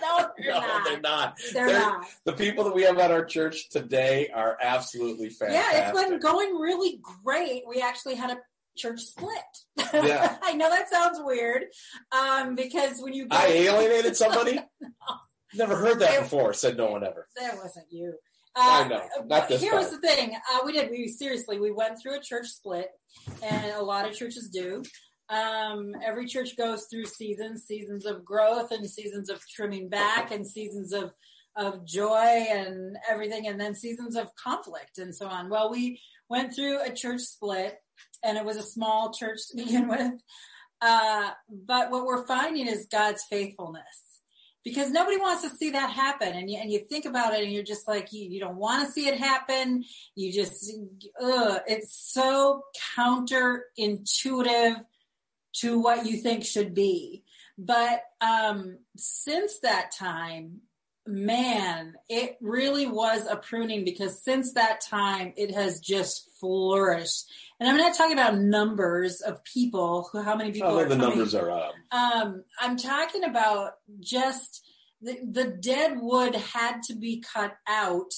No, 0.00 0.28
they're 0.38 0.52
no, 0.52 0.60
not. 0.60 0.84
they're 0.84 1.00
not. 1.00 1.38
They're 1.52 1.66
not. 1.66 2.06
The 2.24 2.32
people 2.32 2.62
that 2.64 2.74
we 2.74 2.82
have 2.82 2.98
at 2.98 3.10
our 3.10 3.24
church 3.24 3.68
today 3.70 4.28
are 4.32 4.56
absolutely 4.62 5.30
fantastic. 5.30 5.72
Yeah, 5.72 5.88
it's 5.90 6.08
been 6.08 6.20
going 6.20 6.54
really 6.60 7.00
great. 7.24 7.64
We 7.66 7.82
actually 7.82 8.14
had 8.14 8.30
a 8.30 8.38
church 8.76 9.00
split. 9.00 9.30
Yeah. 9.92 10.36
I 10.42 10.52
know 10.52 10.70
that 10.70 10.88
sounds 10.88 11.18
weird, 11.20 11.64
um, 12.12 12.54
because 12.54 13.00
when 13.00 13.14
you 13.14 13.26
I 13.32 13.46
alienated 13.48 14.16
somebody? 14.16 14.60
Never 15.54 15.76
heard 15.76 15.98
that 15.98 16.20
before, 16.20 16.52
said 16.52 16.76
no 16.76 16.90
one 16.90 17.02
ever. 17.02 17.26
That 17.36 17.56
wasn't 17.56 17.86
you. 17.90 18.14
I 18.56 18.88
know, 18.88 19.02
not 19.26 19.48
this 19.48 19.60
Here 19.60 19.74
was 19.74 19.90
the 19.90 19.98
thing. 19.98 20.34
Uh, 20.34 20.60
we 20.64 20.72
did. 20.72 20.90
We 20.90 21.08
seriously. 21.08 21.60
We 21.60 21.70
went 21.70 22.00
through 22.00 22.16
a 22.16 22.22
church 22.22 22.46
split, 22.46 22.88
and 23.42 23.72
a 23.72 23.82
lot 23.82 24.08
of 24.08 24.14
churches 24.14 24.48
do. 24.52 24.82
Um, 25.28 25.92
every 26.04 26.26
church 26.26 26.56
goes 26.56 26.86
through 26.90 27.06
seasons, 27.06 27.64
seasons 27.64 28.06
of 28.06 28.24
growth, 28.24 28.70
and 28.70 28.88
seasons 28.88 29.28
of 29.28 29.40
trimming 29.54 29.88
back, 29.88 30.30
and 30.30 30.46
seasons 30.46 30.92
of 30.92 31.12
of 31.56 31.86
joy 31.86 32.46
and 32.50 32.96
everything, 33.10 33.46
and 33.46 33.60
then 33.60 33.74
seasons 33.74 34.16
of 34.16 34.28
conflict 34.36 34.98
and 34.98 35.14
so 35.14 35.26
on. 35.26 35.48
Well, 35.48 35.70
we 35.70 36.00
went 36.28 36.54
through 36.54 36.82
a 36.82 36.92
church 36.92 37.22
split, 37.22 37.76
and 38.24 38.38
it 38.38 38.44
was 38.44 38.56
a 38.56 38.62
small 38.62 39.12
church 39.12 39.38
to 39.50 39.56
begin 39.56 39.88
with. 39.88 40.12
Uh, 40.80 41.30
but 41.48 41.90
what 41.90 42.04
we're 42.04 42.26
finding 42.26 42.66
is 42.66 42.88
God's 42.90 43.24
faithfulness 43.30 44.05
because 44.66 44.90
nobody 44.90 45.16
wants 45.16 45.42
to 45.44 45.48
see 45.48 45.70
that 45.70 45.90
happen. 45.90 46.34
And 46.34 46.50
you, 46.50 46.58
and 46.60 46.72
you 46.72 46.80
think 46.80 47.04
about 47.04 47.32
it 47.32 47.44
and 47.44 47.52
you're 47.52 47.62
just 47.62 47.86
like, 47.86 48.12
you, 48.12 48.28
you 48.28 48.40
don't 48.40 48.56
want 48.56 48.84
to 48.84 48.92
see 48.92 49.06
it 49.06 49.16
happen. 49.16 49.84
You 50.16 50.32
just, 50.32 50.72
ugh, 51.22 51.60
it's 51.68 51.96
so 52.12 52.64
counterintuitive 52.98 54.80
to 55.58 55.80
what 55.80 56.04
you 56.04 56.16
think 56.16 56.44
should 56.44 56.74
be. 56.74 57.22
But, 57.56 58.02
um, 58.20 58.78
since 58.96 59.60
that 59.60 59.92
time, 59.96 60.62
man, 61.06 61.94
it 62.08 62.36
really 62.40 62.86
was 62.86 63.26
a 63.26 63.36
pruning 63.36 63.84
because 63.84 64.22
since 64.22 64.52
that 64.54 64.80
time, 64.80 65.32
it 65.36 65.54
has 65.54 65.80
just 65.80 66.28
flourished. 66.40 67.30
And 67.58 67.68
I'm 67.68 67.76
not 67.76 67.96
talking 67.96 68.12
about 68.12 68.38
numbers 68.38 69.20
of 69.20 69.42
people, 69.44 70.08
who, 70.12 70.22
how 70.22 70.36
many 70.36 70.52
people 70.52 70.70
Oh, 70.70 70.78
are 70.78 70.88
the 70.88 70.96
numbers 70.96 71.34
are 71.34 71.50
up. 71.50 71.74
Um, 71.90 72.44
I'm 72.60 72.76
talking 72.76 73.24
about 73.24 73.72
just 74.00 74.64
the, 75.00 75.18
the 75.30 75.44
dead 75.44 75.98
wood 76.00 76.34
had 76.34 76.82
to 76.84 76.94
be 76.94 77.22
cut 77.34 77.56
out 77.66 78.12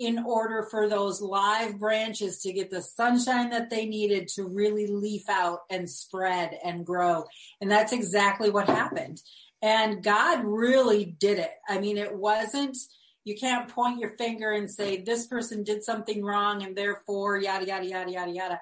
in 0.00 0.18
order 0.18 0.66
for 0.70 0.88
those 0.88 1.20
live 1.20 1.78
branches 1.78 2.40
to 2.40 2.52
get 2.54 2.70
the 2.70 2.80
sunshine 2.80 3.50
that 3.50 3.68
they 3.68 3.84
needed 3.84 4.28
to 4.28 4.44
really 4.44 4.86
leaf 4.86 5.28
out 5.28 5.60
and 5.68 5.88
spread 5.88 6.58
and 6.64 6.86
grow. 6.86 7.24
And 7.60 7.70
that's 7.70 7.92
exactly 7.92 8.48
what 8.48 8.66
happened. 8.66 9.20
And 9.62 10.02
God 10.02 10.44
really 10.44 11.04
did 11.04 11.38
it. 11.38 11.52
I 11.68 11.78
mean, 11.78 11.98
it 11.98 12.14
wasn't, 12.14 12.76
you 13.24 13.36
can't 13.36 13.68
point 13.68 13.98
your 13.98 14.16
finger 14.16 14.52
and 14.52 14.70
say, 14.70 15.02
this 15.02 15.26
person 15.26 15.62
did 15.62 15.84
something 15.84 16.24
wrong 16.24 16.62
and 16.62 16.74
therefore 16.74 17.38
yada, 17.38 17.66
yada, 17.66 17.86
yada, 17.86 18.10
yada, 18.10 18.32
yada 18.32 18.60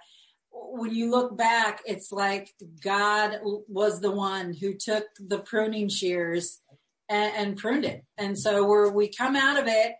when 0.50 0.94
you 0.94 1.10
look 1.10 1.36
back, 1.36 1.82
it's 1.86 2.12
like 2.12 2.54
God 2.82 3.38
was 3.42 4.00
the 4.00 4.10
one 4.10 4.54
who 4.54 4.74
took 4.74 5.04
the 5.18 5.38
pruning 5.38 5.88
shears 5.88 6.60
and, 7.08 7.32
and 7.36 7.56
pruned 7.56 7.84
it. 7.84 8.04
And 8.16 8.38
so 8.38 8.66
where 8.66 8.90
we 8.90 9.08
come 9.08 9.36
out 9.36 9.58
of 9.58 9.66
it, 9.66 9.94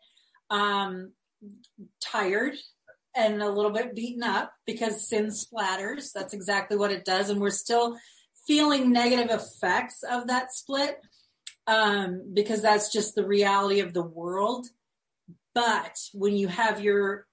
um, 0.51 1.13
tired 2.01 2.55
and 3.15 3.43
a 3.43 3.51
little 3.51 3.71
bit 3.71 3.95
beaten 3.95 4.23
up 4.23 4.53
because 4.67 5.09
sin 5.09 5.27
splatters. 5.27 6.13
That's 6.13 6.35
exactly 6.35 6.77
what 6.77 6.93
it 6.93 7.05
does. 7.05 7.31
And 7.31 7.41
we're 7.41 7.51
still 7.51 7.97
feeling 8.49 8.91
negative 8.91 9.31
effects 9.31 10.03
of 10.03 10.27
that 10.27 10.53
split. 10.53 11.01
Um, 11.69 12.31
because 12.33 12.63
that's 12.63 12.91
just 12.91 13.15
the 13.15 13.27
reality 13.27 13.81
of 13.81 13.93
the 13.93 14.03
world. 14.03 14.69
But 15.55 15.99
when 16.15 16.35
you 16.35 16.49
have 16.49 16.81
your 16.81 17.27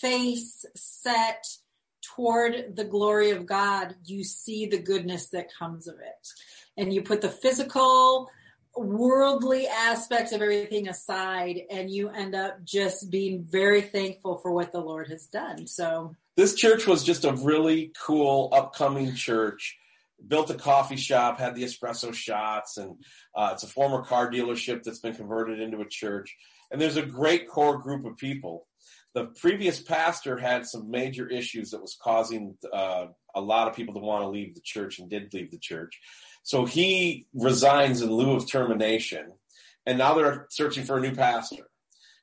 face 0.00 0.64
set 0.74 1.46
toward 2.02 2.74
the 2.74 2.84
glory 2.84 3.30
of 3.30 3.46
God, 3.46 3.94
you 4.04 4.24
see 4.24 4.66
the 4.66 4.80
goodness 4.80 5.28
that 5.28 5.54
comes 5.56 5.86
of 5.86 5.94
it. 6.00 6.28
And 6.76 6.92
you 6.92 7.02
put 7.02 7.20
the 7.20 7.28
physical, 7.28 8.28
worldly 8.76 9.68
aspects 9.68 10.32
of 10.32 10.42
everything 10.42 10.88
aside, 10.88 11.60
and 11.70 11.88
you 11.88 12.08
end 12.08 12.34
up 12.34 12.64
just 12.64 13.10
being 13.10 13.44
very 13.48 13.82
thankful 13.82 14.38
for 14.38 14.52
what 14.52 14.72
the 14.72 14.80
Lord 14.80 15.08
has 15.08 15.26
done. 15.26 15.68
So, 15.68 16.16
This 16.36 16.54
church 16.54 16.86
was 16.86 17.04
just 17.04 17.24
a 17.24 17.32
really 17.32 17.92
cool 18.04 18.50
upcoming 18.52 19.14
church. 19.14 19.78
Built 20.26 20.50
a 20.50 20.54
coffee 20.54 20.96
shop, 20.96 21.38
had 21.38 21.54
the 21.54 21.64
espresso 21.64 22.12
shots, 22.12 22.78
and 22.78 22.96
uh, 23.34 23.50
it's 23.52 23.62
a 23.62 23.68
former 23.68 24.02
car 24.02 24.30
dealership 24.30 24.82
that's 24.82 24.98
been 24.98 25.14
converted 25.14 25.60
into 25.60 25.80
a 25.80 25.88
church. 25.88 26.34
And 26.70 26.80
there's 26.80 26.96
a 26.96 27.02
great 27.02 27.48
core 27.48 27.78
group 27.78 28.04
of 28.04 28.16
people. 28.16 28.66
The 29.14 29.26
previous 29.26 29.80
pastor 29.80 30.36
had 30.36 30.66
some 30.66 30.90
major 30.90 31.28
issues 31.28 31.70
that 31.70 31.80
was 31.80 31.96
causing 32.02 32.56
uh, 32.72 33.06
a 33.34 33.40
lot 33.40 33.68
of 33.68 33.74
people 33.74 33.94
to 33.94 34.00
want 34.00 34.22
to 34.22 34.28
leave 34.28 34.54
the 34.54 34.60
church 34.62 34.98
and 34.98 35.08
did 35.08 35.32
leave 35.32 35.50
the 35.50 35.58
church. 35.58 36.00
So 36.42 36.64
he 36.64 37.26
resigns 37.34 38.02
in 38.02 38.10
lieu 38.10 38.32
of 38.32 38.50
termination, 38.50 39.32
and 39.84 39.98
now 39.98 40.14
they're 40.14 40.46
searching 40.50 40.84
for 40.84 40.98
a 40.98 41.00
new 41.00 41.14
pastor. 41.14 41.68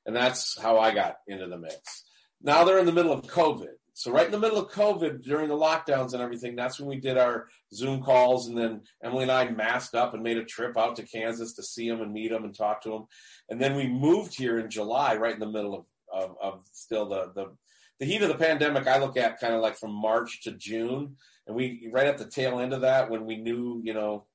And 0.05 0.15
that's 0.15 0.59
how 0.59 0.79
I 0.79 0.93
got 0.93 1.15
into 1.27 1.47
the 1.47 1.57
mix. 1.57 2.03
Now 2.41 2.63
they're 2.63 2.79
in 2.79 2.85
the 2.85 2.91
middle 2.91 3.13
of 3.13 3.23
COVID. 3.23 3.75
So 3.95 4.11
right 4.11 4.25
in 4.25 4.31
the 4.31 4.39
middle 4.39 4.57
of 4.57 4.71
COVID, 4.71 5.23
during 5.23 5.49
the 5.49 5.55
lockdowns 5.55 6.13
and 6.13 6.21
everything, 6.21 6.55
that's 6.55 6.79
when 6.79 6.89
we 6.89 6.99
did 6.99 7.17
our 7.17 7.47
Zoom 7.73 8.01
calls, 8.01 8.47
and 8.47 8.57
then 8.57 8.81
Emiliee 9.05 9.23
and 9.23 9.31
I 9.31 9.49
masked 9.49 9.93
up 9.93 10.13
and 10.13 10.23
made 10.23 10.37
a 10.37 10.45
trip 10.45 10.77
out 10.77 10.95
to 10.95 11.03
Kansas 11.03 11.53
to 11.53 11.63
see 11.63 11.89
them 11.89 12.01
and 12.01 12.11
meet 12.11 12.31
them 12.31 12.43
and 12.43 12.55
talk 12.55 12.81
to 12.83 12.89
them. 12.89 13.05
And 13.49 13.61
then 13.61 13.75
we 13.75 13.87
moved 13.87 14.35
here 14.35 14.57
in 14.57 14.69
July, 14.69 15.15
right 15.15 15.33
in 15.33 15.39
the 15.39 15.45
middle 15.45 15.75
of 15.75 15.85
of, 16.13 16.35
of 16.41 16.63
still 16.71 17.09
the, 17.09 17.31
the 17.35 17.55
the 17.99 18.05
heat 18.05 18.21
of 18.21 18.29
the 18.29 18.35
pandemic. 18.35 18.87
I 18.87 18.99
look 18.99 19.17
at 19.17 19.39
kind 19.39 19.53
of 19.53 19.61
like 19.61 19.77
from 19.77 19.93
March 19.93 20.41
to 20.43 20.51
June, 20.51 21.15
and 21.47 21.55
we 21.55 21.89
right 21.91 22.07
at 22.07 22.17
the 22.17 22.25
tail 22.25 22.59
end 22.59 22.73
of 22.73 22.81
that 22.81 23.09
when 23.09 23.25
we 23.25 23.37
knew, 23.37 23.81
you 23.83 23.93
know, 23.93 24.25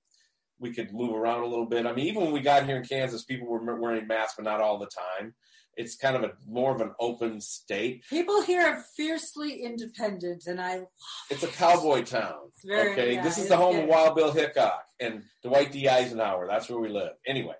we 0.59 0.73
could 0.73 0.93
move 0.93 1.15
around 1.15 1.43
a 1.43 1.47
little 1.47 1.67
bit. 1.67 1.87
I 1.87 1.93
mean, 1.93 2.07
even 2.07 2.23
when 2.23 2.33
we 2.33 2.41
got 2.41 2.67
here 2.67 2.77
in 2.77 2.85
Kansas, 2.85 3.25
people 3.25 3.49
were 3.49 3.81
wearing 3.81 4.07
masks, 4.07 4.35
but 4.37 4.45
not 4.45 4.61
all 4.61 4.79
the 4.79 4.87
time. 5.21 5.35
It's 5.79 5.97
kind 5.97 6.17
of 6.17 6.25
a 6.25 6.33
more 6.47 6.75
of 6.75 6.81
an 6.81 6.93
open 6.99 7.41
state. 7.41 8.05
people 8.11 8.43
here 8.43 8.63
are 8.63 8.85
fiercely 8.97 9.63
independent, 9.63 10.47
and 10.47 10.61
I 10.61 10.83
It's 11.31 11.45
a 11.45 11.49
cowboy 11.49 12.03
town. 12.03 12.51
Very- 12.65 12.93
okay, 12.93 13.15
yeah, 13.15 13.23
this 13.23 13.39
is 13.39 13.49
the 13.49 13.57
home 13.57 13.77
good. 13.77 13.85
of 13.85 13.89
Wild 13.89 14.17
Bill 14.17 14.33
Hickok 14.33 14.85
and 15.01 15.23
Dwight 15.43 15.71
D. 15.73 15.89
Eisenhower. 15.89 16.47
That's 16.49 16.69
where 16.69 16.81
we 16.81 16.89
live. 16.89 17.13
Anyway, 17.25 17.55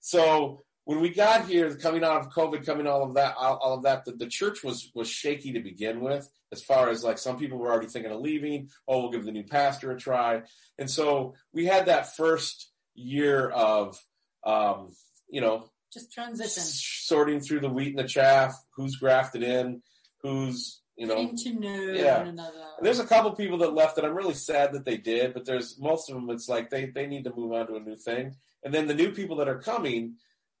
so 0.00 0.62
when 0.84 1.00
we 1.00 1.10
got 1.10 1.48
here, 1.48 1.74
coming 1.74 2.04
out 2.04 2.20
of 2.20 2.32
COVID, 2.32 2.64
coming 2.64 2.86
all 2.86 3.02
of 3.02 3.14
that, 3.14 3.34
all, 3.36 3.56
all 3.56 3.74
of 3.74 3.82
that, 3.82 4.04
the, 4.04 4.12
the 4.12 4.28
church 4.28 4.62
was 4.62 4.90
was 4.94 5.08
shaky 5.08 5.52
to 5.52 5.60
begin 5.60 6.00
with. 6.00 6.30
As 6.52 6.62
far 6.62 6.88
as 6.90 7.02
like 7.02 7.18
some 7.18 7.36
people 7.40 7.58
were 7.58 7.72
already 7.72 7.88
thinking 7.88 8.12
of 8.12 8.20
leaving. 8.20 8.70
Oh, 8.86 9.00
we'll 9.00 9.10
give 9.10 9.24
the 9.24 9.32
new 9.32 9.42
pastor 9.42 9.90
a 9.90 9.98
try. 9.98 10.42
And 10.78 10.88
so 10.88 11.34
we 11.52 11.66
had 11.66 11.86
that 11.86 12.14
first 12.14 12.70
year 12.94 13.48
of, 13.50 14.00
um, 14.44 14.94
you 15.28 15.40
know, 15.40 15.68
just 15.98 16.12
transition. 16.12 16.62
sorting 16.62 17.40
through 17.40 17.60
the 17.60 17.68
wheat 17.70 17.88
and 17.96 17.98
the 17.98 18.08
chaff. 18.08 18.54
Who's 18.76 18.96
grafted 18.96 19.42
in? 19.42 19.82
Who's 20.22 20.80
you 20.96 21.06
know 21.06 21.16
Getting 21.16 21.36
to 21.36 21.52
know 21.60 21.92
Yeah. 21.92 22.18
one 22.18 22.28
another. 22.28 22.64
and 22.78 22.86
there's 22.86 22.98
a 23.00 23.06
couple 23.06 23.30
people 23.32 23.58
that 23.58 23.74
left 23.74 23.96
that 23.96 24.04
I'm 24.04 24.14
really 24.14 24.34
sad 24.34 24.72
that 24.72 24.84
they 24.84 24.96
did, 24.96 25.34
but 25.34 25.44
there's 25.44 25.78
most 25.78 26.08
of 26.08 26.14
them. 26.16 26.30
It's 26.30 26.48
like 26.48 26.70
they 26.70 26.86
they 26.86 27.06
need 27.06 27.24
to 27.24 27.34
move 27.34 27.52
on 27.52 27.66
to 27.68 27.76
a 27.76 27.80
new 27.80 27.96
thing. 27.96 28.36
And 28.64 28.72
then 28.74 28.86
the 28.88 28.94
new 28.94 29.12
people 29.12 29.36
that 29.36 29.48
are 29.48 29.60
coming, 29.60 30.16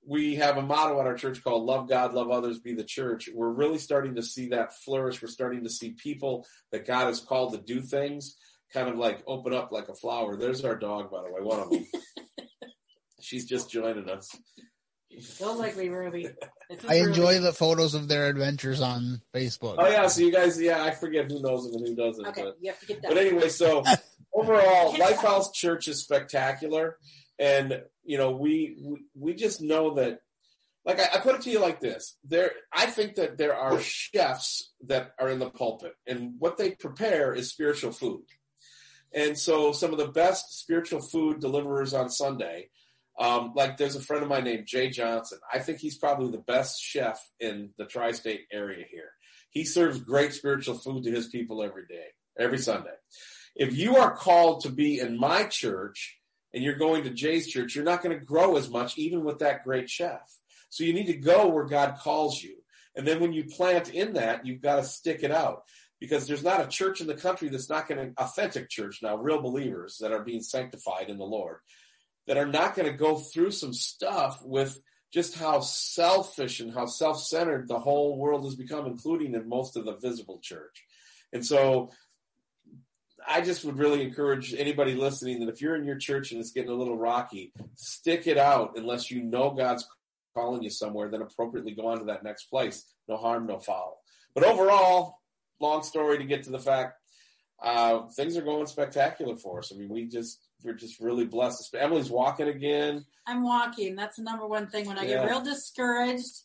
we 0.06 0.36
have 0.36 0.56
a 0.58 0.62
motto 0.62 1.00
at 1.00 1.06
our 1.06 1.16
church 1.16 1.42
called 1.42 1.64
"Love 1.64 1.88
God, 1.88 2.12
Love 2.14 2.30
Others, 2.30 2.60
Be 2.60 2.74
the 2.74 2.84
Church." 2.84 3.28
We're 3.34 3.50
really 3.50 3.78
starting 3.78 4.14
to 4.16 4.22
see 4.22 4.48
that 4.50 4.74
flourish. 4.74 5.20
We're 5.22 5.28
starting 5.28 5.64
to 5.64 5.70
see 5.70 5.90
people 5.92 6.46
that 6.70 6.86
God 6.86 7.06
has 7.06 7.20
called 7.20 7.52
to 7.54 7.58
do 7.58 7.80
things, 7.80 8.36
kind 8.72 8.88
of 8.88 8.96
like 8.98 9.22
open 9.26 9.52
up 9.54 9.72
like 9.72 9.88
a 9.88 9.94
flower. 9.94 10.36
There's 10.36 10.64
our 10.64 10.76
dog, 10.76 11.10
by 11.10 11.22
the 11.22 11.32
way, 11.32 11.40
one 11.40 11.60
of 11.60 11.70
them. 11.70 11.86
She's 13.20 13.46
just 13.46 13.70
joining 13.70 14.08
us. 14.08 14.28
Don't 15.38 15.58
like 15.58 15.76
me, 15.76 15.88
Ruby. 15.88 16.28
I 16.88 16.96
enjoy 16.96 17.34
Ruby. 17.34 17.44
the 17.44 17.52
photos 17.52 17.94
of 17.94 18.08
their 18.08 18.28
adventures 18.28 18.80
on 18.80 19.20
Facebook. 19.34 19.76
Oh 19.78 19.88
yeah, 19.88 20.06
so 20.08 20.20
you 20.22 20.32
guys, 20.32 20.60
yeah, 20.60 20.82
I 20.82 20.90
forget 20.90 21.30
who 21.30 21.40
knows 21.40 21.70
them 21.70 21.80
and 21.82 21.88
who 21.88 21.94
doesn't. 21.94 22.26
Okay, 22.26 22.42
but- 22.42 22.56
you 22.60 22.70
have 22.70 22.80
to 22.80 22.86
get 22.86 23.02
that. 23.02 23.08
But 23.08 23.18
anyway, 23.18 23.48
so 23.48 23.82
overall, 24.34 24.92
Lifehouse 24.94 25.52
Church 25.54 25.88
is 25.88 26.02
spectacular, 26.02 26.98
and 27.38 27.82
you 28.04 28.18
know 28.18 28.32
we 28.32 28.76
we, 28.80 29.04
we 29.14 29.34
just 29.34 29.60
know 29.60 29.94
that. 29.94 30.20
Like 30.84 31.00
I, 31.00 31.16
I 31.16 31.18
put 31.18 31.34
it 31.34 31.42
to 31.42 31.50
you 31.50 31.60
like 31.60 31.80
this: 31.80 32.16
there, 32.24 32.52
I 32.72 32.86
think 32.86 33.16
that 33.16 33.38
there 33.38 33.56
are 33.56 33.80
chefs 33.80 34.72
that 34.82 35.12
are 35.18 35.28
in 35.28 35.38
the 35.40 35.50
pulpit, 35.50 35.94
and 36.06 36.34
what 36.38 36.58
they 36.58 36.72
prepare 36.72 37.34
is 37.34 37.50
spiritual 37.50 37.92
food. 37.92 38.22
And 39.12 39.38
so, 39.38 39.72
some 39.72 39.92
of 39.92 39.98
the 39.98 40.08
best 40.08 40.60
spiritual 40.60 41.00
food 41.00 41.40
deliverers 41.40 41.94
on 41.94 42.10
Sunday, 42.10 42.70
um, 43.18 43.52
like 43.54 43.76
there's 43.76 43.96
a 43.96 44.00
friend 44.00 44.22
of 44.22 44.28
mine 44.28 44.44
named 44.44 44.66
Jay 44.66 44.90
Johnson. 44.90 45.38
I 45.52 45.58
think 45.58 45.78
he's 45.78 45.98
probably 45.98 46.30
the 46.30 46.38
best 46.38 46.80
chef 46.80 47.20
in 47.40 47.70
the 47.78 47.86
tri-state 47.86 48.46
area 48.52 48.84
here. 48.90 49.10
He 49.50 49.64
serves 49.64 50.00
great 50.00 50.34
spiritual 50.34 50.76
food 50.76 51.04
to 51.04 51.10
his 51.10 51.28
people 51.28 51.62
every 51.62 51.86
day, 51.86 52.08
every 52.38 52.58
Sunday. 52.58 52.90
If 53.54 53.74
you 53.74 53.96
are 53.96 54.14
called 54.14 54.62
to 54.62 54.70
be 54.70 55.00
in 55.00 55.18
my 55.18 55.44
church 55.44 56.18
and 56.52 56.62
you're 56.62 56.76
going 56.76 57.04
to 57.04 57.10
Jay's 57.10 57.48
church, 57.48 57.74
you're 57.74 57.84
not 57.84 58.02
going 58.02 58.18
to 58.18 58.24
grow 58.24 58.56
as 58.56 58.68
much, 58.68 58.98
even 58.98 59.24
with 59.24 59.38
that 59.38 59.64
great 59.64 59.88
chef. 59.88 60.20
So 60.68 60.84
you 60.84 60.92
need 60.92 61.06
to 61.06 61.14
go 61.14 61.48
where 61.48 61.64
God 61.64 61.96
calls 61.98 62.42
you. 62.42 62.56
And 62.94 63.06
then 63.06 63.20
when 63.20 63.32
you 63.32 63.44
plant 63.44 63.90
in 63.90 64.14
that, 64.14 64.44
you've 64.44 64.62
got 64.62 64.76
to 64.76 64.84
stick 64.84 65.22
it 65.22 65.30
out 65.30 65.62
because 66.00 66.26
there's 66.26 66.44
not 66.44 66.64
a 66.64 66.68
church 66.68 67.00
in 67.00 67.06
the 67.06 67.14
country 67.14 67.48
that's 67.48 67.70
not 67.70 67.88
going 67.88 68.14
to, 68.14 68.22
authentic 68.22 68.68
church 68.68 69.00
now, 69.02 69.16
real 69.16 69.40
believers 69.40 69.98
that 70.00 70.12
are 70.12 70.22
being 70.22 70.42
sanctified 70.42 71.08
in 71.08 71.18
the 71.18 71.24
Lord, 71.24 71.58
that 72.26 72.36
are 72.36 72.46
not 72.46 72.74
going 72.74 72.90
to 72.90 72.96
go 72.96 73.16
through 73.16 73.50
some 73.50 73.72
stuff 73.72 74.40
with 74.42 74.80
just 75.12 75.36
how 75.36 75.60
selfish 75.60 76.60
and 76.60 76.74
how 76.74 76.86
self 76.86 77.22
centered 77.22 77.68
the 77.68 77.78
whole 77.78 78.18
world 78.18 78.44
has 78.44 78.56
become, 78.56 78.86
including 78.86 79.34
in 79.34 79.48
most 79.48 79.76
of 79.76 79.84
the 79.84 79.96
visible 79.96 80.40
church. 80.42 80.84
And 81.32 81.44
so 81.44 81.90
I 83.26 83.40
just 83.40 83.64
would 83.64 83.78
really 83.78 84.02
encourage 84.02 84.54
anybody 84.54 84.94
listening 84.94 85.40
that 85.40 85.48
if 85.48 85.60
you're 85.60 85.76
in 85.76 85.84
your 85.84 85.96
church 85.96 86.32
and 86.32 86.40
it's 86.40 86.52
getting 86.52 86.70
a 86.70 86.74
little 86.74 86.96
rocky, 86.96 87.52
stick 87.74 88.26
it 88.26 88.38
out 88.38 88.72
unless 88.76 89.10
you 89.10 89.22
know 89.22 89.50
God's 89.50 89.86
calling 90.34 90.62
you 90.62 90.70
somewhere, 90.70 91.08
then 91.08 91.22
appropriately 91.22 91.72
go 91.72 91.86
on 91.86 91.98
to 91.98 92.04
that 92.04 92.22
next 92.22 92.44
place. 92.44 92.84
No 93.08 93.16
harm, 93.16 93.46
no 93.46 93.58
foul. 93.58 94.00
But 94.34 94.44
overall, 94.44 95.18
long 95.60 95.82
story 95.82 96.18
to 96.18 96.24
get 96.24 96.44
to 96.44 96.50
the 96.50 96.58
fact, 96.58 96.98
uh, 97.62 98.02
things 98.14 98.36
are 98.36 98.42
going 98.42 98.66
spectacular 98.66 99.36
for 99.36 99.60
us. 99.60 99.72
I 99.74 99.78
mean, 99.78 99.88
we 99.88 100.06
just, 100.06 100.40
we're 100.66 100.74
just 100.74 101.00
really 101.00 101.24
blessed. 101.24 101.74
Emiliee's 101.74 102.10
walking 102.10 102.48
again. 102.48 103.06
I'm 103.26 103.42
walking. 103.44 103.94
That's 103.96 104.16
the 104.16 104.22
number 104.22 104.46
one 104.46 104.68
thing. 104.68 104.86
When 104.86 104.98
I 104.98 105.02
Yeah. 105.04 105.22
get 105.22 105.30
real 105.30 105.40
discouraged, 105.40 106.42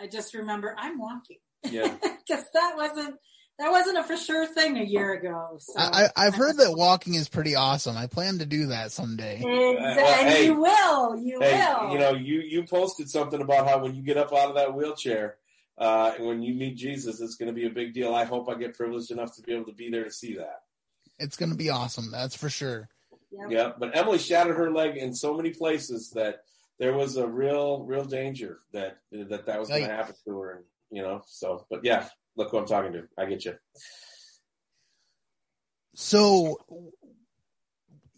I 0.00 0.06
just 0.06 0.34
remember 0.34 0.74
I'm 0.78 0.98
walking. 0.98 1.38
Yeah. 1.64 1.94
Because 2.28 2.44
that 2.52 2.74
wasn't 2.76 3.16
that 3.58 3.70
wasn't 3.70 3.96
a 3.96 4.04
for 4.04 4.18
sure 4.18 4.46
thing 4.46 4.76
a 4.76 4.84
year 4.84 5.14
ago. 5.14 5.56
So. 5.58 5.72
I, 5.78 6.10
I, 6.14 6.24
have 6.26 6.34
heard 6.34 6.58
that 6.58 6.76
walking 6.76 7.14
is 7.14 7.26
pretty 7.26 7.54
awesome. 7.54 7.96
I 7.96 8.06
plan 8.06 8.38
to 8.40 8.44
do 8.44 8.66
that 8.66 8.92
someday. 8.92 9.36
Exactly. 9.36 10.02
Well, 10.02 10.20
and 10.20 10.28
hey, 10.28 10.44
you 10.44 10.60
will. 10.60 11.16
You 11.16 11.38
hey, 11.40 11.74
will. 11.80 11.92
You 11.92 11.98
know, 11.98 12.12
you 12.12 12.40
you 12.40 12.64
posted 12.64 13.08
something 13.08 13.40
about 13.40 13.66
how 13.66 13.78
when 13.78 13.94
you 13.94 14.02
get 14.02 14.18
up 14.18 14.34
out 14.34 14.50
of 14.50 14.56
that 14.56 14.74
wheelchair, 14.74 15.38
uh, 15.78 16.12
and 16.18 16.26
when 16.26 16.42
you 16.42 16.52
meet 16.52 16.76
Jesus, 16.76 17.18
it's 17.22 17.36
going 17.36 17.48
to 17.48 17.54
be 17.54 17.66
a 17.66 17.70
big 17.70 17.94
deal. 17.94 18.14
I 18.14 18.24
hope 18.24 18.50
I 18.50 18.56
get 18.56 18.76
privileged 18.76 19.10
enough 19.10 19.34
to 19.36 19.42
be 19.42 19.54
able 19.54 19.64
to 19.64 19.72
be 19.72 19.88
there 19.88 20.04
to 20.04 20.12
see 20.12 20.34
that. 20.36 20.64
It's 21.18 21.36
going 21.36 21.50
to 21.50 21.56
be 21.56 21.70
awesome. 21.70 22.10
That's 22.10 22.36
for 22.36 22.50
sure. 22.50 22.90
Yep. 23.30 23.50
Yeah, 23.50 23.72
but 23.78 23.94
Emiliee 23.94 24.26
shattered 24.26 24.56
her 24.56 24.70
leg 24.70 24.96
in 24.96 25.14
so 25.14 25.36
many 25.36 25.50
places 25.50 26.10
that 26.10 26.40
there 26.78 26.94
was 26.94 27.16
a 27.16 27.26
real, 27.26 27.84
real 27.84 28.04
danger 28.04 28.58
that 28.72 28.98
that 29.12 29.46
that 29.46 29.60
was 29.60 29.68
going 29.68 29.84
to 29.84 29.90
happen 29.90 30.14
to 30.26 30.38
her. 30.38 30.50
And, 30.56 30.64
you 30.90 31.02
know, 31.02 31.22
so 31.26 31.66
but 31.70 31.84
yeah, 31.84 32.08
look 32.36 32.50
who 32.50 32.58
I'm 32.58 32.66
talking 32.66 32.92
to. 32.92 33.04
I 33.18 33.26
get 33.26 33.44
you. 33.44 33.54
So 35.94 36.58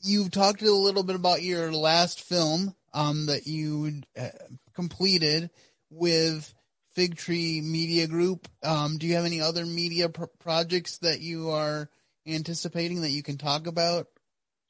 you've 0.03 0.31
talked 0.31 0.63
a 0.63 0.71
little 0.71 1.03
bit 1.03 1.17
about 1.17 1.43
your 1.43 1.73
last 1.73 2.21
film 2.23 2.75
um, 2.93 3.27
that 3.27 3.47
you 3.47 4.03
uh, 4.19 4.29
completed 4.75 5.51
with 5.91 6.55
Fig 6.95 7.17
Tree 7.17 7.61
Media 7.61 8.07
Group. 8.07 8.49
Um, 8.63 8.99
do 8.99 9.07
you 9.07 9.15
have 9.15 9.25
any 9.25 9.41
other 9.41 9.65
media 9.65 10.09
pr- 10.09 10.25
projects 10.39 10.99
that 10.99 11.21
you 11.21 11.51
are 11.51 11.89
anticipating 12.27 13.03
that 13.03 13.11
you 13.11 13.23
can 13.23 13.39
talk 13.39 13.67
about? 13.67 14.07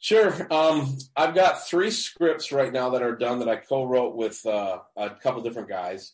Sure. 0.01 0.47
Um, 0.51 0.97
I've 1.15 1.35
got 1.35 1.67
three 1.67 1.91
scripts 1.91 2.53
right 2.53 2.73
now 2.73 2.91
that 2.91 3.03
are 3.03 3.17
done 3.17 3.41
that 3.41 3.51
I 3.51 3.57
co-wrote 3.57 4.17
with 4.17 4.45
uh, 4.47 4.79
a 4.97 5.11
couple 5.11 5.43
different 5.43 5.69
guys. 5.69 6.13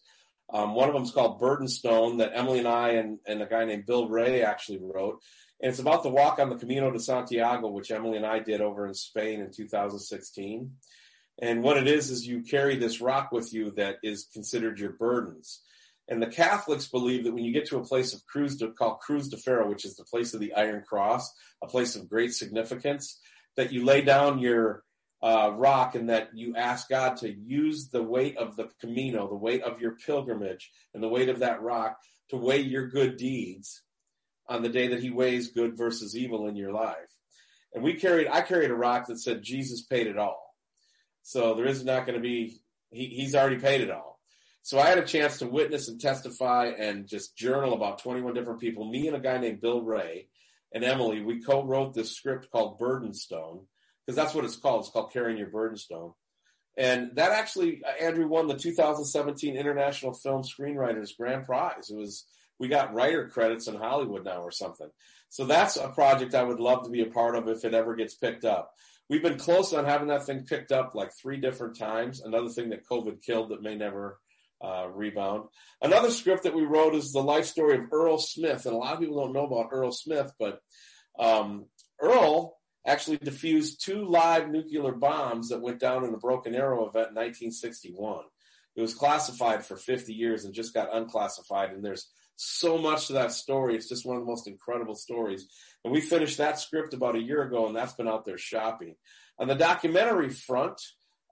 Um, 0.53 0.74
one 0.74 0.89
of 0.89 0.95
them 0.95 1.05
is 1.05 1.12
called 1.12 1.39
Burden 1.39 1.68
Stone 1.68 2.18
that 2.18 2.34
Emiliee 2.34 2.59
and 2.59 2.68
I 2.68 2.89
and, 2.91 3.18
and 3.26 3.43
a 3.43 3.47
guy 3.47 3.64
named 3.64 3.87
Bill 3.87 4.09
Ray 4.09 4.43
actually 4.43 4.80
wrote. 4.80 5.22
And 5.61 5.70
it's 5.70 5.78
about 5.78 6.03
the 6.03 6.11
walk 6.11 6.41
on 6.41 6.51
the 6.51 6.57
Camino 6.57 6.91
de 6.91 6.99
Santiago, 6.99 7.68
which 7.68 7.91
Emiliee 7.91 8.16
and 8.16 8.26
I 8.26 8.41
did 8.41 8.61
over 8.61 8.87
in 8.89 8.95
Spain 8.95 9.41
in 9.41 9.53
2016. 9.53 10.72
And 11.41 11.62
what 11.62 11.76
it 11.76 11.87
is, 11.87 12.11
is 12.11 12.26
you 12.26 12.43
carry 12.43 12.76
this 12.76 13.01
rock 13.01 13.30
with 13.30 13.53
you 13.53 13.70
that 13.72 13.99
is 14.03 14.28
considered 14.32 14.80
your 14.80 14.93
burdens. 14.93 15.61
And 16.09 16.20
the 16.20 16.28
Catholics 16.28 16.89
believe 16.89 17.24
that 17.24 17.34
when 17.34 17.45
you 17.45 17.53
get 17.53 17.66
to 17.68 17.78
a 17.78 17.84
place 17.84 18.14
of 18.14 18.24
Cruz 18.26 18.57
de, 18.57 18.70
called 18.70 18.99
Cruz 19.01 19.28
de 19.28 19.37
Ferro, 19.37 19.68
which 19.68 19.84
is 19.84 19.97
the 19.97 20.05
place 20.05 20.34
of 20.34 20.41
the 20.41 20.55
Iron 20.55 20.82
Cross, 20.87 21.32
a 21.62 21.66
place 21.66 21.97
of 21.97 22.09
great 22.09 22.32
significance, 22.32 23.18
that 23.57 23.72
you 23.72 23.84
lay 23.84 24.02
down 24.02 24.38
your 24.38 24.84
uh, 25.22 25.50
rock 25.54 25.94
and 25.94 26.11
that 26.11 26.30
you 26.34 26.54
ask 26.57 26.88
God 26.88 27.16
to 27.18 27.32
use 27.32 27.88
the 27.88 28.02
weight 28.02 28.36
of 28.36 28.57
the 28.57 28.70
Camino, 28.80 29.28
the 29.28 29.34
weight 29.34 29.62
of 29.62 29.80
your 29.80 29.96
pilgrimage, 29.96 30.70
and 30.94 31.02
the 31.02 31.09
weight 31.09 31.28
of 31.28 31.40
that 31.40 31.62
rock 31.62 31.98
to 32.30 32.36
weigh 32.36 32.61
your 32.61 32.88
good 32.88 33.16
deeds 33.16 33.82
on 34.48 34.62
the 34.62 34.68
day 34.68 34.88
that 34.88 35.02
He 35.02 35.11
weighs 35.11 35.48
good 35.48 35.76
versus 35.76 36.16
evil 36.16 36.46
in 36.46 36.57
your 36.57 36.72
life. 36.72 36.96
And 37.74 37.82
we 37.82 37.94
carried, 37.94 38.28
I 38.28 38.42
carried 38.42 38.70
a 38.70 38.74
rock 38.74 39.07
that 39.07 39.18
said 39.18 39.42
Jesus 39.42 39.82
paid 39.82 40.07
it 40.07 40.18
all. 40.18 40.54
So 41.22 41.54
there 41.54 41.66
is 41.66 41.84
not 41.84 42.07
going 42.07 42.16
to 42.16 42.22
be, 42.22 42.61
he, 42.90 43.07
He's 43.07 43.34
already 43.34 43.59
paid 43.59 43.80
it 43.80 43.90
all. 43.90 44.20
So 44.62 44.78
I 44.80 44.86
had 44.86 44.98
a 44.98 45.04
chance 45.04 45.38
to 45.38 45.46
witness 45.46 45.88
and 45.88 46.00
testify 46.00 46.72
and 46.76 47.07
just 47.07 47.36
journal 47.36 47.72
about 47.72 48.02
21 48.02 48.34
different 48.34 48.61
people. 48.61 48.84
Me 48.84 49.07
and 49.07 49.16
a 49.16 49.20
guy 49.20 49.38
named 49.38 49.61
Bill 49.61 49.80
Ray 49.80 50.26
and 50.72 50.84
Emiliee, 50.84 51.24
we 51.24 51.42
co-wrote 51.42 51.94
this 51.94 52.12
script 52.14 52.50
called 52.50 52.78
Burden 52.78 53.14
Stone 53.14 53.66
because 54.04 54.16
that's 54.16 54.34
what 54.34 54.44
it's 54.44 54.56
called. 54.56 54.80
It's 54.80 54.90
called 54.90 55.12
Carrying 55.12 55.38
Your 55.38 55.48
Burden 55.48 55.76
Stone. 55.76 56.12
And 56.76 57.16
that 57.16 57.32
actually, 57.32 57.82
uh, 57.84 58.04
Andrew 58.04 58.28
won 58.28 58.48
the 58.48 58.56
2017 58.56 59.56
International 59.56 60.12
Film 60.12 60.42
Screenwriters 60.42 61.16
Grand 61.16 61.46
Prize. 61.46 61.90
It 61.90 61.96
was, 61.96 62.26
we 62.58 62.68
got 62.68 62.92
writer 62.94 63.28
credits 63.28 63.66
in 63.66 63.76
Hollywood 63.76 64.24
now 64.24 64.42
or 64.42 64.50
something. 64.50 64.90
So 65.28 65.46
that's 65.46 65.76
a 65.76 65.88
project 65.88 66.34
I 66.34 66.44
would 66.44 66.60
love 66.60 66.84
to 66.84 66.90
be 66.90 67.00
a 67.00 67.06
part 67.06 67.34
of 67.34 67.48
if 67.48 67.64
it 67.64 67.74
ever 67.74 67.96
gets 67.96 68.14
picked 68.14 68.44
up. 68.44 68.72
We've 69.08 69.22
been 69.22 69.38
close 69.38 69.72
on 69.72 69.84
having 69.84 70.08
that 70.08 70.26
thing 70.26 70.44
picked 70.44 70.72
up 70.72 70.94
like 70.94 71.12
three 71.12 71.36
different 71.38 71.78
times. 71.78 72.20
Another 72.20 72.48
thing 72.48 72.70
that 72.70 72.86
COVID 72.86 73.22
killed 73.22 73.50
that 73.50 73.62
may 73.62 73.76
never 73.76 74.18
uh, 74.62 74.88
rebound. 74.88 75.44
Another 75.82 76.11
script 76.11 76.44
that 76.44 76.54
we 76.54 76.64
wrote 76.64 76.94
is 76.94 77.12
the 77.12 77.22
life 77.22 77.46
story 77.46 77.76
of 77.76 77.92
Earl 77.92 78.18
Smith, 78.18 78.66
and 78.66 78.74
a 78.74 78.78
lot 78.78 78.94
of 78.94 79.00
people 79.00 79.16
don't 79.16 79.32
know 79.32 79.46
about 79.46 79.68
Earl 79.70 79.92
Smith, 79.92 80.32
but 80.38 80.61
um, 81.18 81.66
Earl 82.00 82.57
actually 82.86 83.18
defused 83.18 83.78
two 83.78 84.04
live 84.04 84.48
nuclear 84.48 84.92
bombs 84.92 85.48
that 85.48 85.61
went 85.61 85.80
down 85.80 86.04
in 86.04 86.14
a 86.14 86.18
Broken 86.18 86.54
Arrow 86.54 86.88
event 86.88 87.11
in 87.11 87.14
1961. 87.14 88.24
It 88.76 88.80
was 88.80 88.94
classified 88.94 89.64
for 89.64 89.76
50 89.76 90.12
years 90.12 90.44
and 90.44 90.54
just 90.54 90.74
got 90.74 90.94
unclassified, 90.94 91.72
and 91.72 91.84
there's 91.84 92.09
so 92.36 92.76
much 92.78 93.07
to 93.07 93.14
that 93.14 93.32
story. 93.32 93.74
It's 93.74 93.88
just 93.88 94.07
one 94.07 94.16
of 94.16 94.22
the 94.22 94.30
most 94.30 94.46
incredible 94.46 94.94
stories. 94.94 95.46
And 95.84 95.92
we 95.92 96.00
finished 96.00 96.38
that 96.38 96.61
script 96.61 96.92
about 96.92 97.16
a 97.16 97.22
year 97.22 97.42
ago, 97.42 97.66
and 97.66 97.74
that's 97.74 97.94
been 97.94 98.09
out 98.09 98.24
there 98.24 98.38
shopping. 98.38 98.96
On 99.38 99.48
the 99.48 99.54
documentary 99.54 100.30
front, 100.30 100.80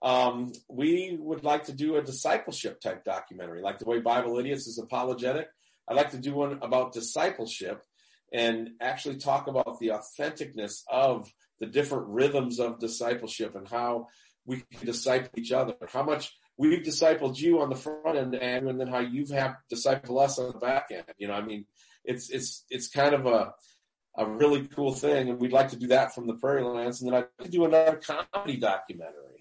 um, 0.04 0.52
we 0.68 1.16
would 1.18 1.44
like 1.44 1.64
to 1.64 1.72
do 1.72 1.96
a 1.96 2.02
discipleship 2.02 2.78
type 2.80 3.04
documentary, 3.04 3.62
like 3.62 3.78
the 3.78 3.86
way 3.86 4.00
Bible 4.00 4.38
Idiots 4.38 4.66
is 4.66 4.78
apologetic. 4.78 5.48
I'd 5.88 5.96
like 5.96 6.10
to 6.10 6.18
do 6.18 6.34
one 6.34 6.58
about 6.60 6.92
discipleship 6.92 7.82
and 8.30 8.70
actually 8.82 9.16
talk 9.16 9.46
about 9.46 9.78
the 9.80 9.92
authenticness 9.92 10.82
of 10.90 11.32
the 11.58 11.66
different 11.66 12.08
rhythms 12.08 12.60
of 12.60 12.78
discipleship 12.80 13.54
and 13.54 13.66
how 13.66 14.08
we 14.44 14.62
can 14.70 14.84
disciple 14.84 15.30
each 15.38 15.52
other. 15.52 15.74
How 15.88 16.02
much 16.02 16.36
we've 16.58 16.84
discipled 16.84 17.38
you 17.38 17.62
on 17.62 17.70
the 17.70 17.76
front 17.76 18.18
end, 18.18 18.34
Andrew, 18.34 18.68
and 18.68 18.78
then 18.78 18.88
how 18.88 19.00
you've 19.00 19.30
had 19.30 19.54
disciple 19.70 20.18
us 20.18 20.38
on 20.38 20.52
the 20.52 20.58
back 20.58 20.88
end. 20.90 21.06
You 21.16 21.28
know, 21.28 21.34
I 21.34 21.40
mean, 21.40 21.64
it's 22.04 22.28
it's 22.28 22.66
it's 22.68 22.88
kind 22.90 23.14
of 23.14 23.24
a 23.24 23.54
a 24.18 24.26
really 24.26 24.68
cool 24.68 24.92
thing, 24.92 25.30
and 25.30 25.40
we'd 25.40 25.52
like 25.52 25.70
to 25.70 25.76
do 25.76 25.86
that 25.88 26.14
from 26.14 26.26
the 26.26 26.34
Prairie 26.34 26.62
Lands, 26.62 27.00
and 27.00 27.10
then 27.10 27.24
to 27.40 27.48
do 27.48 27.64
another 27.64 27.98
comedy 28.06 28.58
documentary 28.58 29.33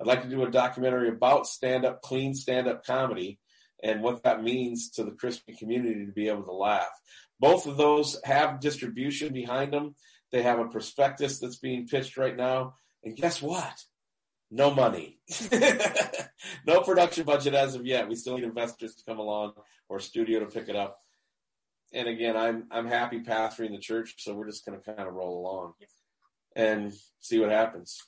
I'd 0.00 0.06
like 0.06 0.22
to 0.22 0.28
do 0.28 0.44
a 0.44 0.50
documentary 0.50 1.08
about 1.08 1.46
stand 1.46 1.84
up, 1.84 2.02
clean 2.02 2.34
stand 2.34 2.68
up 2.68 2.84
comedy 2.84 3.38
and 3.82 4.02
what 4.02 4.22
that 4.24 4.42
means 4.42 4.90
to 4.90 5.04
the 5.04 5.12
Christian 5.12 5.54
community 5.54 6.06
to 6.06 6.12
be 6.12 6.28
able 6.28 6.44
to 6.44 6.52
laugh. 6.52 6.88
Both 7.40 7.66
of 7.66 7.76
those 7.76 8.20
have 8.24 8.60
distribution 8.60 9.32
behind 9.32 9.72
them. 9.72 9.94
They 10.32 10.42
have 10.42 10.58
a 10.58 10.66
prospectus 10.66 11.38
that's 11.38 11.58
being 11.58 11.86
pitched 11.86 12.16
right 12.16 12.36
now. 12.36 12.74
And 13.04 13.16
guess 13.16 13.40
what? 13.40 13.84
No 14.50 14.72
money. 14.72 15.18
no 16.66 16.80
production 16.80 17.24
budget 17.24 17.54
as 17.54 17.74
of 17.74 17.86
yet. 17.86 18.08
We 18.08 18.16
still 18.16 18.36
need 18.36 18.44
investors 18.44 18.94
to 18.96 19.04
come 19.04 19.18
along 19.18 19.52
or 19.88 19.98
a 19.98 20.02
studio 20.02 20.40
to 20.40 20.46
pick 20.46 20.68
it 20.68 20.76
up. 20.76 20.98
And 21.92 22.08
again, 22.08 22.36
I'm 22.36 22.66
I'm 22.70 22.86
happy 22.86 23.20
pastoring 23.20 23.70
the 23.70 23.78
church, 23.78 24.14
so 24.18 24.34
we're 24.34 24.46
just 24.46 24.66
going 24.66 24.78
to 24.78 24.84
kind 24.84 25.08
of 25.08 25.14
roll 25.14 25.40
along 25.40 25.72
and 26.54 26.92
see 27.20 27.38
what 27.38 27.50
happens. 27.50 28.02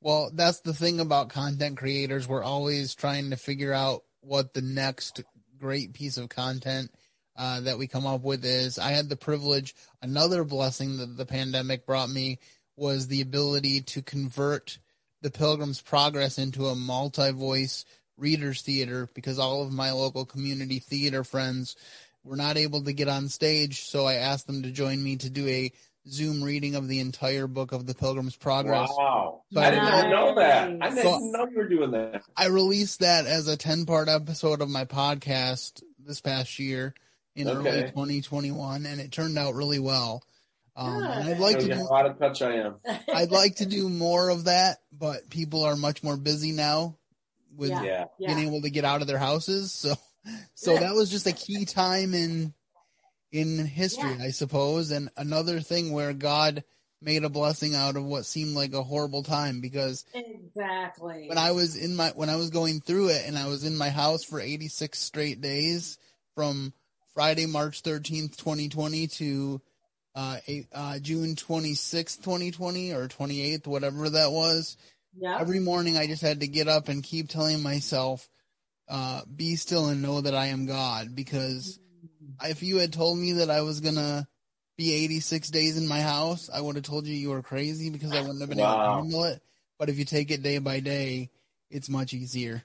Well, 0.00 0.30
that's 0.32 0.60
the 0.60 0.74
thing 0.74 1.00
about 1.00 1.30
content 1.30 1.78
creators. 1.78 2.28
We're 2.28 2.44
always 2.44 2.94
trying 2.94 3.30
to 3.30 3.36
figure 3.36 3.72
out 3.72 4.02
what 4.20 4.54
the 4.54 4.62
next 4.62 5.22
great 5.58 5.94
piece 5.94 6.16
of 6.16 6.28
content 6.28 6.90
uh, 7.36 7.60
that 7.60 7.78
we 7.78 7.86
come 7.86 8.06
up 8.06 8.22
with 8.22 8.44
is. 8.44 8.78
I 8.78 8.90
had 8.90 9.08
the 9.08 9.16
privilege, 9.16 9.74
another 10.02 10.44
blessing 10.44 10.98
that 10.98 11.16
the 11.16 11.26
pandemic 11.26 11.86
brought 11.86 12.10
me 12.10 12.38
was 12.76 13.08
the 13.08 13.20
ability 13.20 13.80
to 13.80 14.02
convert 14.02 14.78
the 15.22 15.30
Pilgrim's 15.30 15.80
Progress 15.80 16.38
into 16.38 16.66
a 16.66 16.74
multi 16.74 17.30
voice 17.32 17.84
readers 18.16 18.62
theater 18.62 19.08
because 19.14 19.38
all 19.38 19.62
of 19.62 19.72
my 19.72 19.90
local 19.92 20.24
community 20.24 20.78
theater 20.78 21.24
friends 21.24 21.76
were 22.24 22.36
not 22.36 22.56
able 22.56 22.82
to 22.82 22.92
get 22.92 23.08
on 23.08 23.28
stage. 23.28 23.84
So 23.84 24.06
I 24.06 24.14
asked 24.14 24.46
them 24.46 24.62
to 24.62 24.70
join 24.70 25.02
me 25.02 25.16
to 25.16 25.30
do 25.30 25.46
a 25.48 25.72
Zoom 26.08 26.42
reading 26.42 26.74
of 26.74 26.88
the 26.88 27.00
entire 27.00 27.46
book 27.46 27.72
of 27.72 27.86
the 27.86 27.94
Pilgrim's 27.94 28.36
Progress. 28.36 28.90
Wow. 28.96 29.42
So 29.52 29.60
I 29.60 29.70
didn't 29.70 29.88
even 29.88 30.10
know 30.10 30.34
that. 30.36 30.68
I 30.80 30.88
didn't 30.90 31.02
so 31.02 31.18
know 31.18 31.48
you 31.48 31.56
were 31.56 31.68
doing 31.68 31.90
that. 31.92 32.22
I 32.36 32.46
released 32.46 33.00
that 33.00 33.26
as 33.26 33.48
a 33.48 33.56
10 33.56 33.86
part 33.86 34.08
episode 34.08 34.60
of 34.60 34.68
my 34.68 34.84
podcast 34.84 35.82
this 35.98 36.20
past 36.20 36.58
year 36.58 36.94
in 37.34 37.48
okay. 37.48 37.68
early 37.68 37.82
2021, 37.82 38.86
and 38.86 39.00
it 39.00 39.12
turned 39.12 39.38
out 39.38 39.54
really 39.54 39.78
well. 39.78 40.22
Um, 40.76 41.02
and 41.02 41.28
I'd 41.28 41.38
like 41.38 41.58
to 41.60 41.74
do, 41.74 41.88
out 41.92 42.06
of 42.06 42.18
touch 42.18 42.42
I 42.42 42.56
am. 42.56 42.76
I'd 43.14 43.30
like 43.30 43.56
to 43.56 43.66
do 43.66 43.88
more 43.88 44.28
of 44.28 44.44
that, 44.44 44.78
but 44.92 45.28
people 45.30 45.64
are 45.64 45.76
much 45.76 46.02
more 46.02 46.16
busy 46.16 46.52
now 46.52 46.96
with 47.54 47.70
yeah. 47.70 48.04
being 48.18 48.40
able 48.40 48.60
to 48.62 48.70
get 48.70 48.84
out 48.84 49.00
of 49.00 49.06
their 49.06 49.18
houses. 49.18 49.72
So, 49.72 49.94
so 50.54 50.76
that 50.76 50.94
was 50.94 51.10
just 51.10 51.26
a 51.26 51.32
key 51.32 51.64
time 51.64 52.14
in 52.14 52.52
in 53.32 53.64
history, 53.66 54.14
yeah. 54.18 54.24
I 54.24 54.30
suppose, 54.30 54.90
and 54.90 55.10
another 55.16 55.60
thing 55.60 55.92
where 55.92 56.12
God 56.12 56.64
made 57.02 57.24
a 57.24 57.28
blessing 57.28 57.74
out 57.74 57.96
of 57.96 58.04
what 58.04 58.24
seemed 58.24 58.56
like 58.56 58.72
a 58.72 58.82
horrible 58.82 59.22
time 59.22 59.60
because 59.60 60.04
exactly 60.14 61.26
when 61.28 61.36
I 61.36 61.52
was 61.52 61.76
in 61.76 61.94
my 61.94 62.08
when 62.14 62.30
I 62.30 62.36
was 62.36 62.50
going 62.50 62.80
through 62.80 63.08
it 63.10 63.24
and 63.26 63.36
I 63.36 63.48
was 63.48 63.64
in 63.64 63.76
my 63.76 63.90
house 63.90 64.24
for 64.24 64.40
86 64.40 64.98
straight 64.98 65.40
days 65.40 65.98
from 66.34 66.72
Friday, 67.14 67.46
March 67.46 67.82
13th, 67.82 68.36
2020 68.36 69.06
to 69.06 69.60
uh, 70.14 70.38
eight, 70.46 70.66
uh, 70.74 70.98
June 70.98 71.34
26th, 71.34 72.22
2020 72.22 72.92
or 72.92 73.06
28th, 73.08 73.66
whatever 73.66 74.08
that 74.10 74.32
was. 74.32 74.76
Yeah. 75.18 75.38
Every 75.38 75.60
morning 75.60 75.96
I 75.96 76.06
just 76.06 76.22
had 76.22 76.40
to 76.40 76.46
get 76.46 76.68
up 76.68 76.88
and 76.88 77.02
keep 77.02 77.28
telling 77.28 77.62
myself, 77.62 78.28
uh, 78.88 79.22
be 79.34 79.56
still 79.56 79.88
and 79.88 80.02
know 80.02 80.20
that 80.20 80.34
I 80.34 80.46
am 80.46 80.66
God 80.66 81.14
because 81.14 81.78
if 82.44 82.62
you 82.62 82.78
had 82.78 82.92
told 82.92 83.18
me 83.18 83.32
that 83.32 83.50
I 83.50 83.62
was 83.62 83.80
gonna 83.80 84.28
be 84.76 84.92
86 84.92 85.48
days 85.48 85.76
in 85.76 85.86
my 85.88 86.00
house, 86.00 86.50
I 86.52 86.60
would 86.60 86.76
have 86.76 86.84
told 86.84 87.06
you 87.06 87.14
you 87.14 87.30
were 87.30 87.42
crazy 87.42 87.90
because 87.90 88.14
I 88.14 88.20
wouldn't 88.20 88.40
have 88.40 88.48
been 88.50 88.60
able 88.60 88.68
Wow. 88.68 88.86
to 88.86 89.02
handle 89.02 89.24
it. 89.24 89.42
But 89.78 89.88
if 89.88 89.98
you 89.98 90.04
take 90.04 90.30
it 90.30 90.42
day 90.42 90.58
by 90.58 90.80
day, 90.80 91.30
it's 91.70 91.88
much 91.88 92.12
easier. 92.14 92.62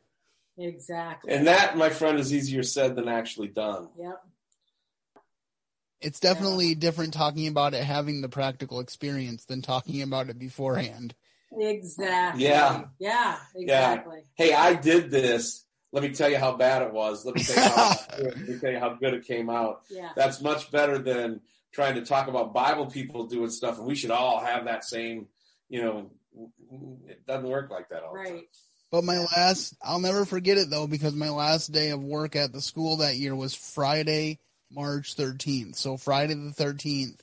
Exactly. 0.57 1.33
And 1.33 1.47
that, 1.47 1.77
my 1.77 1.89
friend, 1.89 2.19
is 2.19 2.33
easier 2.33 2.63
said 2.63 2.95
than 2.95 3.07
actually 3.07 3.47
done. 3.47 3.89
Yep. 3.97 4.21
It's 6.01 6.19
definitely 6.19 6.75
different 6.75 7.13
talking 7.13 7.47
about 7.47 7.73
it 7.73 7.83
having 7.83 8.21
the 8.21 8.29
practical 8.29 8.79
experience 8.79 9.45
than 9.45 9.61
talking 9.61 10.01
about 10.01 10.29
it 10.29 10.39
beforehand. 10.39 11.13
Exactly. 11.51 12.43
Yeah. 12.45 12.85
Yeah. 12.99 13.37
Exactly. 13.55 14.23
Hey, 14.35 14.53
I 14.53 14.73
did 14.73 15.11
this. 15.11 15.65
Let 15.91 16.03
me 16.03 16.09
tell 16.11 16.29
you 16.29 16.37
how 16.37 16.55
bad 16.55 16.83
it 16.83 16.93
was. 16.93 17.25
Let 17.25 17.35
me 17.35 17.43
tell 17.43 17.63
you 17.63 17.69
how, 17.69 17.95
let 18.19 18.37
me 18.37 18.59
tell 18.59 18.71
you 18.71 18.79
how 18.79 18.93
good 18.93 19.13
it 19.13 19.25
came 19.25 19.49
out. 19.49 19.81
Yeah. 19.89 20.09
That's 20.15 20.41
much 20.41 20.71
better 20.71 20.97
than 20.97 21.41
trying 21.71 21.95
to 21.95 22.05
talk 22.05 22.27
about 22.27 22.53
Bible 22.53 22.85
people 22.85 23.27
doing 23.27 23.49
stuff, 23.49 23.77
and 23.77 23.87
we 23.87 23.95
should 23.95 24.11
all 24.11 24.39
have 24.39 24.65
that 24.65 24.83
same, 24.83 25.27
you 25.69 25.81
know, 25.81 26.11
it 27.07 27.25
doesn't 27.25 27.49
work 27.49 27.69
like 27.69 27.89
that 27.89 28.03
all 28.03 28.13
the 28.13 28.23
time. 28.23 28.33
Right. 28.33 28.43
But 28.91 29.05
my 29.05 29.19
last, 29.19 29.75
I'll 29.81 30.01
never 30.01 30.25
forget 30.25 30.57
it 30.57 30.69
though, 30.69 30.87
because 30.87 31.13
my 31.15 31.29
last 31.29 31.71
day 31.71 31.91
of 31.91 32.03
work 32.03 32.35
at 32.35 32.51
the 32.51 32.61
school 32.61 32.97
that 32.97 33.15
year 33.15 33.35
was 33.35 33.55
Friday, 33.55 34.39
March 34.69 35.15
13th. 35.15 35.75
So 35.75 35.95
Friday 35.95 36.33
the 36.33 36.51
13th, 36.51 37.19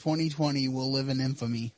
2020 0.00 0.68
will 0.68 0.90
live 0.90 1.08
in 1.08 1.20
infamy. 1.20 1.74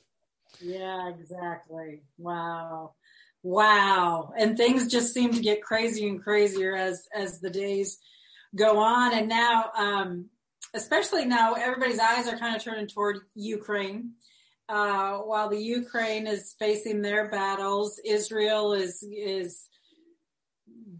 Yeah, 0.61 1.11
exactly. 1.11 2.03
Wow. 2.19 2.95
Wow. 3.43 4.33
And 4.39 4.57
things 4.57 4.91
just 4.91 5.13
seem 5.13 5.33
to 5.33 5.41
get 5.41 5.63
crazier 5.63 6.09
and 6.09 6.23
crazier 6.23 6.77
as 6.77 7.09
as 7.15 7.41
the 7.41 7.51
days 7.51 7.99
go 8.55 8.79
on 8.79 9.15
and 9.15 9.29
now 9.29 9.71
um 9.79 10.29
especially 10.75 11.25
now 11.25 11.55
everybody's 11.55 11.99
eyes 11.99 12.29
are 12.29 12.39
kind 12.39 12.57
of 12.57 12.63
turning 12.63 12.87
toward 12.87 13.21
Ukraine. 13.35 14.13
Uh, 14.69 15.19
while 15.19 15.49
the 15.49 15.59
Ukraine 15.59 16.27
is 16.27 16.55
facing 16.59 17.03
their 17.03 17.29
battles, 17.29 18.01
Israel 18.05 18.73
is 18.73 19.03
is 19.03 19.69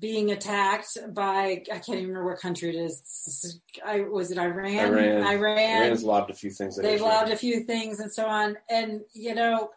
being 0.03 0.33
attacked 0.33 0.99
by 1.15 1.63
I 1.73 1.79
can't 1.79 1.91
even 1.91 2.09
remember 2.09 2.31
what 2.31 2.41
country 2.41 2.71
it 2.71 2.75
is. 2.75 3.61
I 3.87 4.01
was 4.01 4.33
it 4.33 4.37
Iran? 4.37 4.75
Iran. 4.75 5.23
Iran. 5.23 5.83
Iran's 5.83 6.03
lobbed 6.03 6.31
a 6.31 6.35
few 6.35 6.51
things. 6.51 6.77
They've 6.77 6.95
Israel. 6.95 7.09
lobbed 7.09 7.31
a 7.31 7.37
few 7.37 7.61
things 7.61 8.01
and 8.01 8.13
so 8.13 8.27
on. 8.27 8.57
And, 8.69 9.03
you 9.15 9.37
know, 9.37 9.71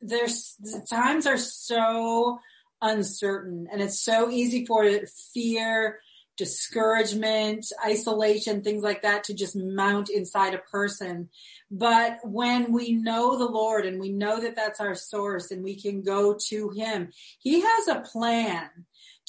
there's 0.00 0.56
the 0.58 0.84
times 0.90 1.26
are 1.26 1.38
so 1.38 2.40
uncertain 2.82 3.68
and 3.72 3.80
it's 3.80 4.00
so 4.00 4.28
easy 4.28 4.66
for 4.66 4.84
fear, 5.32 6.00
discouragement, 6.36 7.64
isolation, 7.86 8.62
things 8.62 8.82
like 8.82 9.02
that 9.02 9.22
to 9.24 9.34
just 9.34 9.54
mount 9.54 10.10
inside 10.10 10.54
a 10.54 10.58
person. 10.58 11.28
But 11.70 12.18
when 12.24 12.72
we 12.72 12.94
know 12.94 13.38
the 13.38 13.46
Lord 13.46 13.86
and 13.86 14.00
we 14.00 14.08
know 14.08 14.40
that 14.40 14.56
that's 14.56 14.80
our 14.80 14.96
source 14.96 15.52
and 15.52 15.62
we 15.62 15.80
can 15.80 16.02
go 16.02 16.36
to 16.48 16.70
Him, 16.70 17.10
He 17.38 17.60
has 17.60 17.86
a 17.86 18.00
plan 18.00 18.68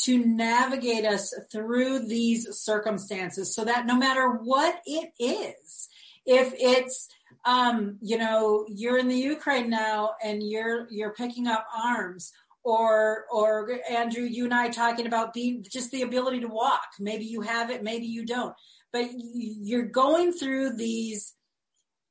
to 0.01 0.25
navigate 0.25 1.05
us 1.05 1.33
through 1.51 2.07
these 2.07 2.47
circumstances 2.57 3.55
so 3.55 3.63
that 3.63 3.85
no 3.85 3.95
matter 3.95 4.29
what 4.29 4.81
it 4.85 5.11
is, 5.19 5.87
if 6.25 6.53
it's 6.57 7.09
um, 7.45 7.97
you 8.01 8.17
know, 8.17 8.65
you're 8.69 8.97
in 8.97 9.07
the 9.07 9.15
Ukraine 9.15 9.69
now 9.69 10.11
and 10.23 10.41
you're 10.41 10.87
you're 10.89 11.13
picking 11.13 11.47
up 11.47 11.65
arms 11.75 12.31
or 12.63 13.25
or 13.31 13.69
Andrew, 13.89 14.23
you 14.23 14.45
and 14.45 14.53
I 14.53 14.69
talking 14.69 15.07
about 15.07 15.33
being 15.33 15.65
just 15.69 15.91
the 15.91 16.03
ability 16.03 16.39
to 16.41 16.47
walk. 16.47 16.87
Maybe 16.99 17.25
you 17.25 17.41
have 17.41 17.69
it, 17.69 17.83
maybe 17.83 18.05
you 18.05 18.25
don't. 18.25 18.55
But 18.93 19.09
you're 19.13 19.87
going 19.87 20.31
through 20.31 20.77
these 20.77 21.33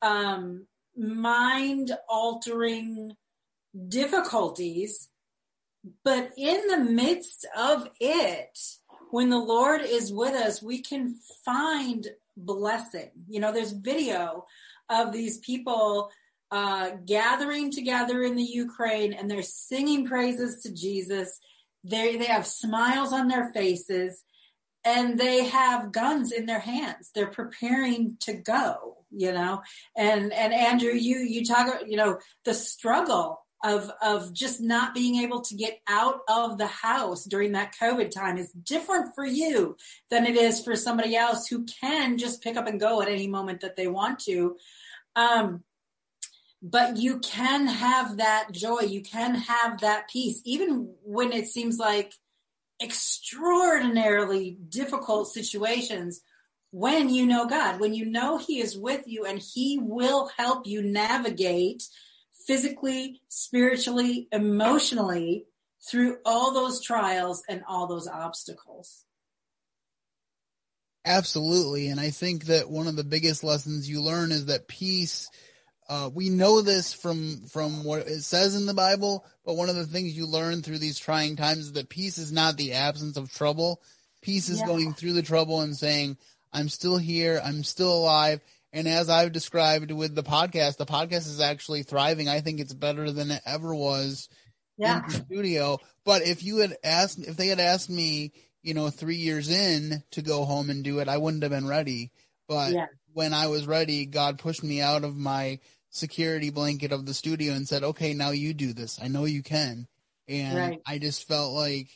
um, 0.03 0.67
mind 0.97 1.93
altering 2.09 3.13
difficulties 3.89 5.09
but 6.05 6.31
in 6.37 6.67
the 6.69 6.79
midst 6.79 7.47
of 7.57 7.89
it, 8.01 8.59
when 9.11 9.31
the 9.31 9.39
Lord 9.39 9.83
is 9.83 10.13
with 10.13 10.35
us, 10.35 10.63
we 10.63 10.81
can 10.81 11.17
find 11.45 12.07
blessing. 12.37 13.11
You 13.29 13.41
know, 13.41 13.53
there's 13.53 13.73
video 13.73 14.47
of 14.89 15.13
these 15.13 15.39
people 15.39 16.11
uh, 16.51 16.91
gathering 17.07 17.71
together 17.71 18.23
in 18.23 18.37
the 18.37 18.43
Ukraine 18.43 19.13
and 19.13 19.31
they're 19.31 19.43
singing 19.43 20.07
praises 20.07 20.63
to 20.63 20.73
Jesus. 20.73 21.41
They 21.85 22.17
they 22.17 22.27
have 22.27 22.47
smiles 22.47 23.13
on 23.13 23.29
their 23.29 23.51
faces 23.53 24.23
and 24.85 25.19
they 25.19 25.45
have 25.45 25.93
guns 25.93 26.31
in 26.31 26.47
their 26.47 26.61
hands. 26.61 27.11
They're 27.15 27.27
preparing 27.27 28.17
to 28.21 28.35
go. 28.35 28.99
You 29.15 29.33
know, 29.33 29.63
and 29.95 30.33
and 30.33 30.55
Andrew, 30.55 30.93
you 30.93 31.19
you 31.19 31.45
talk 31.45 31.83
you 31.87 31.99
know 31.99 32.19
the 32.47 32.55
struggle 32.55 33.42
of 33.63 33.91
of 34.03 34.33
just 34.33 34.61
not 34.61 34.95
being 34.95 35.23
able 35.23 35.41
to 35.43 35.55
get 35.55 35.81
out 35.89 36.21
of 36.29 36.59
the 36.59 36.67
house 36.67 37.25
during 37.25 37.53
that 37.53 37.75
COVID 37.81 38.11
time 38.11 38.37
is 38.37 38.51
different 38.51 39.15
for 39.15 39.25
you 39.25 39.77
than 40.11 40.27
it 40.27 40.37
is 40.37 40.63
for 40.65 40.75
somebody 40.75 41.17
else 41.17 41.47
who 41.47 41.65
can 41.65 42.19
just 42.19 42.43
pick 42.43 42.57
up 42.57 42.67
and 42.67 42.81
go 42.81 43.01
at 43.01 43.09
any 43.09 43.29
moment 43.29 43.61
that 43.61 43.77
they 43.77 43.87
want 43.87 44.19
to. 44.21 44.57
Um, 45.15 45.63
but 46.63 46.97
you 46.97 47.19
can 47.19 47.67
have 47.67 48.19
that 48.19 48.49
joy, 48.53 48.81
you 48.81 49.03
can 49.03 49.35
have 49.35 49.81
that 49.81 50.09
peace, 50.09 50.41
even 50.45 50.95
when 51.05 51.33
it 51.33 51.49
seems 51.49 51.79
like 51.79 52.15
extraordinarily 52.81 54.57
difficult 54.69 55.29
situations. 55.29 56.21
When 56.71 57.11
you 57.11 57.27
know 57.27 57.47
God, 57.47 57.81
when 57.81 57.95
you 57.95 58.07
know 58.07 58.39
He 58.39 58.61
is 58.61 58.79
with 58.79 59.03
you 59.07 59.25
and 59.25 59.39
He 59.39 59.79
will 59.81 60.31
help 60.37 60.67
you 60.67 60.83
navigate 60.83 61.85
physically, 62.47 63.23
spiritually, 63.29 64.29
emotionally 64.33 65.47
through 65.89 66.19
all 66.25 66.53
those 66.53 66.81
trials 66.81 67.43
and 67.49 67.63
all 67.67 67.87
those 67.87 68.07
obstacles. 68.07 69.05
Absolutely. 71.05 71.89
And 71.89 71.99
I 71.99 72.11
think 72.11 72.45
that 72.45 72.71
one 72.71 72.87
of 72.87 72.95
the 72.97 73.05
biggest 73.05 73.43
lessons 73.43 73.91
you 73.91 74.01
learn 74.01 74.31
is 74.31 74.47
that 74.47 74.69
peace, 74.69 75.29
uh, 75.89 76.09
we 76.15 76.31
know 76.31 76.61
this 76.63 76.95
from, 76.95 77.43
from 77.49 77.83
what 77.83 78.07
it 78.07 78.23
says 78.23 78.55
in 78.55 78.67
the 78.67 78.75
Bible, 78.75 79.25
but 79.45 79.55
one 79.55 79.69
of 79.69 79.75
the 79.75 79.87
things 79.87 80.17
you 80.17 80.27
learn 80.27 80.63
through 80.63 80.79
these 80.79 80.99
trying 80.99 81.35
times 81.35 81.59
is 81.67 81.73
that 81.73 81.89
peace 81.89 82.19
is 82.19 82.31
not 82.31 82.57
the 82.57 82.75
absence 82.75 83.17
of 83.17 83.33
trouble. 83.33 83.83
Peace 84.23 84.49
is 84.49 84.61
Yeah. 84.61 84.67
going 84.67 84.95
through 84.95 85.15
the 85.15 85.23
trouble 85.23 85.61
and 85.63 85.77
saying, 85.77 86.17
I'm 86.53 86.69
still 86.69 86.99
here. 86.99 87.41
I'm 87.43 87.65
still 87.65 87.93
alive. 87.93 88.41
And 88.73 88.89
as 88.89 89.09
I've 89.11 89.33
described 89.33 89.91
with 89.91 90.15
the 90.15 90.23
podcast, 90.23 90.77
the 90.79 90.87
podcast 90.87 91.27
is 91.27 91.41
actually 91.41 91.83
thriving. 91.83 92.29
I 92.29 92.41
think 92.41 92.59
it's 92.61 92.73
better 92.73 93.11
than 93.11 93.31
it 93.31 93.43
ever 93.45 93.75
was 93.75 94.29
Yeah. 94.79 95.03
in 95.05 95.09
the 95.11 95.15
studio. 95.27 95.79
But 96.05 96.23
if 96.23 96.43
you 96.43 96.59
had 96.59 96.77
asked, 96.83 97.19
if 97.19 97.37
they 97.37 97.49
had 97.49 97.61
asked 97.61 97.91
me, 97.91 98.33
you 98.63 98.75
know, 98.75 98.89
three 98.91 99.17
years 99.17 99.51
in 99.51 100.03
to 100.13 100.23
go 100.23 100.45
home 100.45 100.71
and 100.71 100.83
do 100.83 101.01
it, 101.01 101.09
I 101.09 101.19
wouldn't 101.19 101.43
have 101.43 101.53
been 101.53 101.67
ready. 101.69 102.13
But 102.49 102.73
Yeah. 102.73 102.87
when 103.13 103.35
I 103.35 103.49
was 103.49 103.67
ready, 103.67 104.07
God 104.07 104.39
pushed 104.39 104.63
me 104.63 104.81
out 104.81 105.05
of 105.05 105.17
my 105.17 105.59
security 105.91 106.49
blanket 106.51 106.93
of 106.93 107.05
the 107.05 107.13
studio 107.15 107.53
and 107.53 107.69
said, 107.69 107.83
okay, 107.85 108.15
now 108.15 108.31
you 108.31 108.55
do 108.55 108.73
this. 108.73 108.99
I 109.03 109.09
know 109.09 109.27
you 109.27 109.43
can. 109.43 109.87
And 110.29 110.57
Right. 110.57 110.81
I 110.87 110.99
just 110.99 111.29
felt 111.29 111.53
like 111.53 111.89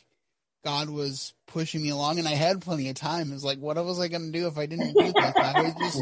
God 0.67 0.89
was 0.89 1.33
pushing 1.47 1.81
me 1.81 1.91
along 1.91 2.19
and 2.19 2.27
I 2.27 2.33
had 2.33 2.59
plenty 2.59 2.89
of 2.89 2.95
time. 2.95 3.29
It 3.29 3.35
was 3.35 3.45
like, 3.45 3.57
what 3.57 3.77
was 3.77 4.01
I 4.01 4.09
going 4.09 4.29
to 4.29 4.37
do 4.37 4.47
if 4.47 4.57
I 4.57 4.65
didn't 4.65 4.95
do 4.95 5.13
this? 5.13 5.13
I 5.15 5.61
would 5.61 5.77
just 5.79 6.01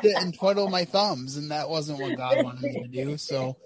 sit 0.00 0.16
and 0.16 0.32
twiddle 0.32 0.70
my 0.70 0.86
thumbs 0.86 1.36
and 1.36 1.50
that 1.50 1.68
wasn't 1.68 2.00
what 2.00 2.16
God 2.16 2.42
wanted 2.42 2.62
me 2.62 2.82
to 2.84 2.88
do. 2.88 3.18
So, 3.18 3.58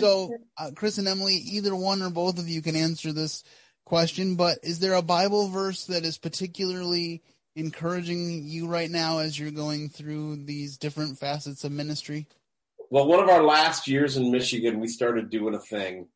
so 0.00 0.34
uh, 0.58 0.72
Chris 0.74 0.98
and 0.98 1.06
Emiliee, 1.06 1.38
either 1.52 1.76
one 1.76 2.02
or 2.02 2.10
both 2.10 2.40
of 2.40 2.48
you 2.48 2.62
can 2.62 2.74
answer 2.74 3.12
this 3.12 3.44
question, 3.84 4.34
but 4.34 4.58
is 4.64 4.80
there 4.80 4.94
a 4.94 5.02
Bible 5.02 5.46
verse 5.46 5.84
that 5.84 6.04
is 6.04 6.18
particularly 6.18 7.22
encouraging 7.54 8.42
you 8.42 8.66
right 8.66 8.90
now 8.90 9.18
as 9.18 9.38
you're 9.38 9.52
going 9.52 9.88
through 9.88 10.46
these 10.46 10.78
different 10.78 11.16
facets 11.16 11.62
of 11.62 11.70
ministry? 11.70 12.26
Well, 12.90 13.06
one 13.06 13.22
of 13.22 13.28
our 13.28 13.44
last 13.44 13.86
years 13.86 14.16
in 14.16 14.32
Michigan, 14.32 14.80
we 14.80 14.88
started 14.88 15.30
doing 15.30 15.54
a 15.54 15.60
thing 15.60 16.08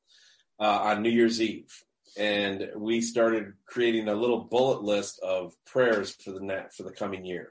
uh, 0.59 0.81
on 0.83 1.03
New 1.03 1.11
Year's 1.11 1.41
Eve, 1.41 1.85
and 2.17 2.71
we 2.77 3.01
started 3.01 3.55
creating 3.67 4.09
a 4.09 4.15
little 4.15 4.41
bullet 4.41 4.83
list 4.83 5.21
of 5.21 5.55
prayers 5.67 6.11
for 6.11 6.33
the 6.33 6.41
net 6.41 6.75
for 6.75 6.83
the 6.83 6.93
coming 6.93 7.25
year. 7.25 7.51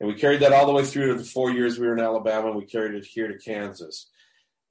And 0.00 0.08
we 0.08 0.14
carried 0.14 0.40
that 0.40 0.52
all 0.52 0.66
the 0.66 0.72
way 0.72 0.84
through 0.84 1.08
to 1.08 1.14
the 1.14 1.24
four 1.24 1.50
years 1.50 1.78
we 1.78 1.86
were 1.86 1.94
in 1.94 2.00
Alabama. 2.00 2.48
And 2.48 2.56
we 2.56 2.64
carried 2.64 2.94
it 2.94 3.04
here 3.04 3.28
to 3.28 3.38
Kansas. 3.38 4.08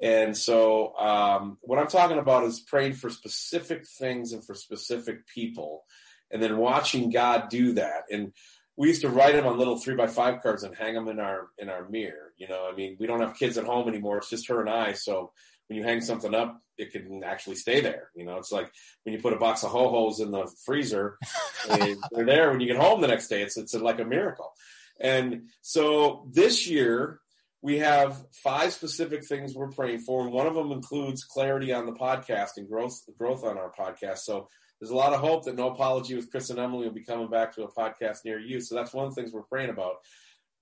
And 0.02 0.38
so, 0.38 0.96
um, 0.98 1.58
what 1.62 1.80
I'm 1.80 1.88
talking 1.88 2.20
about 2.20 2.44
is 2.44 2.60
praying 2.60 2.94
for 2.94 3.10
specific 3.10 3.88
things 3.88 4.32
and 4.32 4.46
for 4.46 4.54
specific 4.54 5.28
people, 5.28 5.86
and 6.30 6.42
then 6.42 6.58
watching 6.58 7.10
God 7.10 7.50
do 7.50 7.74
that. 7.74 8.04
And 8.12 8.32
we 8.76 8.90
used 8.90 9.02
to 9.02 9.10
write 9.10 9.34
them 9.34 9.48
on 9.48 9.58
little 9.58 9.80
three 9.80 9.96
by 9.96 10.06
five 10.06 10.44
cards 10.44 10.64
and 10.64 10.76
hang 10.76 10.94
them 10.94 11.08
in 11.08 11.20
our 11.20 11.48
in 11.58 11.70
our 11.70 11.90
mirror. 11.90 12.34
You 12.38 12.48
know, 12.48 12.70
I 12.72 12.76
mean, 12.76 12.96
we 13.00 13.08
don't 13.08 13.22
have 13.22 13.36
kids 13.36 13.58
at 13.58 13.66
home 13.66 13.90
anymore. 13.90 14.20
It's 14.20 14.30
just 14.30 14.48
her 14.50 14.62
and 14.62 14.70
I. 14.70 14.94
So 14.94 15.32
when 15.68 15.78
you 15.78 15.84
hang 15.84 16.02
something 16.02 16.34
up, 16.34 16.62
it 16.78 16.92
can 16.92 17.24
actually 17.24 17.56
stay 17.56 17.82
there. 17.82 18.10
You 18.16 18.26
know, 18.26 18.38
it's 18.38 18.52
like 18.52 18.72
when 19.04 19.14
you 19.14 19.22
put 19.22 19.34
a 19.34 19.38
box 19.38 19.64
of 19.64 19.72
ho 19.72 19.90
hos 19.90 20.20
in 20.20 20.32
the 20.32 20.50
freezer, 20.66 21.18
they're 21.68 22.26
there 22.26 22.52
when 22.52 22.60
you 22.60 22.68
get 22.68 22.78
home 22.78 23.02
the 23.02 23.08
next 23.08 23.28
day. 23.28 23.42
It's 23.42 23.58
it's 23.58 23.74
like 23.74 24.00
a 24.00 24.06
miracle. 24.06 24.52
And 25.00 25.50
so 25.62 26.28
this 26.32 26.68
year, 26.68 27.20
we 27.62 27.80
have 27.80 28.24
five 28.32 28.74
specific 28.74 29.26
things 29.26 29.54
we're 29.54 29.72
praying 29.72 30.00
for, 30.00 30.24
and 30.24 30.32
one 30.32 30.48
of 30.48 30.56
them 30.56 30.72
includes 30.72 31.24
clarity 31.24 31.74
on 31.74 31.86
the 31.86 31.94
podcast 31.94 32.52
and 32.58 32.68
growth 32.68 33.02
growth 33.18 33.44
on 33.44 33.58
our 33.58 33.72
podcast. 33.72 34.20
So 34.20 34.48
there's 34.80 34.92
a 34.92 34.96
lot 34.96 35.14
of 35.14 35.22
hope 35.22 35.46
that 35.46 35.56
No 35.56 35.72
Apology 35.72 36.16
with 36.16 36.30
Chris 36.30 36.50
and 36.50 36.60
Emiliee 36.60 36.86
will 36.86 36.92
be 36.92 37.04
coming 37.04 37.30
back 37.30 37.56
to 37.56 37.64
a 37.64 37.72
podcast 37.72 38.20
near 38.26 38.40
you. 38.40 38.62
So 38.62 38.76
that's 38.76 38.94
one 38.94 39.08
of 39.08 39.16
the 39.16 39.20
things 39.22 39.34
we're 39.34 39.42
praying 39.42 39.72
about. 39.72 39.96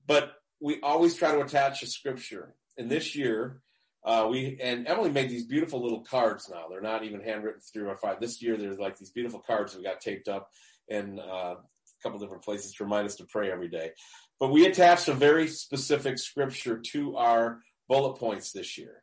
But 0.08 0.34
we 0.62 0.80
always 0.82 1.16
try 1.16 1.32
to 1.32 1.41
attach 1.41 1.84
a 1.84 1.88
scripture. 1.88 2.56
And 2.78 2.89
this 2.89 3.16
year, 3.16 3.62
uh, 4.06 4.28
we 4.30 4.58
and 4.62 4.86
Emiliee 4.86 5.12
made 5.12 5.30
these 5.30 5.45
beautiful 5.45 5.82
little 5.82 6.01
cards. 6.01 6.47
Now 6.47 6.68
they're 6.70 6.80
not 6.80 7.03
even 7.03 7.22
handwritten 7.22 7.60
through 7.62 7.89
our 7.89 7.97
five. 7.97 8.20
This 8.20 8.39
year, 8.39 8.56
there's 8.56 8.78
like 8.78 8.99
these 8.99 9.10
beautiful 9.10 9.39
cards 9.39 9.76
we 9.76 9.84
got 9.84 9.99
taped 9.99 10.28
up 10.28 10.51
in 10.88 11.20
uh, 11.20 11.56
a 11.56 11.58
couple 12.03 12.20
different 12.20 12.43
places 12.43 12.74
to 12.76 12.84
remind 12.84 13.08
us 13.08 13.16
to 13.16 13.26
pray 13.26 13.51
every 13.51 13.68
day. 13.68 13.91
But 14.39 14.51
we 14.51 14.68
attached 14.68 15.08
a 15.08 15.14
very 15.14 15.47
specific 15.47 16.20
scripture 16.20 16.78
to 16.91 17.16
our 17.18 17.62
bullet 17.89 18.20
points 18.20 18.51
this 18.51 18.78
year, 18.78 19.01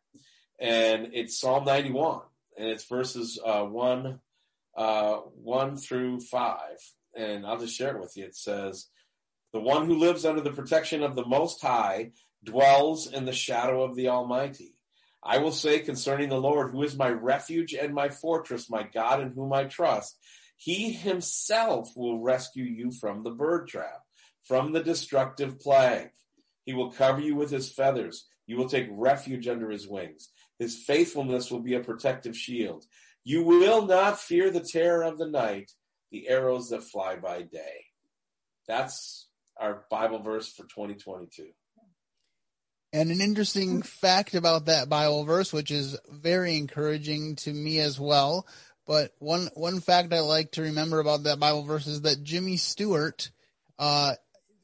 and 0.61 1.09
it's 1.13 1.41
Psalm 1.41 1.65
91, 1.65 2.21
and 2.57 2.69
it's 2.69 2.85
verses 2.85 3.41
uh, 3.45 3.65
one 3.65 4.21
uh, 4.77 5.17
one 5.17 5.77
through 5.77 6.21
five, 6.21 6.79
and 7.17 7.45
I'll 7.45 7.59
just 7.59 7.77
share 7.77 7.97
it 7.97 8.01
with 8.01 8.17
you. 8.17 8.27
It 8.27 8.37
says, 8.37 8.87
"The 9.53 9.59
one 9.59 9.87
who 9.87 9.99
lives 9.99 10.25
under 10.25 10.43
the 10.43 10.53
protection 10.53 11.03
of 11.03 11.17
the 11.17 11.27
Most 11.27 11.61
High 11.61 12.13
dwells 12.45 13.13
in 13.13 13.25
the 13.25 13.33
shadow 13.33 13.83
of 13.83 13.97
the 13.97 14.07
Almighty." 14.07 14.72
I 15.23 15.39
will 15.39 15.53
say 15.53 15.79
concerning 15.79 16.31
the 16.31 16.41
Lord, 16.41 16.71
who 16.71 16.83
is 16.83 16.97
my 16.97 17.09
refuge 17.09 17.75
and 17.75 17.95
my 17.95 18.09
fortress, 18.09 18.69
my 18.69 18.83
God 18.83 19.21
in 19.21 19.31
whom 19.31 19.53
I 19.53 19.65
trust, 19.65 20.19
he 20.57 20.93
himself 20.93 21.93
will 21.97 22.21
rescue 22.21 22.65
you 22.65 22.91
from 22.91 23.23
the 23.23 23.31
bird 23.31 23.69
trap, 23.69 24.03
from 24.43 24.73
the 24.73 24.83
destructive 24.83 25.61
plague. 25.61 26.11
He 26.65 26.73
will 26.73 26.91
cover 26.93 27.21
you 27.21 27.37
with 27.37 27.51
his 27.51 27.71
feathers. 27.71 28.27
You 28.47 28.57
will 28.57 28.69
take 28.69 28.89
refuge 28.91 29.47
under 29.49 29.71
his 29.71 29.89
wings. 29.89 30.31
His 30.59 30.77
faithfulness 30.77 31.51
will 31.51 31.61
be 31.61 31.75
a 31.75 31.81
protective 31.81 32.37
shield. 32.37 32.85
You 33.25 33.45
will 33.45 33.87
not 33.87 34.19
fear 34.19 34.51
the 34.51 34.61
terror 34.61 35.03
of 35.03 35.19
the 35.19 35.29
night, 35.29 35.73
the 36.11 36.29
arrows 36.29 36.71
that 36.71 36.83
fly 36.83 37.17
by 37.17 37.43
day. 37.43 37.87
That's 38.67 39.29
our 39.57 39.85
Bible 39.91 40.19
verse 40.21 40.53
for 40.53 40.65
2022. 40.65 41.49
And 42.93 43.11
an 43.11 43.21
interesting 43.23 43.81
fact 43.83 44.35
about 44.35 44.67
that 44.67 44.89
Bible 44.89 45.25
verse, 45.25 45.53
which 45.53 45.71
is 45.71 45.97
very 46.11 46.57
encouraging 46.57 47.37
to 47.37 47.53
me 47.53 47.79
as 47.79 47.99
well. 47.99 48.47
But 48.87 49.13
one 49.19 49.49
one 49.55 49.81
fact 49.81 50.13
I 50.13 50.21
like 50.21 50.53
to 50.53 50.63
remember 50.63 51.01
about 51.01 51.23
that 51.23 51.41
Bible 51.41 51.63
verse 51.63 51.87
is 51.87 52.03
that 52.03 52.23
Jimmy 52.23 52.57
Stewart, 52.59 53.31
uh, 53.79 54.15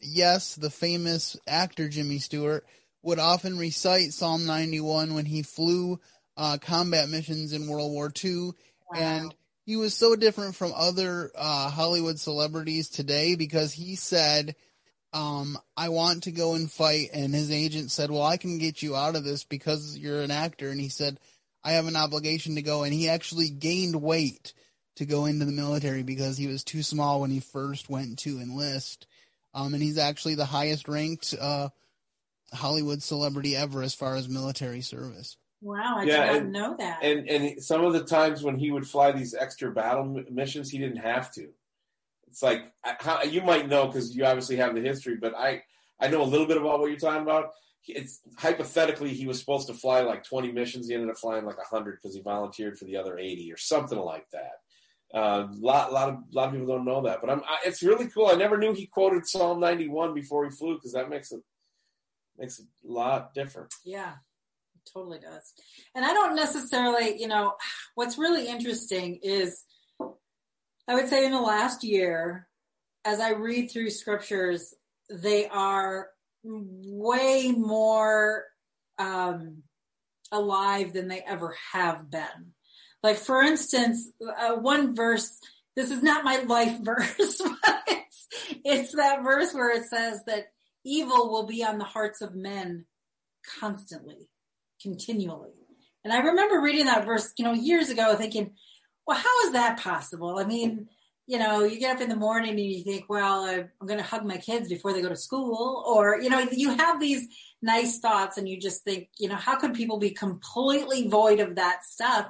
yes, 0.00 0.56
the 0.56 0.70
famous 0.70 1.36
actor 1.46 1.88
Jimmy 1.88 2.18
Stewart, 2.18 2.66
would 3.02 3.18
often 3.18 3.56
recite 3.56 4.12
Psalm 4.12 4.44
91 4.44 5.14
when 5.14 5.24
he 5.24 5.42
flew 5.42 5.98
uh, 6.36 6.58
combat 6.60 7.08
missions 7.08 7.52
in 7.52 7.68
World 7.68 7.92
War 7.92 8.12
II, 8.22 8.40
wow. 8.42 8.52
and 8.94 9.34
he 9.64 9.76
was 9.76 9.94
so 9.94 10.16
different 10.16 10.56
from 10.56 10.72
other 10.74 11.30
uh, 11.34 11.70
Hollywood 11.70 12.18
celebrities 12.18 12.88
today 12.88 13.34
because 13.36 13.72
he 13.72 13.96
said 13.96 14.54
um, 15.18 15.58
I 15.76 15.88
want 15.88 16.24
to 16.24 16.30
go 16.30 16.54
and 16.54 16.70
fight. 16.70 17.08
And 17.12 17.34
his 17.34 17.50
agent 17.50 17.90
said, 17.90 18.10
well, 18.10 18.22
I 18.22 18.36
can 18.36 18.58
get 18.58 18.82
you 18.82 18.94
out 18.94 19.16
of 19.16 19.24
this 19.24 19.42
because 19.42 19.98
you're 19.98 20.20
an 20.22 20.30
actor. 20.30 20.68
And 20.68 20.80
he 20.80 20.88
said, 20.88 21.18
I 21.64 21.72
have 21.72 21.88
an 21.88 21.96
obligation 21.96 22.54
to 22.54 22.62
go. 22.62 22.84
And 22.84 22.94
he 22.94 23.08
actually 23.08 23.50
gained 23.50 24.00
weight 24.00 24.54
to 24.96 25.04
go 25.04 25.26
into 25.26 25.44
the 25.44 25.52
military 25.52 26.04
because 26.04 26.38
he 26.38 26.46
was 26.46 26.62
too 26.62 26.84
small 26.84 27.20
when 27.20 27.32
he 27.32 27.40
first 27.40 27.90
went 27.90 28.20
to 28.20 28.38
enlist. 28.38 29.08
Um, 29.54 29.74
and 29.74 29.82
he's 29.82 29.98
actually 29.98 30.36
the 30.36 30.44
highest 30.44 30.86
ranked, 30.86 31.34
uh, 31.40 31.70
Hollywood 32.52 33.02
celebrity 33.02 33.56
ever 33.56 33.82
as 33.82 33.94
far 33.94 34.14
as 34.14 34.28
military 34.28 34.82
service. 34.82 35.36
Wow, 35.60 35.96
I 35.98 36.04
yeah, 36.04 36.32
did 36.32 36.44
not 36.44 36.52
know 36.52 36.76
that. 36.78 37.02
And 37.02 37.28
and 37.28 37.62
some 37.62 37.84
of 37.84 37.92
the 37.92 38.04
times 38.04 38.44
when 38.44 38.56
he 38.56 38.70
would 38.70 38.86
fly 38.86 39.10
these 39.10 39.34
extra 39.34 39.72
battle 39.72 40.22
missions, 40.30 40.70
he 40.70 40.78
didn't 40.78 40.98
have 40.98 41.32
to 41.32 41.48
it's 42.28 42.42
like 42.42 42.72
how 42.82 43.22
you 43.22 43.42
might 43.42 43.68
know 43.68 43.86
because 43.86 44.14
you 44.14 44.24
obviously 44.24 44.56
have 44.56 44.74
the 44.74 44.80
history, 44.80 45.16
but 45.16 45.34
I 45.36 45.62
I 46.00 46.08
know 46.08 46.22
a 46.22 46.24
little 46.24 46.46
bit 46.46 46.56
about 46.56 46.80
what 46.80 46.90
you're 46.90 46.98
talking 46.98 47.22
about. 47.22 47.50
It's 47.86 48.20
hypothetically 48.36 49.14
he 49.14 49.26
was 49.26 49.40
supposed 49.40 49.66
to 49.68 49.74
fly 49.74 50.00
like 50.00 50.22
20 50.24 50.52
missions. 50.52 50.88
He 50.88 50.94
ended 50.94 51.10
up 51.10 51.16
flying 51.16 51.46
like 51.46 51.56
100 51.56 51.96
because 51.96 52.14
he 52.14 52.20
volunteered 52.20 52.78
for 52.78 52.84
the 52.84 52.96
other 52.96 53.18
80 53.18 53.50
or 53.52 53.56
something 53.56 53.98
like 53.98 54.26
that. 54.32 54.52
A 55.14 55.16
uh, 55.16 55.48
lot, 55.58 55.90
lot 55.92 56.10
of, 56.10 56.16
lot 56.32 56.48
of 56.48 56.52
people 56.52 56.66
don't 56.66 56.84
know 56.84 57.00
that, 57.02 57.22
but 57.22 57.30
I'm. 57.30 57.40
I, 57.40 57.58
it's 57.64 57.82
really 57.82 58.08
cool. 58.08 58.26
I 58.26 58.34
never 58.34 58.58
knew 58.58 58.74
he 58.74 58.86
quoted 58.86 59.26
Psalm 59.26 59.58
91 59.58 60.12
before 60.12 60.44
he 60.44 60.50
flew 60.50 60.74
because 60.74 60.92
that 60.92 61.08
makes 61.08 61.32
it 61.32 61.40
makes 62.36 62.58
it 62.58 62.66
a 62.86 62.92
lot 62.92 63.32
different. 63.32 63.72
Yeah, 63.86 64.16
totally 64.92 65.18
does. 65.18 65.54
And 65.94 66.04
I 66.04 66.12
don't 66.12 66.36
necessarily, 66.36 67.18
you 67.18 67.26
know, 67.26 67.54
what's 67.94 68.18
really 68.18 68.48
interesting 68.48 69.18
is 69.22 69.64
I 70.88 70.94
would 70.94 71.08
say 71.08 71.26
in 71.26 71.32
the 71.32 71.40
last 71.40 71.84
year, 71.84 72.48
as 73.04 73.20
I 73.20 73.32
read 73.32 73.70
through 73.70 73.90
scriptures, 73.90 74.74
they 75.10 75.46
are 75.46 76.08
way 76.42 77.52
more 77.52 78.44
um, 78.98 79.62
alive 80.32 80.94
than 80.94 81.08
they 81.08 81.20
ever 81.20 81.54
have 81.72 82.10
been. 82.10 82.54
Like, 83.02 83.18
for 83.18 83.42
instance, 83.42 84.10
uh, 84.38 84.54
one 84.54 84.94
verse, 84.94 85.38
this 85.76 85.90
is 85.90 86.02
not 86.02 86.24
my 86.24 86.38
life 86.38 86.78
verse, 86.82 87.40
but 87.42 87.82
it's, 87.86 88.26
it's 88.64 88.96
that 88.96 89.22
verse 89.22 89.52
where 89.52 89.70
it 89.70 89.84
says 89.84 90.22
that 90.26 90.46
evil 90.84 91.30
will 91.30 91.46
be 91.46 91.62
on 91.62 91.78
the 91.78 91.84
hearts 91.84 92.22
of 92.22 92.34
men 92.34 92.86
constantly, 93.60 94.30
continually. 94.82 95.52
And 96.02 96.12
I 96.12 96.18
remember 96.18 96.60
reading 96.60 96.86
that 96.86 97.04
verse, 97.04 97.32
you 97.36 97.44
know, 97.44 97.52
years 97.52 97.90
ago 97.90 98.16
thinking, 98.16 98.52
well, 99.08 99.16
how 99.16 99.46
is 99.46 99.52
that 99.52 99.80
possible? 99.80 100.38
I 100.38 100.44
mean, 100.44 100.86
you 101.26 101.38
know, 101.38 101.64
you 101.64 101.80
get 101.80 101.96
up 101.96 102.02
in 102.02 102.10
the 102.10 102.16
morning 102.16 102.50
and 102.50 102.60
you 102.60 102.84
think, 102.84 103.06
well, 103.08 103.46
I'm 103.46 103.70
going 103.86 103.98
to 103.98 104.04
hug 104.04 104.26
my 104.26 104.36
kids 104.36 104.68
before 104.68 104.92
they 104.92 105.00
go 105.00 105.08
to 105.08 105.16
school. 105.16 105.82
Or, 105.86 106.20
you 106.20 106.28
know, 106.28 106.46
you 106.52 106.76
have 106.76 107.00
these 107.00 107.26
nice 107.62 108.00
thoughts 108.00 108.36
and 108.36 108.46
you 108.46 108.60
just 108.60 108.84
think, 108.84 109.08
you 109.18 109.30
know, 109.30 109.36
how 109.36 109.58
could 109.58 109.72
people 109.72 109.96
be 109.98 110.10
completely 110.10 111.08
void 111.08 111.40
of 111.40 111.54
that 111.54 111.84
stuff? 111.84 112.26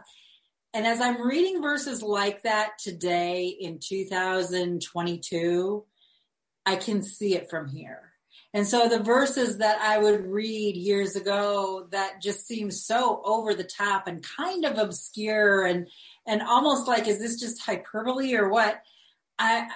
And 0.72 0.86
as 0.86 1.00
I'm 1.00 1.20
reading 1.20 1.60
verses 1.60 2.00
like 2.00 2.44
that 2.44 2.78
today 2.78 3.48
in 3.48 3.80
2022, 3.80 5.84
I 6.64 6.76
can 6.76 7.02
see 7.02 7.34
it 7.34 7.50
from 7.50 7.66
here. 7.66 8.08
And 8.54 8.66
so 8.66 8.88
the 8.88 9.02
verses 9.02 9.58
that 9.58 9.78
I 9.80 9.98
would 9.98 10.26
read 10.26 10.76
years 10.76 11.16
ago 11.16 11.86
that 11.90 12.22
just 12.22 12.46
seem 12.46 12.70
so 12.70 13.20
over 13.24 13.54
the 13.54 13.64
top 13.64 14.06
and 14.06 14.24
kind 14.24 14.64
of 14.64 14.78
obscure 14.78 15.66
and 15.66 15.88
and 16.28 16.42
almost 16.42 16.86
like, 16.86 17.08
is 17.08 17.18
this 17.18 17.40
just 17.40 17.60
hyperbole 17.62 18.36
or 18.36 18.48
what? 18.50 18.82
I, 19.38 19.60
I, 19.60 19.68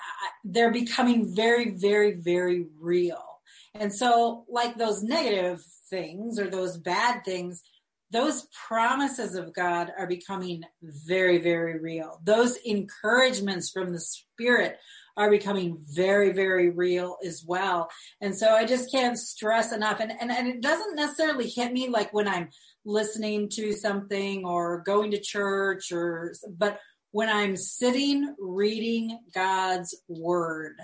they're 0.44 0.72
becoming 0.72 1.34
very, 1.34 1.70
very, 1.70 2.12
very 2.12 2.66
real. 2.78 3.40
And 3.74 3.92
so, 3.92 4.44
like 4.48 4.76
those 4.76 5.02
negative 5.02 5.64
things 5.88 6.38
or 6.38 6.50
those 6.50 6.76
bad 6.76 7.24
things, 7.24 7.62
those 8.10 8.46
promises 8.68 9.34
of 9.34 9.54
God 9.54 9.90
are 9.98 10.06
becoming 10.06 10.64
very, 10.82 11.38
very 11.38 11.78
real. 11.78 12.20
Those 12.22 12.56
encouragements 12.56 13.70
from 13.70 13.90
the 13.90 14.00
Spirit 14.00 14.78
are 15.16 15.30
becoming 15.30 15.78
very, 15.80 16.32
very 16.32 16.70
real 16.70 17.16
as 17.24 17.44
well. 17.46 17.90
And 18.20 18.36
so 18.36 18.54
I 18.54 18.66
just 18.66 18.90
can't 18.90 19.18
stress 19.18 19.72
enough. 19.72 20.00
And, 20.00 20.12
and, 20.20 20.30
and 20.30 20.48
it 20.48 20.60
doesn't 20.60 20.96
necessarily 20.96 21.48
hit 21.48 21.72
me 21.72 21.88
like 21.88 22.12
when 22.12 22.28
I'm 22.28 22.48
listening 22.84 23.48
to 23.48 23.72
something 23.72 24.44
or 24.44 24.82
going 24.84 25.10
to 25.12 25.20
church 25.20 25.92
or, 25.92 26.34
but 26.56 26.78
when 27.10 27.28
I'm 27.28 27.56
sitting 27.56 28.34
reading 28.38 29.18
God's 29.34 29.94
word 30.08 30.76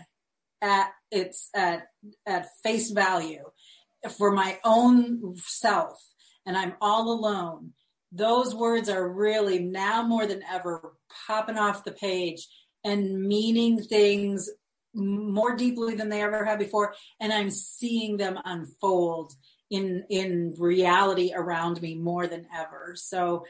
at 0.60 0.90
its, 1.10 1.48
at, 1.54 1.86
at 2.26 2.48
face 2.62 2.90
value 2.90 3.44
for 4.16 4.32
my 4.32 4.58
own 4.64 5.36
self 5.38 5.98
and 6.46 6.56
I'm 6.56 6.74
all 6.80 7.12
alone, 7.12 7.72
those 8.12 8.54
words 8.54 8.88
are 8.88 9.08
really 9.08 9.58
now 9.58 10.02
more 10.02 10.26
than 10.26 10.42
ever 10.50 10.94
popping 11.26 11.58
off 11.58 11.84
the 11.84 11.92
page 11.92 12.46
and 12.84 13.22
meaning 13.22 13.82
things 13.82 14.48
more 14.94 15.56
deeply 15.56 15.94
than 15.94 16.08
they 16.08 16.22
ever 16.22 16.44
have 16.44 16.58
before. 16.58 16.94
And 17.20 17.32
I'm 17.32 17.50
seeing 17.50 18.16
them 18.16 18.38
unfold 18.44 19.32
in, 19.70 20.04
in 20.08 20.54
reality 20.58 21.32
around 21.34 21.80
me 21.82 21.94
more 21.94 22.26
than 22.26 22.46
ever. 22.56 22.94
So 22.96 23.44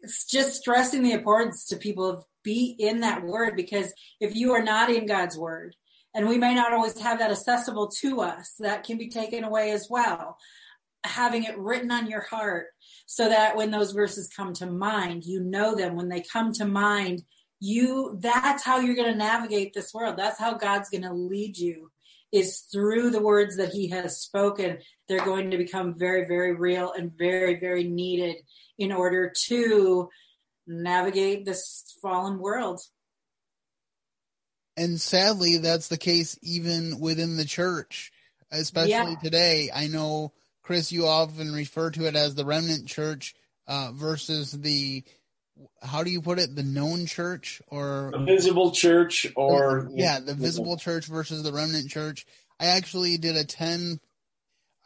it's 0.00 0.24
just 0.24 0.56
stressing 0.56 1.02
the 1.02 1.12
importance 1.12 1.66
to 1.66 1.76
people 1.76 2.08
of 2.08 2.24
be 2.42 2.74
in 2.78 3.00
that 3.00 3.22
word 3.22 3.54
because 3.56 3.92
if 4.20 4.34
you 4.34 4.52
are 4.52 4.62
not 4.62 4.90
in 4.90 5.06
God's 5.06 5.38
word, 5.38 5.76
and 6.14 6.28
we 6.28 6.36
may 6.36 6.54
not 6.54 6.74
always 6.74 6.98
have 7.00 7.20
that 7.20 7.30
accessible 7.30 7.88
to 8.02 8.20
us, 8.20 8.54
that 8.58 8.84
can 8.84 8.98
be 8.98 9.08
taken 9.08 9.44
away 9.44 9.70
as 9.70 9.86
well. 9.88 10.36
Having 11.04 11.44
it 11.44 11.56
written 11.56 11.90
on 11.90 12.06
your 12.06 12.20
heart 12.20 12.66
so 13.06 13.30
that 13.30 13.56
when 13.56 13.70
those 13.70 13.92
verses 13.92 14.28
come 14.36 14.52
to 14.54 14.66
mind, 14.66 15.24
you 15.24 15.40
know 15.40 15.74
them. 15.74 15.96
When 15.96 16.10
they 16.10 16.20
come 16.20 16.52
to 16.54 16.66
mind, 16.66 17.22
you 17.64 18.18
that's 18.20 18.64
how 18.64 18.80
you're 18.80 18.96
going 18.96 19.12
to 19.12 19.16
navigate 19.16 19.72
this 19.72 19.94
world 19.94 20.16
that's 20.16 20.40
how 20.40 20.52
god's 20.52 20.90
going 20.90 21.04
to 21.04 21.12
lead 21.12 21.56
you 21.56 21.91
is 22.32 22.60
through 22.72 23.10
the 23.10 23.22
words 23.22 23.56
that 23.56 23.72
he 23.72 23.88
has 23.90 24.18
spoken, 24.20 24.78
they're 25.08 25.24
going 25.24 25.50
to 25.50 25.58
become 25.58 25.98
very, 25.98 26.26
very 26.26 26.54
real 26.54 26.92
and 26.92 27.12
very, 27.16 27.60
very 27.60 27.84
needed 27.84 28.36
in 28.78 28.90
order 28.90 29.32
to 29.46 30.08
navigate 30.66 31.44
this 31.44 31.96
fallen 32.00 32.38
world. 32.38 32.80
And 34.76 35.00
sadly, 35.00 35.58
that's 35.58 35.88
the 35.88 35.98
case 35.98 36.38
even 36.42 36.98
within 36.98 37.36
the 37.36 37.44
church, 37.44 38.10
especially 38.50 38.90
Yeah. 38.90 39.16
today. 39.22 39.70
I 39.72 39.86
know, 39.88 40.32
Chris, 40.62 40.90
you 40.90 41.06
often 41.06 41.52
refer 41.52 41.90
to 41.90 42.06
it 42.06 42.16
as 42.16 42.34
the 42.34 42.46
remnant 42.46 42.86
church 42.88 43.34
uh, 43.66 43.92
versus 43.92 44.52
the, 44.52 45.04
how 45.82 46.02
do 46.02 46.10
you 46.10 46.20
put 46.20 46.38
it, 46.38 46.54
the 46.54 46.62
known 46.62 47.06
church 47.06 47.60
or 47.68 48.10
The 48.12 48.24
visible 48.24 48.72
church 48.72 49.26
or 49.36 49.88
yeah, 49.94 50.20
the 50.20 50.34
visible 50.34 50.76
church 50.76 51.06
versus 51.06 51.42
the 51.42 51.52
remnant 51.52 51.90
church. 51.90 52.26
I 52.60 52.66
actually 52.66 53.16
did 53.18 53.36
a 53.36 53.44
10, 53.44 53.98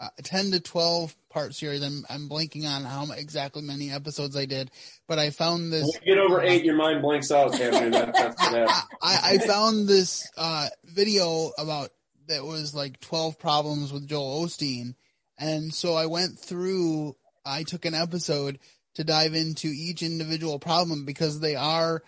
uh, 0.01 0.09
10 0.23 0.53
to 0.53 0.61
12 0.61 1.15
part 1.31 1.55
series. 1.55 1.83
I'm, 1.83 2.05
I'm 2.09 2.29
blanking 2.29 2.67
on 2.67 2.85
how 2.85 3.07
exactly 3.13 3.63
many 3.63 3.91
episodes 3.91 4.37
I 4.37 4.47
did, 4.47 4.71
but 5.07 5.19
I 5.19 5.31
found 5.31 5.73
this. 5.73 5.83
When 5.83 6.03
you 6.05 6.15
get 6.15 6.19
over 6.19 6.43
eight, 6.43 6.65
your 6.65 6.77
mind 6.77 7.03
blanks 7.03 7.31
out. 7.31 7.53
That, 7.53 8.15
that's. 8.15 8.43
I, 9.03 9.35
I 9.35 9.39
found 9.39 9.89
this 9.89 10.31
uh, 10.37 10.69
video 10.85 11.51
about 11.59 11.91
that 12.29 12.45
was 12.45 12.75
like 12.75 13.01
12 13.01 13.39
problems 13.39 13.93
with 13.93 14.07
Joel 14.07 14.45
Osteen. 14.45 14.95
And 15.39 15.73
so 15.73 15.95
I 15.95 16.07
went 16.07 16.39
through, 16.39 17.17
I 17.45 17.63
took 17.63 17.85
an 17.85 17.95
episode 17.95 18.59
to 18.97 19.05
dive 19.05 19.35
into 19.35 19.69
each 19.69 20.03
individual 20.03 20.59
problem 20.59 21.05
because 21.05 21.41
they 21.41 21.55
are 21.55 22.03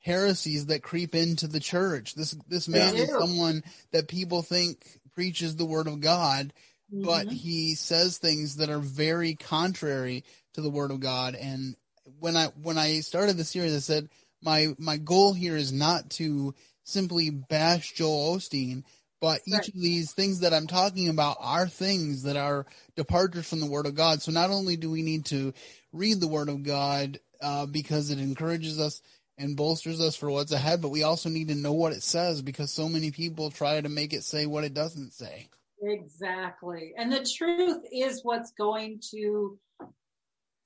heresies 0.00 0.66
that 0.66 0.82
creep 0.82 1.14
into 1.14 1.46
the 1.48 1.60
church. 1.60 2.14
This, 2.14 2.32
this 2.48 2.68
man 2.68 2.94
They 2.94 3.00
is 3.02 3.10
someone 3.18 3.62
that 3.92 4.08
people 4.08 4.42
think 4.42 5.00
preaches 5.14 5.56
the 5.56 5.64
word 5.64 5.88
of 5.88 6.00
God, 6.00 6.52
but 6.92 7.26
Mhm. 7.26 7.30
he 7.30 7.74
says 7.74 8.18
things 8.18 8.56
that 8.56 8.68
are 8.70 8.78
very 8.78 9.34
contrary 9.34 10.24
to 10.54 10.60
the 10.60 10.70
word 10.70 10.90
of 10.90 11.00
God. 11.00 11.34
And 11.34 11.76
when 12.20 12.36
I 12.36 12.46
when 12.62 12.76
I 12.78 13.00
started 13.00 13.36
the 13.38 13.44
series, 13.44 13.74
I 13.74 13.78
said 13.78 14.08
my 14.42 14.74
my 14.78 14.98
goal 14.98 15.32
here 15.32 15.56
is 15.56 15.72
not 15.72 16.10
to 16.10 16.54
simply 16.84 17.30
bash 17.30 17.94
Joel 17.94 18.36
Osteen, 18.36 18.84
but 19.22 19.40
each 19.46 19.54
Right. 19.54 19.68
of 19.68 19.74
these 19.80 20.12
things 20.12 20.40
that 20.40 20.52
I'm 20.52 20.66
talking 20.66 21.08
about 21.08 21.38
are 21.40 21.66
things 21.66 22.24
that 22.24 22.36
are 22.36 22.66
departures 22.94 23.48
from 23.48 23.60
the 23.60 23.66
word 23.70 23.86
of 23.86 23.94
God. 23.94 24.20
So 24.20 24.30
not 24.32 24.50
only 24.50 24.76
do 24.76 24.90
we 24.90 25.02
need 25.02 25.24
to 25.26 25.54
read 25.94 26.20
the 26.20 26.28
word 26.28 26.48
of 26.48 26.62
God 26.62 27.18
uh, 27.40 27.66
because 27.66 28.10
it 28.10 28.18
encourages 28.18 28.78
us 28.78 29.00
and 29.38 29.56
bolsters 29.56 30.00
us 30.00 30.16
for 30.16 30.30
what's 30.30 30.52
ahead, 30.52 30.80
but 30.80 30.90
we 30.90 31.02
also 31.02 31.28
need 31.28 31.48
to 31.48 31.54
know 31.54 31.72
what 31.72 31.92
it 31.92 32.02
says 32.02 32.42
because 32.42 32.70
so 32.70 32.88
many 32.88 33.10
people 33.10 33.50
try 33.50 33.80
to 33.80 33.88
make 33.88 34.12
it 34.12 34.22
say 34.22 34.46
what 34.46 34.64
it 34.64 34.74
doesn't 34.74 35.12
say. 35.12 35.48
Exactly. 35.82 36.94
And 36.96 37.12
the 37.12 37.24
truth 37.24 37.82
is 37.92 38.20
what's 38.22 38.52
going 38.52 39.00
to 39.10 39.58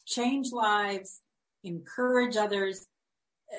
change 0.07 0.53
lives, 0.53 1.21
encourage 1.65 2.37
others. 2.37 2.87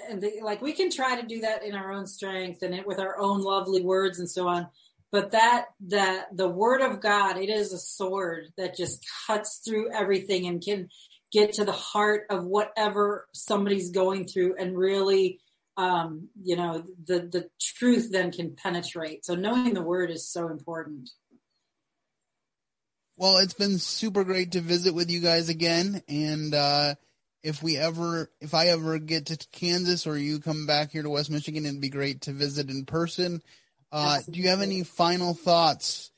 And 0.09 0.21
the, 0.21 0.41
like 0.43 0.61
we 0.61 0.73
can 0.73 0.91
try 0.91 1.19
to 1.19 1.27
do 1.27 1.41
that 1.41 1.63
in 1.63 1.75
our 1.75 1.91
own 1.91 2.05
strength 2.05 2.61
and 2.61 2.75
it 2.75 2.85
with 2.85 2.99
our 2.99 3.19
own 3.19 3.41
lovely 3.41 3.81
words 3.81 4.19
and 4.19 4.29
so 4.29 4.47
on. 4.47 4.67
But 5.11 5.31
that, 5.31 5.65
that 5.87 6.27
the 6.37 6.47
word 6.47 6.81
of 6.81 7.01
God, 7.01 7.37
it 7.37 7.49
is 7.49 7.73
a 7.73 7.79
sword 7.79 8.49
that 8.57 8.77
just 8.77 9.03
cuts 9.25 9.61
through 9.65 9.91
everything 9.91 10.45
and 10.45 10.63
can 10.63 10.89
get 11.31 11.53
to 11.53 11.65
the 11.65 11.71
heart 11.71 12.25
of 12.29 12.45
whatever 12.45 13.27
somebody's 13.33 13.91
going 13.91 14.27
through 14.27 14.55
and 14.57 14.77
really, 14.77 15.39
um, 15.77 16.29
you 16.41 16.55
know, 16.55 16.83
the, 17.05 17.19
the 17.19 17.49
truth 17.61 18.11
then 18.11 18.31
can 18.31 18.55
penetrate. 18.55 19.25
So 19.25 19.35
knowing 19.35 19.73
the 19.73 19.81
word 19.81 20.11
is 20.11 20.27
so 20.27 20.49
important. 20.49 21.09
Well, 23.15 23.37
it's 23.37 23.53
been 23.53 23.79
super 23.79 24.23
great 24.23 24.53
to 24.53 24.61
visit 24.61 24.93
with 24.93 25.09
you 25.09 25.19
guys 25.19 25.49
again. 25.49 26.01
And 26.07 26.53
uh, 26.53 26.95
if 27.43 27.61
we 27.61 27.77
ever, 27.77 28.31
if 28.39 28.53
I 28.53 28.67
ever 28.67 28.97
get 28.97 29.27
to 29.27 29.37
Kansas 29.51 30.07
or 30.07 30.17
you 30.17 30.39
come 30.39 30.65
back 30.65 30.91
here 30.91 31.03
to 31.03 31.09
West 31.09 31.29
Michigan, 31.29 31.65
it'd 31.65 31.81
be 31.81 31.89
great 31.89 32.21
to 32.21 32.31
visit 32.31 32.69
in 32.69 32.85
person. 32.85 33.41
Uh, 33.91 34.19
do 34.29 34.39
you 34.39 34.49
have 34.49 34.61
any 34.61 34.83
final 34.83 35.33
thoughts 35.33 36.11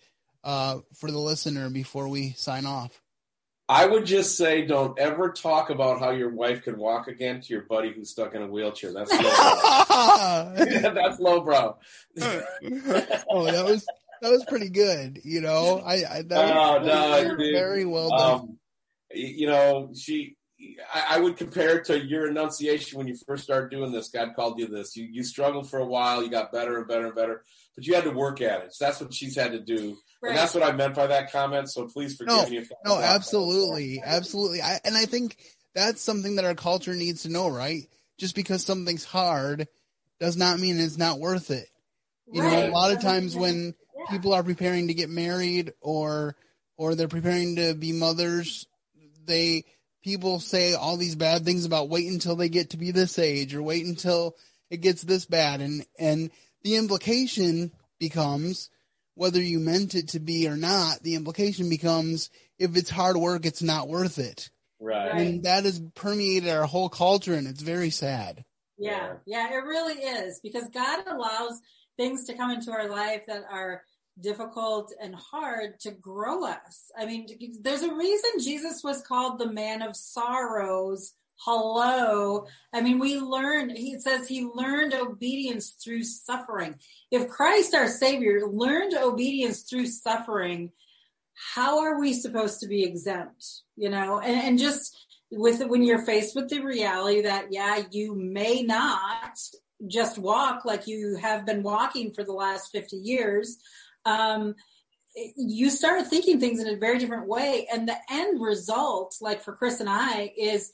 uh, 0.44 0.80
for 0.96 1.10
the 1.10 1.18
listener 1.18 1.70
before 1.70 2.08
we 2.08 2.32
sign 2.32 2.66
off? 2.66 3.02
I 3.74 3.86
would 3.86 4.06
just 4.06 4.36
say, 4.36 4.66
don't 4.66 5.00
ever 5.00 5.32
talk 5.32 5.70
about 5.70 6.00
how 6.02 6.10
your 6.12 6.30
wife 6.30 6.64
could 6.64 6.78
walk 6.78 7.08
again 7.08 7.40
to 7.40 7.54
your 7.54 7.62
buddy 7.62 7.94
who's 7.94 8.10
stuck 8.10 8.36
in 8.36 8.42
a 8.42 8.48
wheelchair. 8.48 8.92
That's 8.92 9.10
lowbrow. 9.14 10.54
That's 10.94 11.20
lowbrow. 11.22 11.78
oh, 12.22 13.46
that 13.46 13.64
was 13.66 13.86
that 14.22 14.30
was 14.30 14.44
pretty 14.50 14.70
good. 14.70 15.22
You 15.24 15.40
know, 15.40 15.82
I, 15.86 15.94
I 16.04 16.22
that 16.24 16.54
Oh, 16.54 16.80
was 16.80 16.88
no, 16.88 17.12
very, 17.12 17.38
dude. 17.38 17.56
very 17.56 17.86
well 17.86 18.10
done. 18.10 18.32
Um, 18.42 18.58
you 19.14 19.48
know, 19.48 19.92
she. 19.96 20.36
I, 20.94 21.16
I 21.16 21.20
would 21.20 21.38
compare 21.38 21.78
it 21.78 21.86
to 21.86 22.00
your 22.00 22.28
enunciation 22.28 22.98
when 22.98 23.08
you 23.08 23.16
first 23.28 23.44
started 23.44 23.70
doing 23.72 23.92
this. 23.92 24.10
God 24.10 24.36
called 24.36 24.60
you 24.60 24.68
this. 24.68 24.96
You 24.96 25.06
you 25.12 25.24
struggled 25.24 25.70
for 25.70 25.80
a 25.80 25.86
while. 25.86 26.24
You 26.24 26.30
got 26.30 26.52
better 26.52 26.78
and 26.78 26.88
better 26.88 27.08
and 27.08 27.16
better, 27.16 27.44
but 27.76 27.86
you 27.86 27.96
had 27.96 28.04
to 28.04 28.12
work 28.12 28.42
at 28.42 28.62
it. 28.64 28.74
So 28.74 28.86
that's 28.86 29.02
what 29.02 29.14
she's 29.14 29.36
had 29.36 29.52
to 29.54 29.60
do, 29.60 29.98
Right. 30.22 30.30
and 30.30 30.38
that's 30.38 30.54
what 30.54 30.64
I 30.64 30.72
meant 30.72 30.96
by 30.96 31.08
that 31.08 31.32
comment. 31.32 31.72
So 31.72 31.88
please 31.88 32.16
forgive 32.16 32.34
No, 32.36 32.50
me 32.50 32.58
if 32.58 32.70
no, 32.86 33.00
absolutely, 33.00 34.02
absolutely. 34.04 34.62
I, 34.62 34.80
and 34.86 34.96
I 34.98 35.06
think 35.06 35.38
that's 35.74 36.02
something 36.02 36.36
that 36.36 36.46
our 36.46 36.56
culture 36.56 36.94
needs 36.94 37.24
to 37.24 37.30
know, 37.30 37.48
right? 37.50 37.84
Just 38.18 38.36
because 38.36 38.64
something's 38.64 39.06
hard 39.06 39.68
does 40.20 40.38
not 40.38 40.60
mean 40.60 40.80
it's 40.80 40.98
not 40.98 41.20
worth 41.20 41.50
it. 41.50 41.68
You 42.32 42.42
know, 42.42 42.50
a 42.50 42.62
Right. 42.62 42.72
lot 42.72 42.92
of 42.92 43.02
times 43.02 43.36
when 43.36 43.74
Yeah. 43.98 44.06
people 44.10 44.34
are 44.34 44.44
preparing 44.44 44.88
to 44.88 44.94
get 44.94 45.10
married 45.10 45.74
or 45.82 46.36
or 46.78 46.96
they're 46.96 47.08
preparing 47.08 47.58
to 47.58 47.74
be 47.76 47.92
mothers, 47.92 48.66
they 49.26 49.66
people 50.04 50.40
say 50.40 50.74
all 50.74 50.98
these 50.98 51.16
bad 51.16 51.46
things 51.46 51.66
about 51.66 51.90
wait 51.90 52.08
until 52.08 52.36
they 52.36 52.50
get 52.50 52.72
to 52.72 52.78
be 52.78 52.92
this 52.92 53.20
age 53.20 53.54
or 53.54 53.64
wait 53.64 53.86
until 53.86 54.36
it 54.70 54.82
gets 54.82 55.02
this 55.02 55.26
bad 55.26 55.62
and 55.62 55.86
and 56.00 56.32
the 56.64 56.76
implication 56.76 57.72
becomes 58.00 58.70
whether 59.16 59.42
you 59.42 59.60
meant 59.60 59.96
it 59.96 60.10
to 60.10 60.20
be 60.20 60.48
or 60.48 60.56
not, 60.56 61.02
the 61.04 61.16
implication 61.16 61.70
becomes 61.70 62.30
if 62.58 62.76
it's 62.76 62.90
hard 62.90 63.18
work, 63.18 63.46
it's 63.46 63.62
not 63.62 63.88
worth 63.88 64.18
it. 64.18 64.50
Right. 64.80 65.12
And 65.12 65.44
that 65.44 65.66
has 65.66 65.82
permeated 65.96 66.50
our 66.50 66.66
whole 66.66 66.90
culture 66.90 67.34
and 67.34 67.48
it's 67.48 67.62
very 67.62 67.90
sad. 67.90 68.46
Yeah, 68.78 69.14
yeah, 69.28 69.52
it 69.52 69.64
really 69.64 70.02
is 70.02 70.40
because 70.42 70.68
God 70.74 71.04
allows 71.06 71.62
things 71.98 72.26
to 72.26 72.34
come 72.34 72.50
into 72.50 72.72
our 72.72 72.90
life 72.90 73.24
that 73.28 73.44
are 73.52 73.84
difficult 74.22 74.94
and 75.02 75.16
hard 75.16 75.80
to 75.82 75.92
grow 75.92 76.46
us. 76.46 76.92
I 76.98 77.06
mean, 77.06 77.28
there's 77.62 77.84
a 77.84 77.94
reason 77.94 78.32
Jesus 78.40 78.84
was 78.84 79.02
called 79.02 79.40
the 79.40 79.52
man 79.52 79.82
of 79.82 79.96
sorrows. 79.96 81.14
Hello. 81.38 82.46
I 82.72 82.82
mean, 82.82 83.00
we 83.00 83.18
learned, 83.18 83.72
he 83.72 84.00
says 84.00 84.28
he 84.28 84.44
learned 84.44 84.94
obedience 84.94 85.72
through 85.84 86.04
suffering. 86.04 86.76
If 87.10 87.30
Christ, 87.30 87.74
our 87.74 87.88
savior, 87.88 88.48
learned 88.48 88.94
obedience 88.94 89.64
through 89.64 89.88
suffering, 89.88 90.72
how 91.34 91.80
are 91.80 92.00
we 92.00 92.14
supposed 92.14 92.60
to 92.60 92.68
be 92.68 92.84
exempt? 92.84 93.46
You 93.76 93.90
know, 93.90 94.20
and, 94.20 94.36
and 94.36 94.60
just 94.60 94.96
with 95.32 95.66
when 95.66 95.82
you're 95.82 96.06
faced 96.06 96.36
with 96.36 96.50
the 96.50 96.60
reality 96.60 97.22
that, 97.22 97.52
yeah, 97.52 97.82
you 97.90 98.16
may 98.16 98.62
not 98.62 99.40
just 99.88 100.18
walk 100.18 100.66
like 100.66 100.88
you 100.88 101.16
have 101.16 101.46
been 101.46 101.64
walking 101.64 102.14
for 102.14 102.24
the 102.24 102.34
last 102.34 102.72
50 102.72 102.98
years. 102.98 103.58
Um, 104.06 104.56
you 105.36 105.70
start 105.70 106.08
thinking 106.08 106.40
things 106.40 106.62
in 106.62 106.74
a 106.74 106.78
very 106.78 106.98
different 106.98 107.28
way. 107.28 107.68
And 107.72 107.88
the 107.88 107.98
end 108.10 108.42
result, 108.42 109.16
like 109.22 109.42
for 109.42 109.54
Chris 109.54 109.80
and 109.80 109.90
I, 109.90 110.32
is 110.38 110.72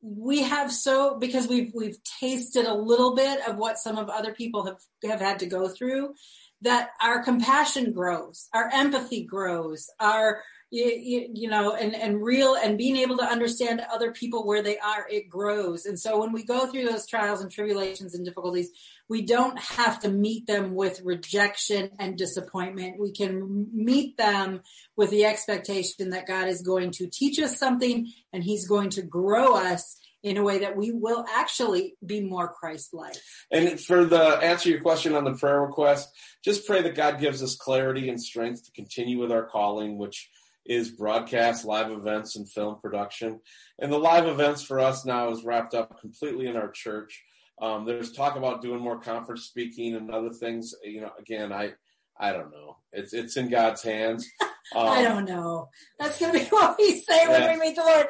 we 0.00 0.42
have 0.42 0.72
so 0.72 1.18
because 1.18 1.48
we've 1.48 1.72
we've 1.74 1.98
tasted 2.20 2.66
a 2.66 2.74
little 2.74 3.16
bit 3.16 3.40
of 3.48 3.56
what 3.56 3.78
some 3.78 3.98
of 3.98 4.08
other 4.08 4.32
people 4.32 4.64
have 4.64 4.78
have 5.02 5.20
had 5.20 5.40
to 5.40 5.46
go 5.46 5.68
through 5.68 6.14
that 6.60 6.90
our 7.02 7.22
compassion 7.22 7.92
grows 7.92 8.48
our 8.54 8.70
empathy 8.72 9.24
grows 9.24 9.90
our 9.98 10.42
you, 10.70 11.30
you 11.32 11.48
know 11.48 11.74
and 11.74 11.94
and 11.94 12.22
real 12.22 12.54
and 12.54 12.76
being 12.76 12.96
able 12.96 13.16
to 13.16 13.24
understand 13.24 13.80
other 13.92 14.12
people 14.12 14.46
where 14.46 14.62
they 14.62 14.78
are 14.78 15.06
it 15.10 15.28
grows 15.28 15.86
and 15.86 15.98
so 15.98 16.18
when 16.20 16.32
we 16.32 16.44
go 16.44 16.66
through 16.66 16.84
those 16.84 17.06
trials 17.06 17.40
and 17.40 17.50
tribulations 17.50 18.14
and 18.14 18.24
difficulties 18.24 18.70
we 19.08 19.22
don't 19.22 19.58
have 19.58 19.98
to 20.00 20.10
meet 20.10 20.46
them 20.46 20.74
with 20.74 21.00
rejection 21.02 21.90
and 21.98 22.18
disappointment 22.18 23.00
we 23.00 23.12
can 23.12 23.66
meet 23.72 24.16
them 24.18 24.60
with 24.96 25.10
the 25.10 25.24
expectation 25.24 26.10
that 26.10 26.26
God 26.26 26.48
is 26.48 26.62
going 26.62 26.90
to 26.92 27.06
teach 27.06 27.38
us 27.38 27.58
something 27.58 28.12
and 28.32 28.44
he's 28.44 28.68
going 28.68 28.90
to 28.90 29.02
grow 29.02 29.54
us 29.54 29.98
in 30.22 30.36
a 30.36 30.42
way 30.42 30.58
that 30.58 30.76
we 30.76 30.90
will 30.90 31.24
actually 31.36 31.94
be 32.04 32.20
more 32.20 32.48
Christ-like. 32.48 33.14
And 33.52 33.80
for 33.80 34.04
the 34.04 34.18
answer 34.18 34.68
your 34.68 34.80
question 34.80 35.14
on 35.14 35.22
the 35.22 35.34
prayer 35.34 35.60
request, 35.60 36.08
just 36.44 36.66
pray 36.66 36.82
that 36.82 36.96
God 36.96 37.20
gives 37.20 37.40
us 37.40 37.54
clarity 37.54 38.08
and 38.08 38.20
strength 38.20 38.64
to 38.64 38.72
continue 38.72 39.20
with 39.20 39.30
our 39.30 39.44
calling, 39.44 39.96
which 39.96 40.28
is 40.68 40.90
broadcast, 40.90 41.64
live 41.64 41.90
events, 41.90 42.36
and 42.36 42.48
film 42.48 42.78
production. 42.80 43.40
And 43.78 43.90
the 43.90 43.98
live 43.98 44.26
events 44.26 44.62
for 44.62 44.78
us 44.78 45.04
now 45.04 45.30
is 45.30 45.42
wrapped 45.42 45.74
up 45.74 46.00
completely 46.00 46.46
in 46.46 46.56
our 46.56 46.70
church. 46.70 47.24
Um, 47.60 47.86
there's 47.86 48.12
talk 48.12 48.36
about 48.36 48.62
doing 48.62 48.80
more 48.80 49.00
conference 49.00 49.44
speaking 49.44 49.96
and 49.96 50.10
other 50.10 50.30
things. 50.30 50.74
You 50.84 51.00
know, 51.00 51.12
again, 51.18 51.52
I 51.52 51.72
I 52.20 52.32
don't 52.32 52.50
know. 52.50 52.76
It's 52.92 53.12
it's 53.12 53.36
in 53.36 53.48
God's 53.48 53.82
hands. 53.82 54.28
Um, 54.76 54.86
I 54.86 55.02
don't 55.02 55.24
know. 55.24 55.70
That's 55.98 56.20
gonna 56.20 56.34
be 56.34 56.44
what 56.50 56.76
we 56.76 57.00
say 57.00 57.22
yeah. 57.22 57.30
when 57.30 57.58
we 57.58 57.66
meet 57.68 57.74
the 57.74 57.80
Lord. 57.80 58.06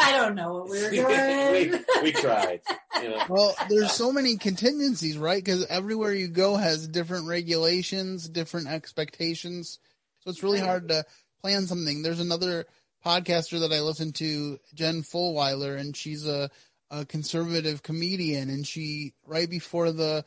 I, 0.00 0.08
I 0.08 0.16
don't 0.16 0.34
know 0.34 0.54
what 0.54 0.70
we 0.90 0.98
are 0.98 1.08
doing. 1.08 1.72
we, 1.72 2.02
we, 2.02 2.12
tried. 2.12 2.62
You 3.02 3.10
know? 3.10 3.22
Well, 3.28 3.54
there's 3.68 3.92
so 3.92 4.10
many 4.10 4.38
contingencies, 4.38 5.18
right? 5.18 5.44
Because 5.44 5.66
everywhere 5.66 6.14
you 6.14 6.28
go 6.28 6.56
has 6.56 6.88
different 6.88 7.26
regulations, 7.26 8.26
different 8.30 8.68
expectations. 8.68 9.78
So 10.20 10.30
it's 10.30 10.42
really 10.42 10.60
hard 10.60 10.88
to 10.88 11.04
plan 11.42 11.66
something. 11.66 12.02
There's 12.02 12.20
another 12.20 12.66
podcaster 13.04 13.60
that 13.60 13.72
I 13.72 13.80
listen 13.80 14.12
to, 14.14 14.58
Jen 14.74 15.02
Fulwiler, 15.02 15.78
and 15.78 15.96
she's 15.96 16.26
a, 16.26 16.50
a 16.90 17.04
conservative 17.04 17.82
comedian, 17.82 18.50
and 18.50 18.66
she 18.66 19.14
right 19.26 19.48
before 19.48 19.92
the 19.92 20.24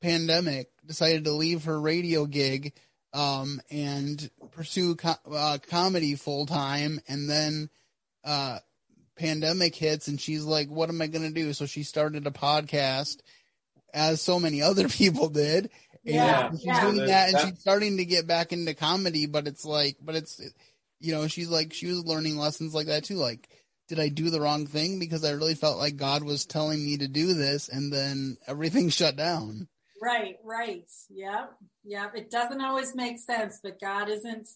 pandemic 0.00 0.70
decided 0.86 1.24
to 1.24 1.32
leave 1.32 1.64
her 1.64 1.80
radio 1.80 2.26
gig 2.26 2.72
um, 3.12 3.60
and 3.70 4.30
pursue 4.50 4.96
co- 4.96 5.14
uh, 5.32 5.58
comedy 5.70 6.14
full 6.14 6.46
time, 6.46 7.00
and 7.08 7.30
then 7.30 7.70
uh, 8.24 8.58
pandemic 9.16 9.74
hits, 9.74 10.08
and 10.08 10.20
she's 10.20 10.44
like, 10.44 10.68
"What 10.68 10.88
am 10.88 11.00
I 11.00 11.06
going 11.06 11.26
to 11.26 11.30
do?" 11.30 11.52
So 11.52 11.66
she 11.66 11.84
started 11.84 12.26
a 12.26 12.30
podcast, 12.30 13.18
as 13.92 14.20
so 14.20 14.40
many 14.40 14.60
other 14.70 14.88
people 14.88 15.28
did. 15.28 15.70
Yeah, 16.04 16.48
and 16.48 16.58
she's 16.58 16.66
yeah. 16.66 16.80
doing 16.82 17.06
that, 17.06 17.28
and 17.30 17.40
she's 17.40 17.60
starting 17.60 17.96
to 17.96 18.04
get 18.04 18.26
back 18.26 18.52
into 18.52 18.74
comedy. 18.74 19.26
But 19.26 19.46
it's 19.46 19.64
like, 19.64 19.96
but 20.02 20.14
it's, 20.14 20.40
you 21.00 21.12
know, 21.12 21.26
she's 21.28 21.48
like, 21.48 21.72
she 21.72 21.86
was 21.86 22.04
learning 22.04 22.36
lessons 22.36 22.74
like 22.74 22.86
that 22.86 23.04
too. 23.04 23.16
Like, 23.16 23.48
did 23.88 23.98
I 23.98 24.08
do 24.08 24.30
the 24.30 24.40
wrong 24.40 24.66
thing 24.66 24.98
because 24.98 25.24
I 25.24 25.30
really 25.30 25.54
felt 25.54 25.78
like 25.78 25.96
God 25.96 26.22
was 26.22 26.44
telling 26.44 26.84
me 26.84 26.98
to 26.98 27.08
do 27.08 27.34
this, 27.34 27.68
and 27.68 27.92
then 27.92 28.36
everything 28.46 28.88
shut 28.90 29.16
down. 29.16 29.68
Right, 30.02 30.36
right. 30.44 30.84
Yeah, 31.08 31.46
yeah. 31.82 32.08
It 32.14 32.30
doesn't 32.30 32.60
always 32.60 32.94
make 32.94 33.18
sense, 33.18 33.60
but 33.62 33.80
God 33.80 34.10
isn't 34.10 34.48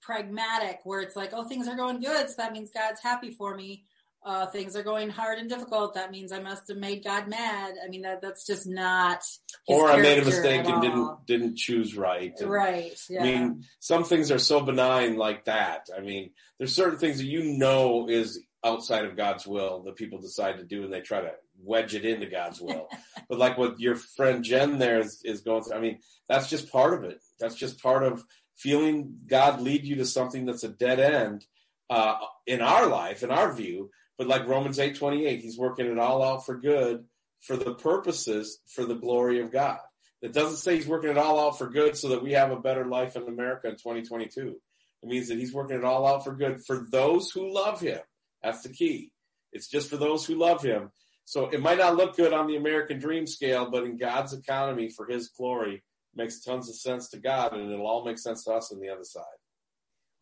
pragmatic 0.00 0.80
where 0.84 1.00
it's 1.00 1.16
like, 1.16 1.30
oh, 1.34 1.44
things 1.44 1.68
are 1.68 1.76
going 1.76 2.00
good, 2.00 2.28
so 2.30 2.34
that 2.38 2.52
means 2.52 2.70
God's 2.70 3.02
happy 3.02 3.30
for 3.30 3.54
me. 3.54 3.84
Uh, 4.24 4.46
things 4.46 4.76
are 4.76 4.82
going 4.82 5.08
hard 5.08 5.38
and 5.38 5.48
difficult. 5.48 5.94
That 5.94 6.10
means 6.10 6.32
I 6.32 6.40
must 6.40 6.68
have 6.68 6.76
made 6.76 7.04
God 7.04 7.28
mad. 7.28 7.74
I 7.82 7.88
mean, 7.88 8.02
that 8.02 8.20
that's 8.20 8.46
just 8.46 8.66
not. 8.66 9.22
or 9.66 9.88
I 9.88 10.00
made 10.00 10.18
a 10.18 10.24
mistake 10.24 10.66
and 10.66 10.82
didn't 10.82 11.26
didn't 11.26 11.56
choose 11.56 11.96
right. 11.96 12.34
And, 12.38 12.50
right. 12.50 12.98
Yeah. 13.08 13.20
I 13.20 13.22
mean, 13.22 13.64
some 13.78 14.04
things 14.04 14.30
are 14.30 14.38
so 14.38 14.60
benign 14.60 15.16
like 15.16 15.44
that. 15.44 15.88
I 15.96 16.00
mean, 16.00 16.30
there's 16.58 16.74
certain 16.74 16.98
things 16.98 17.18
that 17.18 17.26
you 17.26 17.56
know 17.56 18.08
is 18.08 18.40
outside 18.64 19.04
of 19.04 19.16
God's 19.16 19.46
will 19.46 19.82
that 19.84 19.96
people 19.96 20.20
decide 20.20 20.58
to 20.58 20.64
do, 20.64 20.84
and 20.84 20.92
they 20.92 21.00
try 21.00 21.20
to 21.20 21.32
wedge 21.62 21.94
it 21.94 22.04
into 22.04 22.26
God's 22.26 22.60
will. 22.60 22.88
but 23.28 23.38
like 23.38 23.56
what 23.56 23.80
your 23.80 23.96
friend 23.96 24.44
Jen 24.44 24.78
there 24.78 25.00
is, 25.00 25.22
is 25.24 25.42
going 25.42 25.62
through, 25.62 25.76
I 25.76 25.80
mean, 25.80 26.00
that's 26.28 26.50
just 26.50 26.70
part 26.72 26.94
of 26.94 27.04
it. 27.04 27.20
That's 27.38 27.54
just 27.54 27.82
part 27.82 28.02
of 28.02 28.24
feeling 28.56 29.18
God 29.26 29.60
lead 29.60 29.84
you 29.84 29.96
to 29.96 30.04
something 30.04 30.44
that's 30.44 30.64
a 30.64 30.68
dead 30.68 30.98
end 30.98 31.46
uh, 31.90 32.16
in 32.46 32.60
our 32.60 32.86
life, 32.86 33.22
in 33.22 33.30
our 33.30 33.52
view. 33.52 33.90
But 34.18 34.26
like 34.26 34.48
Romans 34.48 34.78
eight 34.78 34.96
twenty 34.96 35.26
eight, 35.26 35.40
He's 35.40 35.56
working 35.56 35.86
it 35.86 35.98
all 35.98 36.22
out 36.22 36.44
for 36.44 36.56
good, 36.56 37.04
for 37.40 37.56
the 37.56 37.74
purposes, 37.74 38.58
for 38.66 38.84
the 38.84 38.96
glory 38.96 39.40
of 39.40 39.52
God. 39.52 39.78
It 40.20 40.32
doesn't 40.32 40.56
say 40.56 40.76
He's 40.76 40.88
working 40.88 41.10
it 41.10 41.18
all 41.18 41.38
out 41.38 41.56
for 41.56 41.68
good 41.68 41.96
so 41.96 42.08
that 42.08 42.22
we 42.22 42.32
have 42.32 42.50
a 42.50 42.60
better 42.60 42.84
life 42.84 43.16
in 43.16 43.28
America 43.28 43.68
in 43.68 43.74
2022. 43.74 44.56
It 45.02 45.08
means 45.08 45.28
that 45.28 45.38
He's 45.38 45.54
working 45.54 45.76
it 45.76 45.84
all 45.84 46.06
out 46.06 46.24
for 46.24 46.34
good 46.34 46.64
for 46.66 46.86
those 46.90 47.30
who 47.30 47.52
love 47.52 47.80
Him. 47.80 48.00
That's 48.42 48.62
the 48.62 48.70
key. 48.70 49.12
It's 49.52 49.68
just 49.68 49.88
for 49.88 49.96
those 49.96 50.26
who 50.26 50.34
love 50.34 50.62
Him. 50.62 50.90
So 51.24 51.46
it 51.46 51.60
might 51.60 51.78
not 51.78 51.96
look 51.96 52.16
good 52.16 52.32
on 52.32 52.46
the 52.46 52.56
American 52.56 52.98
dream 52.98 53.26
scale, 53.26 53.70
but 53.70 53.84
in 53.84 53.96
God's 53.96 54.32
economy 54.32 54.88
for 54.88 55.06
His 55.06 55.28
glory, 55.28 55.84
makes 56.14 56.40
tons 56.40 56.68
of 56.68 56.74
sense 56.74 57.08
to 57.10 57.18
God, 57.18 57.52
and 57.52 57.70
it'll 57.70 57.86
all 57.86 58.04
make 58.04 58.18
sense 58.18 58.44
to 58.44 58.52
us 58.52 58.72
on 58.72 58.80
the 58.80 58.88
other 58.88 59.04
side. 59.04 59.24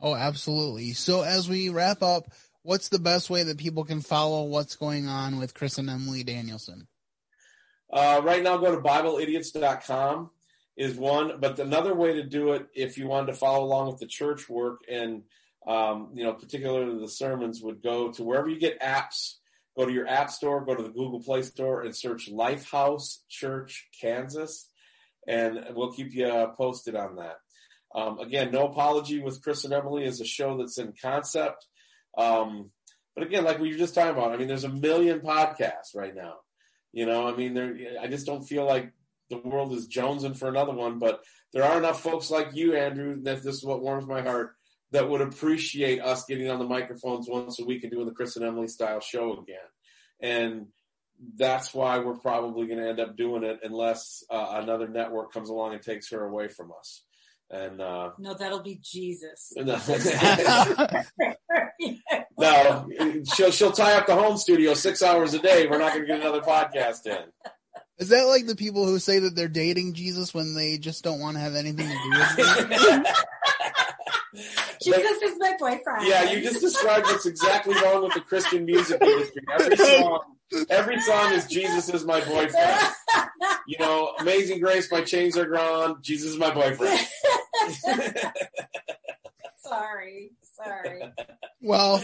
Oh, 0.01 0.15
absolutely. 0.15 0.93
So 0.93 1.23
as 1.23 1.49
we 1.49 1.71
wrap 1.71 2.03
up, 2.03 2.31
what's 2.67 2.89
the 2.89 2.99
best 2.99 3.31
way 3.31 3.45
that 3.45 3.59
people 3.59 3.85
can 3.85 4.01
follow 4.01 4.45
what's 4.45 4.77
going 4.77 5.07
on 5.07 5.39
with 5.39 5.55
Chris 5.55 5.79
and 5.79 5.89
Emiliee 5.89 6.27
Danielson? 6.27 6.89
Uh, 7.93 8.21
right 8.25 8.43
now, 8.43 8.57
go 8.57 8.75
to 8.75 8.81
BibleIdiots.com 8.81 10.31
is 10.77 10.97
one, 10.97 11.41
but 11.41 11.59
another 11.59 11.95
way 11.95 12.15
to 12.15 12.25
do 12.25 12.53
it, 12.53 12.67
if 12.75 12.99
you 12.99 13.07
wanted 13.07 13.29
to 13.29 13.35
follow 13.35 13.65
along 13.65 13.87
with 13.87 13.99
the 13.99 14.07
church 14.07 14.49
work 14.49 14.81
and 14.91 15.23
um, 15.67 16.11
you 16.15 16.23
know, 16.23 16.33
particularly 16.33 17.01
the 17.01 17.09
sermons, 17.09 17.61
would 17.61 17.83
go 17.83 18.13
to 18.13 18.23
wherever 18.23 18.49
you 18.49 18.59
get 18.59 18.81
apps. 18.81 19.35
Go 19.77 19.85
to 19.85 19.93
your 19.93 20.07
app 20.07 20.31
store, 20.31 20.65
go 20.65 20.75
to 20.75 20.83
the 20.83 20.89
Google 20.89 21.21
Play 21.21 21.43
Store, 21.43 21.83
and 21.83 21.95
search 21.95 22.31
Lifehouse 22.31 23.19
Church 23.29 23.89
Kansas, 24.01 24.71
and 25.27 25.67
we'll 25.75 25.93
keep 25.93 26.15
you 26.15 26.27
uh, 26.27 26.47
posted 26.55 26.95
on 26.95 27.17
that. 27.17 27.37
Um, 27.95 28.19
again, 28.19 28.53
no 28.53 28.69
apology 28.69 29.21
with 29.21 29.43
Chris 29.43 29.65
and 29.65 29.75
Emiliee 29.75 30.07
is 30.07 30.21
a 30.21 30.25
show 30.25 30.57
that's 30.57 30.79
in 30.79 30.95
concept. 31.01 31.67
Um, 32.17 32.71
but 33.15 33.27
again, 33.27 33.45
like 33.45 33.59
we 33.59 33.73
were 33.73 33.79
just 33.79 33.95
talking 33.95 34.13
about, 34.13 34.33
I 34.33 34.37
mean, 34.37 34.49
there's 34.49 34.65
a 34.65 34.69
million 34.69 35.21
podcasts 35.21 35.95
right 35.95 36.15
now. 36.15 36.35
You 36.93 37.07
know, 37.07 37.27
I 37.27 37.35
mean, 37.35 37.55
there. 37.55 37.77
I 38.01 38.07
just 38.07 38.27
don't 38.27 38.45
feel 38.47 38.67
like 38.67 38.93
the 39.31 39.39
world 39.39 39.73
is 39.73 39.89
jonesing 39.89 40.37
for 40.37 40.49
another 40.49 40.73
one. 40.73 40.99
But 40.99 41.23
there 41.53 41.65
are 41.65 41.79
enough 41.79 42.03
folks 42.03 42.31
like 42.31 42.55
you, 42.55 42.75
Andrew. 42.77 43.23
That 43.23 43.43
this 43.43 43.57
is 43.57 43.65
what 43.65 43.83
warms 43.83 44.07
my 44.07 44.23
heart. 44.23 44.55
That 44.93 45.09
would 45.09 45.21
appreciate 45.21 46.01
us 46.01 46.25
getting 46.25 46.49
on 46.49 46.59
the 46.59 46.65
microphones 46.65 47.29
once 47.29 47.59
a 47.59 47.65
week 47.65 47.83
and 47.83 47.93
doing 47.93 48.07
the 48.07 48.13
Chris 48.13 48.37
and 48.37 48.45
Emiliee 48.45 48.71
style 48.71 49.01
show 49.01 49.33
again. 49.33 49.59
And 50.21 50.67
that's 51.37 51.75
why 51.75 51.99
we're 51.99 52.19
probably 52.19 52.67
going 52.67 52.79
to 52.79 52.89
end 52.89 53.01
up 53.01 53.17
doing 53.17 53.43
it 53.43 53.61
unless 53.63 54.23
uh, 54.31 54.61
another 54.63 54.89
network 54.89 55.33
comes 55.33 55.49
along 55.49 55.75
and 55.75 55.83
takes 55.83 56.11
her 56.11 56.25
away 56.25 56.49
from 56.49 56.73
us. 56.79 57.03
And 57.51 57.81
uh, 57.81 58.11
no, 58.19 58.35
that'll 58.35 58.63
be 58.63 58.81
Jesus. 58.83 59.53
No. 62.39 62.89
no, 62.89 62.89
she'll 63.35 63.51
she'll 63.51 63.73
tie 63.73 63.95
up 63.95 64.07
the 64.07 64.15
home 64.15 64.37
studio 64.37 64.75
six 64.75 65.03
hours 65.03 65.33
a 65.33 65.39
day. 65.39 65.67
We're 65.67 65.79
not 65.79 65.93
going 65.93 66.03
to 66.03 66.07
get 66.07 66.21
another 66.21 66.41
podcast 66.41 67.07
in. 67.07 67.25
Is 67.99 68.11
that 68.11 68.25
like 68.25 68.47
the 68.47 68.57
people 68.57 68.85
who 68.85 68.99
say 68.99 69.21
that 69.21 69.35
they're 69.35 69.49
dating 69.49 69.95
Jesus 69.95 70.35
when 70.35 70.55
they 70.55 70.77
just 70.77 71.03
don't 71.03 71.21
want 71.21 71.37
to 71.37 71.41
have 71.41 71.55
anything 71.55 71.89
to 71.89 71.95
do 71.95 72.11
with 72.11 72.81
him? 72.83 73.07
Jesus 74.83 75.23
is 75.23 75.37
my 75.39 75.57
boyfriend. 75.59 76.07
Yeah, 76.07 76.31
you 76.31 76.43
just 76.43 76.61
described 76.61 77.07
what's 77.07 77.25
exactly 77.25 77.75
wrong 77.83 78.03
with 78.03 78.13
the 78.13 78.21
Christian 78.21 78.67
music 78.67 79.01
industry. 79.01 79.43
Every 79.59 79.77
song, 79.77 80.36
every 80.71 81.01
song 81.01 81.33
is 81.33 81.47
Jesus 81.47 81.89
is 81.89 82.05
my 82.05 82.21
boyfriend. 82.21 82.81
You 83.69 83.77
know, 83.81 84.13
Amazing 84.21 84.61
Grace, 84.61 84.91
my 84.93 85.03
chains 85.03 85.37
are 85.37 85.47
gone. 85.47 85.99
Jesus 86.01 86.33
is 86.33 86.39
my 86.39 86.55
boyfriend. 86.55 87.01
sorry, 89.59 90.31
sorry. 90.57 91.03
Well, 91.61 92.03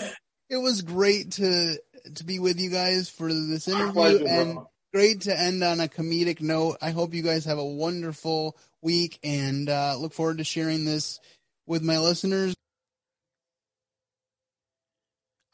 it 0.51 0.57
was 0.57 0.83
great 0.83 1.33
to 1.33 1.79
to 2.17 2.25
be 2.25 2.41
with 2.41 2.59
you 2.61 2.71
guys 2.71 3.09
for 3.09 3.33
this 3.33 3.69
interview 3.69 3.93
pleasure, 3.93 4.27
and 4.27 4.55
bro. 4.55 4.71
great 4.93 5.23
to 5.23 5.39
end 5.39 5.63
on 5.63 5.79
a 5.81 5.87
comedic 5.87 6.41
note. 6.41 6.79
I 6.83 6.91
hope 6.91 7.15
you 7.15 7.23
guys 7.23 7.45
have 7.45 7.59
a 7.59 7.65
wonderful 7.65 8.57
week 8.83 9.21
and 9.23 9.69
uh, 9.69 9.97
look 9.99 10.13
forward 10.13 10.39
to 10.39 10.45
sharing 10.45 10.85
this 10.85 11.21
with 11.67 11.83
my 11.83 11.99
listeners. 11.99 12.57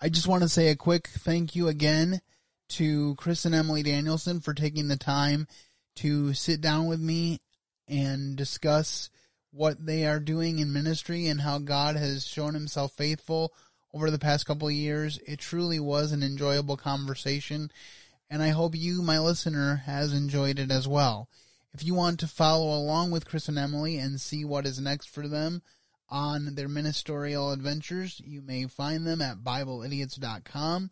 I 0.01 0.09
just 0.09 0.27
want 0.27 0.43
to 0.43 0.49
say 0.49 0.69
a 0.69 0.77
quick 0.77 1.09
thank 1.09 1.55
you 1.55 1.69
again 1.69 2.21
to 2.69 3.15
Chris 3.17 3.45
and 3.45 3.55
Emiliee 3.55 3.85
Danielson 3.85 4.41
for 4.41 4.55
taking 4.55 4.89
the 4.89 4.97
time 4.97 5.47
to 5.97 6.33
sit 6.35 6.61
down 6.61 6.87
with 6.87 7.01
me 7.01 7.41
and 7.89 8.37
discuss 8.37 9.11
what 9.51 9.85
they 9.85 10.07
are 10.07 10.21
doing 10.21 10.59
in 10.59 10.73
ministry 10.73 11.27
and 11.27 11.41
how 11.41 11.59
God 11.59 11.97
has 11.97 12.27
shown 12.27 12.55
himself 12.55 12.93
faithful 12.93 13.53
over 13.93 14.11
the 14.11 14.19
past 14.19 14.47
couple 14.47 14.69
of 14.69 14.75
years. 14.75 15.19
It 15.27 15.39
truly 15.39 15.81
was 15.81 16.13
an 16.13 16.23
enjoyable 16.23 16.77
conversation, 16.77 17.73
and 18.31 18.43
I 18.43 18.51
hope 18.51 18.75
you, 18.77 19.03
my 19.03 19.19
listener, 19.19 19.77
has 19.87 20.13
enjoyed 20.13 20.59
it 20.59 20.71
as 20.71 20.87
well. 20.87 21.29
If 21.73 21.85
you 21.85 21.95
want 21.95 22.21
to 22.21 22.29
follow 22.29 22.77
along 22.77 23.11
with 23.11 23.27
Chris 23.27 23.49
and 23.49 23.57
Emiliee 23.57 24.03
and 24.03 24.21
see 24.21 24.45
what 24.45 24.67
is 24.67 24.81
next 24.81 25.09
for 25.09 25.27
them 25.27 25.63
on 26.09 26.55
their 26.55 26.69
ministerial 26.69 27.53
adventures, 27.53 28.21
you 28.25 28.43
may 28.43 28.67
find 28.67 29.07
them 29.07 29.21
at 29.21 29.39
BibleIdiots.com 29.39 30.91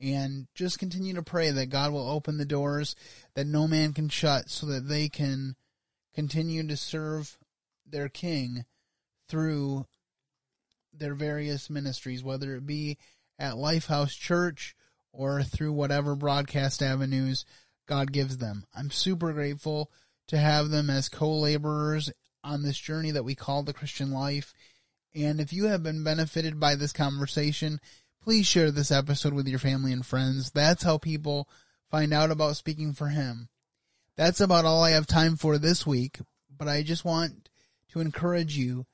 and 0.00 0.46
just 0.54 0.78
continue 0.78 1.14
to 1.14 1.22
pray 1.22 1.50
that 1.50 1.70
God 1.70 1.92
will 1.92 2.08
open 2.08 2.36
the 2.36 2.44
doors 2.44 2.94
that 3.34 3.46
no 3.46 3.66
man 3.66 3.92
can 3.92 4.08
shut 4.08 4.50
so 4.50 4.66
that 4.66 4.88
they 4.88 5.08
can 5.08 5.56
continue 6.14 6.66
to 6.66 6.76
serve 6.76 7.38
their 7.86 8.08
king 8.08 8.64
through 9.28 9.86
their 10.92 11.14
various 11.14 11.70
ministries, 11.70 12.22
whether 12.22 12.54
it 12.54 12.66
be 12.66 12.98
at 13.38 13.54
Lifehouse 13.54 14.16
Church 14.18 14.76
or 15.12 15.42
through 15.42 15.72
whatever 15.72 16.14
broadcast 16.14 16.82
avenues 16.82 17.44
God 17.86 18.12
gives 18.12 18.38
them. 18.38 18.64
I'm 18.74 18.90
super 18.90 19.32
grateful 19.32 19.90
to 20.28 20.38
have 20.38 20.70
them 20.70 20.90
as 20.90 21.08
co-laborers 21.08 22.10
on 22.42 22.62
this 22.62 22.78
journey 22.78 23.10
that 23.10 23.24
we 23.24 23.34
call 23.34 23.62
the 23.62 23.72
Christian 23.72 24.10
life. 24.10 24.54
And 25.14 25.40
if 25.40 25.52
you 25.52 25.66
have 25.66 25.82
been 25.82 26.04
benefited 26.04 26.58
by 26.58 26.74
this 26.74 26.92
conversation, 26.92 27.80
please 28.24 28.46
share 28.46 28.70
this 28.70 28.90
episode 28.90 29.34
with 29.34 29.46
your 29.46 29.58
family 29.58 29.92
and 29.92 30.04
friends. 30.04 30.50
That's 30.50 30.82
how 30.82 30.96
people 30.96 31.46
find 31.90 32.14
out 32.14 32.30
about 32.30 32.56
speaking 32.56 32.94
for 32.94 33.08
Him. 33.08 33.50
That's 34.16 34.40
about 34.40 34.64
all 34.64 34.82
I 34.82 34.92
have 34.92 35.06
time 35.06 35.36
for 35.36 35.58
this 35.58 35.86
week, 35.86 36.20
but 36.50 36.66
I 36.66 36.82
just 36.82 37.04
want 37.04 37.50
to 37.90 38.00
encourage 38.00 38.56
you 38.56 38.86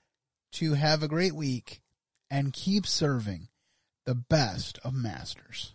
to 0.55 0.74
have 0.74 1.05
a 1.05 1.09
great 1.09 1.33
week 1.33 1.81
and 2.28 2.53
keep 2.53 2.89
serving 2.89 3.47
the 4.05 4.16
best 4.16 4.81
of 4.83 4.95
masters. 4.95 5.74